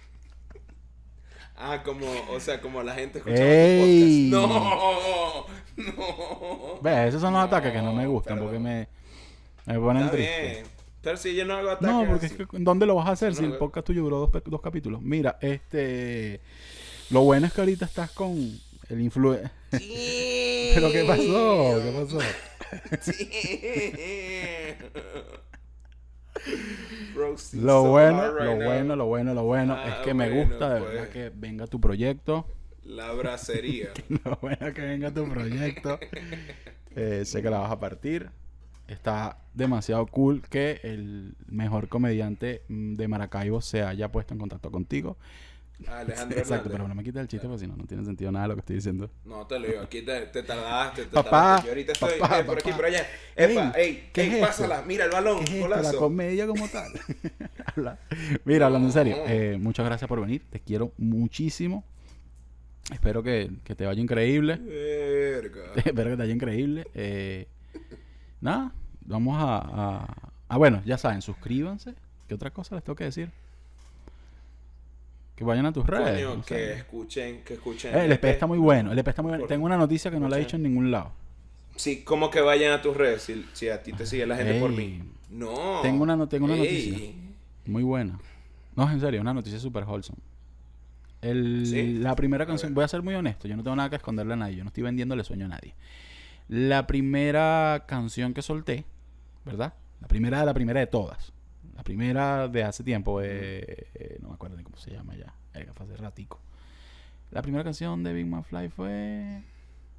Ah, 1.63 1.83
como, 1.83 2.07
o 2.31 2.39
sea, 2.39 2.59
como 2.59 2.81
la 2.81 2.95
gente 2.95 3.19
escucha 3.19 3.37
¡Ey! 3.37 4.29
No, 4.31 5.45
no. 5.77 6.81
Ve, 6.81 7.07
esos 7.07 7.21
son 7.21 7.33
los 7.33 7.43
ataques 7.43 7.71
que 7.71 7.81
no 7.83 7.93
me 7.93 8.07
gustan 8.07 8.39
porque 8.39 8.57
me, 8.57 8.87
me 9.67 9.79
ponen 9.79 10.05
Está 10.05 10.15
triste. 10.15 10.51
Bien. 10.53 10.63
Pero 11.03 11.17
si 11.17 11.35
yo 11.35 11.45
no 11.45 11.53
hago 11.53 11.69
ataques. 11.69 11.87
No, 11.87 12.05
porque 12.07 12.25
es 12.25 12.33
que, 12.33 12.47
¿dónde 12.53 12.87
lo 12.87 12.95
vas 12.95 13.09
a 13.09 13.11
hacer 13.11 13.35
si 13.35 13.43
el 13.43 13.57
podcast 13.57 13.85
tuyo 13.85 14.01
duró 14.01 14.27
dos, 14.27 14.43
dos 14.43 14.61
capítulos? 14.61 15.03
Mira, 15.03 15.37
este. 15.39 16.41
Lo 17.11 17.21
bueno 17.21 17.45
es 17.45 17.53
que 17.53 17.61
ahorita 17.61 17.85
estás 17.85 18.09
con 18.09 18.59
el 18.91 19.01
influencer. 19.01 19.51
Sí. 19.71 20.71
¿Pero 20.75 20.91
qué 20.91 21.03
pasó? 21.05 21.81
¿Qué 21.81 21.91
pasó? 21.91 22.19
Sí. 23.01 23.27
lo 27.57 27.83
bueno, 27.83 28.31
lo 28.31 28.55
bueno, 28.55 28.95
lo 28.95 29.05
bueno, 29.07 29.33
lo 29.33 29.43
bueno 29.43 29.77
es 29.83 29.95
que 30.05 30.13
me 30.13 30.29
gusta 30.29 30.73
de 30.73 30.79
verdad 30.79 30.99
pues. 30.99 31.09
que 31.09 31.31
venga 31.35 31.67
tu 31.67 31.81
proyecto. 31.81 32.47
La 32.85 33.11
bracería. 33.11 33.89
lo 34.23 34.37
bueno 34.41 34.73
que 34.73 34.81
venga 34.81 35.13
tu 35.13 35.27
proyecto. 35.27 35.99
Eh, 36.95 37.23
sé 37.25 37.41
que 37.41 37.49
la 37.49 37.59
vas 37.59 37.71
a 37.71 37.79
partir. 37.79 38.29
está 38.87 39.39
demasiado 39.53 40.05
cool 40.07 40.41
que 40.41 40.79
el 40.83 41.35
mejor 41.47 41.89
comediante 41.89 42.63
mm, 42.69 42.93
de 42.93 43.07
Maracaibo 43.09 43.59
se 43.59 43.83
haya 43.83 44.11
puesto 44.13 44.33
en 44.33 44.39
contacto 44.39 44.71
contigo. 44.71 45.17
Alejandro 45.87 46.37
Exacto, 46.39 46.69
pero 46.71 46.87
no 46.87 46.95
me 46.95 47.03
quites 47.03 47.21
el 47.21 47.27
chiste 47.27 47.47
porque 47.47 47.59
si 47.61 47.67
no, 47.67 47.75
no 47.75 47.85
tiene 47.85 48.03
sentido 48.05 48.31
nada 48.31 48.47
lo 48.47 48.53
que 48.55 48.59
estoy 48.61 48.75
diciendo. 48.77 49.09
No, 49.25 49.45
te 49.47 49.59
lo 49.59 49.67
digo, 49.67 49.81
aquí 49.81 50.01
te, 50.01 50.21
te 50.27 50.43
tardaste, 50.43 51.03
te 51.05 51.09
Papá, 51.09 51.29
tardaste. 51.31 51.65
Yo 51.65 51.71
ahorita 51.71 51.91
estoy 51.93 52.19
papá, 52.19 52.39
eh, 52.39 52.43
por 52.43 52.57
aquí, 52.57 52.63
papá. 52.69 52.75
por 52.77 52.85
allá. 52.85 53.05
Ey, 53.35 53.51
Epa, 53.51 53.71
ey, 53.77 54.09
¿qué 54.13 54.21
ey, 54.21 54.27
es 54.27 54.33
esto? 54.35 54.45
pásala, 54.47 54.83
mira 54.87 55.05
el 55.05 55.11
balón, 55.11 55.45
¿Qué 55.45 55.59
es 55.59 55.65
esto? 55.65 55.81
La 55.81 55.93
comedia 55.93 56.47
como 56.47 56.67
tal. 56.67 56.91
Mira, 58.45 58.65
hablando 58.65 58.87
en 58.87 58.93
serio, 58.93 59.15
eh, 59.27 59.57
muchas 59.59 59.85
gracias 59.85 60.07
por 60.07 60.19
venir. 60.21 60.43
Te 60.49 60.59
quiero 60.59 60.91
muchísimo. 60.97 61.83
Espero 62.91 63.23
que, 63.23 63.49
que 63.63 63.75
te 63.75 63.85
vaya 63.85 64.01
increíble. 64.01 64.57
Verga. 64.57 65.71
Espero 65.75 66.09
que 66.09 66.15
te 66.17 66.23
vaya 66.23 66.33
increíble. 66.33 66.87
Eh, 66.93 67.47
nada, 68.41 68.73
vamos 69.05 69.37
a, 69.39 69.57
a... 70.01 70.31
Ah, 70.49 70.57
bueno, 70.57 70.81
ya 70.85 70.97
saben, 70.97 71.21
suscríbanse. 71.21 71.93
¿Qué 72.27 72.35
otra 72.35 72.51
cosa 72.51 72.75
les 72.75 72.83
tengo 72.83 72.95
que 72.95 73.05
decir? 73.05 73.31
Que 75.41 75.45
vayan 75.45 75.65
a 75.65 75.73
tus 75.73 75.87
redes. 75.87 76.23
Coño, 76.23 76.35
no 76.37 76.43
sé. 76.43 76.55
que 76.55 76.73
escuchen, 76.73 77.41
que 77.43 77.53
escuchen. 77.55 77.95
Eh, 77.95 78.05
el 78.05 78.11
EP 78.11 78.25
está 78.25 78.45
muy 78.45 78.59
bueno. 78.59 78.91
El 78.91 78.99
EP 78.99 79.07
está 79.07 79.23
muy 79.23 79.29
bueno. 79.29 79.47
Tengo 79.47 79.65
una 79.65 79.75
noticia 79.75 80.11
que 80.11 80.19
no 80.19 80.29
la 80.29 80.37
he 80.37 80.41
dicho 80.41 80.55
en 80.55 80.61
ningún 80.61 80.91
lado. 80.91 81.11
Sí, 81.75 82.03
como 82.03 82.29
que 82.29 82.41
vayan 82.41 82.73
a 82.73 82.81
tus 82.83 82.95
redes, 82.95 83.23
si, 83.23 83.43
si 83.53 83.67
a 83.69 83.81
ti 83.81 83.91
te 83.91 84.05
sigue 84.05 84.27
la 84.27 84.35
gente 84.35 84.59
por 84.59 84.69
mí. 84.71 85.01
No. 85.31 85.79
Tengo 85.81 86.03
una 86.03 86.15
no- 86.15 86.27
tengo 86.27 86.45
una 86.45 86.53
Ey. 86.53 86.59
noticia. 86.59 87.15
Muy 87.65 87.81
buena. 87.81 88.19
No, 88.75 88.87
en 88.91 88.99
serio, 88.99 89.19
una 89.19 89.33
noticia 89.33 89.57
super 89.57 89.83
wholesome. 89.85 90.19
El, 91.23 91.65
Sí. 91.65 91.93
La 91.97 92.15
primera 92.15 92.45
canción, 92.45 92.75
voy 92.75 92.83
a 92.83 92.87
ser 92.87 93.01
muy 93.01 93.15
honesto, 93.15 93.47
yo 93.47 93.57
no 93.57 93.63
tengo 93.63 93.75
nada 93.75 93.89
que 93.89 93.95
esconderle 93.95 94.33
a 94.33 94.35
nadie, 94.37 94.57
yo 94.57 94.63
no 94.63 94.67
estoy 94.67 94.83
vendiéndole 94.83 95.23
sueño 95.23 95.45
a 95.45 95.49
nadie. 95.49 95.73
La 96.49 96.85
primera 96.85 97.85
canción 97.87 98.35
que 98.35 98.43
solté, 98.43 98.85
¿verdad? 99.43 99.73
La 100.01 100.07
primera, 100.07 100.45
la 100.45 100.53
primera 100.53 100.79
de 100.79 100.87
todas. 100.87 101.33
La 101.81 101.83
primera 101.83 102.47
de 102.47 102.63
hace 102.63 102.83
tiempo, 102.83 103.23
eh, 103.23 103.87
eh, 103.95 104.19
no 104.21 104.27
me 104.27 104.35
acuerdo 104.35 104.55
ni 104.55 104.61
cómo 104.61 104.77
se 104.77 104.91
llama 104.91 105.15
ya, 105.15 105.33
fue 105.73 105.87
hace 105.87 105.97
ratico. 105.97 106.39
La 107.31 107.41
primera 107.41 107.63
canción 107.63 108.03
de 108.03 108.13
Big 108.13 108.27
Man 108.27 108.43
Fly 108.43 108.69
fue 108.69 109.41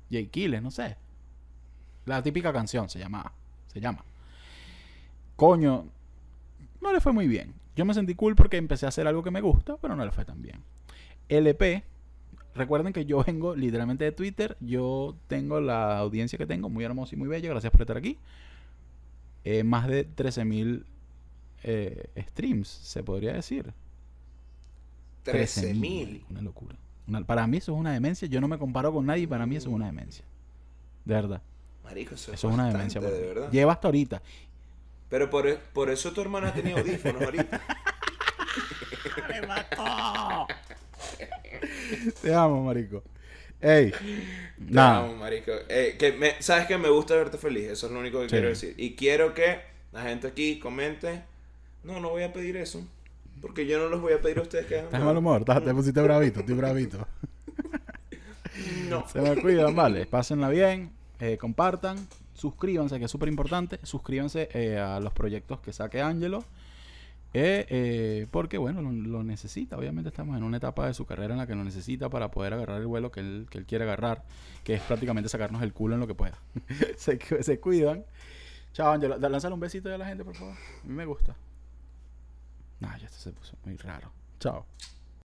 Jay 0.09 0.29
Kiles, 0.29 0.63
no 0.63 0.71
sé. 0.71 0.97
La 2.05 2.23
típica 2.23 2.53
canción 2.53 2.89
se 2.89 3.01
llama, 3.01 3.33
se 3.67 3.81
llama. 3.81 4.05
Coño, 5.35 5.89
no 6.81 6.93
le 6.93 7.01
fue 7.01 7.13
muy 7.13 7.27
bien. 7.27 7.53
Yo 7.75 7.85
me 7.85 7.95
sentí 7.95 8.15
cool 8.15 8.37
porque 8.37 8.59
empecé 8.59 8.87
a 8.87 8.91
hacer 8.91 9.09
algo 9.09 9.25
que 9.25 9.33
me 9.33 9.41
gusta, 9.41 9.77
pero 9.79 9.97
no 9.97 10.05
le 10.05 10.13
fue 10.13 10.25
tan 10.25 10.41
bien. 10.41 10.63
LP, 11.29 11.83
recuerden 12.55 12.93
que 12.93 13.07
yo 13.07 13.25
vengo 13.25 13.57
literalmente 13.57 14.05
de 14.05 14.13
Twitter. 14.13 14.57
Yo 14.61 15.17
tengo 15.27 15.61
la 15.61 15.99
audiencia 15.99 16.39
que 16.39 16.47
tengo, 16.47 16.69
muy 16.69 16.85
hermosa 16.85 17.17
y 17.17 17.19
muy 17.19 17.27
bella. 17.27 17.49
Gracias 17.49 17.73
por 17.73 17.81
estar 17.81 17.97
aquí. 17.97 18.21
Eh, 19.43 19.65
más 19.65 19.89
de 19.89 20.09
13.000 20.09 20.85
eh, 21.65 22.11
streams, 22.31 22.69
se 22.69 23.03
podría 23.03 23.33
decir. 23.33 23.73
13.000. 25.25 26.25
Una 26.31 26.43
locura. 26.43 26.77
Una- 27.07 27.25
para 27.25 27.47
mí 27.47 27.59
eso 27.59 27.73
es 27.73 27.79
una 27.79 27.93
demencia. 27.93 28.27
Yo 28.29 28.41
no 28.41 28.49
me 28.49 28.59
comparo 28.59 28.93
con 28.93 29.07
nadie. 29.07 29.27
Para 29.29 29.47
mí 29.47 29.57
eso 29.57 29.69
es 29.69 29.75
una 29.75 29.87
demencia. 29.87 30.25
De 31.05 31.15
verdad. 31.15 31.43
Marico, 31.85 32.15
eso, 32.15 32.33
Eso 32.33 32.49
es 32.49 32.55
una 32.55 32.69
demencia. 32.69 33.01
de 33.01 33.11
verdad. 33.27 33.51
Lleva 33.51 33.73
hasta 33.73 33.89
ahorita. 33.89 34.23
Pero 35.09 35.29
por, 35.31 35.59
por 35.59 35.91
eso 35.91 36.13
tu 36.13 36.21
hermana 36.21 36.53
tenía 36.55 36.75
audífonos 36.79 37.23
ahorita. 37.23 37.61
¡Me 39.29 39.47
mató! 39.47 40.47
Te 42.23 42.35
amo, 42.35 42.65
marico. 42.65 43.03
Ey. 43.61 43.93
Nada. 44.59 45.07
No, 45.07 45.15
marico. 45.17 45.53
Que 45.69 46.17
me, 46.19 46.41
¿Sabes 46.43 46.67
que 46.67 46.79
Me 46.79 46.89
gusta 46.89 47.15
verte 47.15 47.39
feliz. 47.39 47.69
Eso 47.69 47.87
es 47.87 47.93
lo 47.93 48.01
único 48.01 48.19
que 48.21 48.25
Sí. 48.29 48.31
quiero 48.31 48.49
decir. 48.49 48.75
Y 48.77 48.95
quiero 48.97 49.35
que 49.35 49.61
la 49.93 50.03
gente 50.03 50.29
aquí 50.29 50.59
comente. 50.59 51.23
No, 51.85 52.01
no 52.01 52.11
voy 52.11 52.23
a 52.23 52.33
pedir 52.33 52.57
eso. 52.57 52.83
Porque 53.41 53.67
yo 53.67 53.79
no 53.79 53.89
los 53.89 54.01
voy 54.01 54.13
a 54.13 54.21
pedir 54.21 54.39
a 54.39 54.43
ustedes 54.43 54.67
que 54.67 54.75
hagan 54.75 54.87
¿Estás 54.87 55.03
mal 55.03 55.17
humor? 55.17 55.41
¿Estás- 55.41 55.65
Te 55.65 55.75
pusiste 55.75 56.01
bravito, 56.01 56.41
estoy 56.41 56.55
bravito. 56.55 57.07
No. 58.89 59.09
Se 59.09 59.21
me 59.21 59.41
cuidan, 59.41 59.75
vale. 59.75 60.05
Pásenla 60.07 60.49
bien, 60.51 60.91
eh, 61.21 61.39
compartan, 61.39 61.97
suscríbanse, 62.35 62.99
que 62.99 63.07
es 63.07 63.11
súper 63.11 63.29
importante. 63.29 63.79
Suscríbanse 63.83 64.49
eh, 64.53 64.79
a 64.79 65.01
los 65.01 65.13
proyectos 65.15 65.61
que 65.61 65.73
saque 65.73 66.03
Angelo. 66.03 66.45
eh, 67.33 67.65
eh, 67.71 68.27
porque, 68.31 68.59
bueno, 68.59 68.83
lo, 68.83 68.93
lo 68.93 69.25
necesita. 69.25 69.79
Obviamente 69.79 70.11
estamos 70.11 70.37
en 70.37 70.43
una 70.43 70.59
etapa 70.59 70.87
de 70.87 70.93
su 70.93 71.07
carrera 71.07 71.33
en 71.33 71.39
la 71.39 71.47
que 71.47 71.55
lo 71.55 71.65
necesita 71.65 72.11
para 72.11 72.31
poder 72.31 72.53
agarrar 72.53 72.81
el 72.83 72.87
vuelo 72.87 73.11
que 73.11 73.21
él, 73.21 73.47
que 73.51 73.57
él 73.59 73.65
quiere 73.65 73.85
agarrar, 73.85 74.23
que 74.65 74.75
es 74.75 74.83
prácticamente 74.83 75.31
sacarnos 75.31 75.63
el 75.63 75.73
culo 75.73 75.95
en 75.95 76.01
lo 76.01 76.07
que 76.07 76.15
pueda. 76.15 76.39
se, 76.97 77.19
cu- 77.19 77.43
se 77.43 77.59
cuidan. 77.59 78.05
Chao, 78.75 78.93
Angelo. 78.93 79.17
Lánzale 79.19 79.55
un 79.55 79.61
besito 79.61 79.89
ya 79.89 79.95
a 79.95 79.99
la 79.99 80.07
gente, 80.07 80.25
por 80.25 80.35
favor. 80.35 80.55
A 80.55 80.87
mí 80.87 80.93
me 80.93 81.07
gusta. 81.07 81.35
Nah, 82.83 82.97
ya 82.99 83.07
esto 83.07 83.19
se 83.19 83.33
puso 83.33 83.57
muy 83.65 83.77
raro. 83.77 84.13
Chao. 84.41 84.67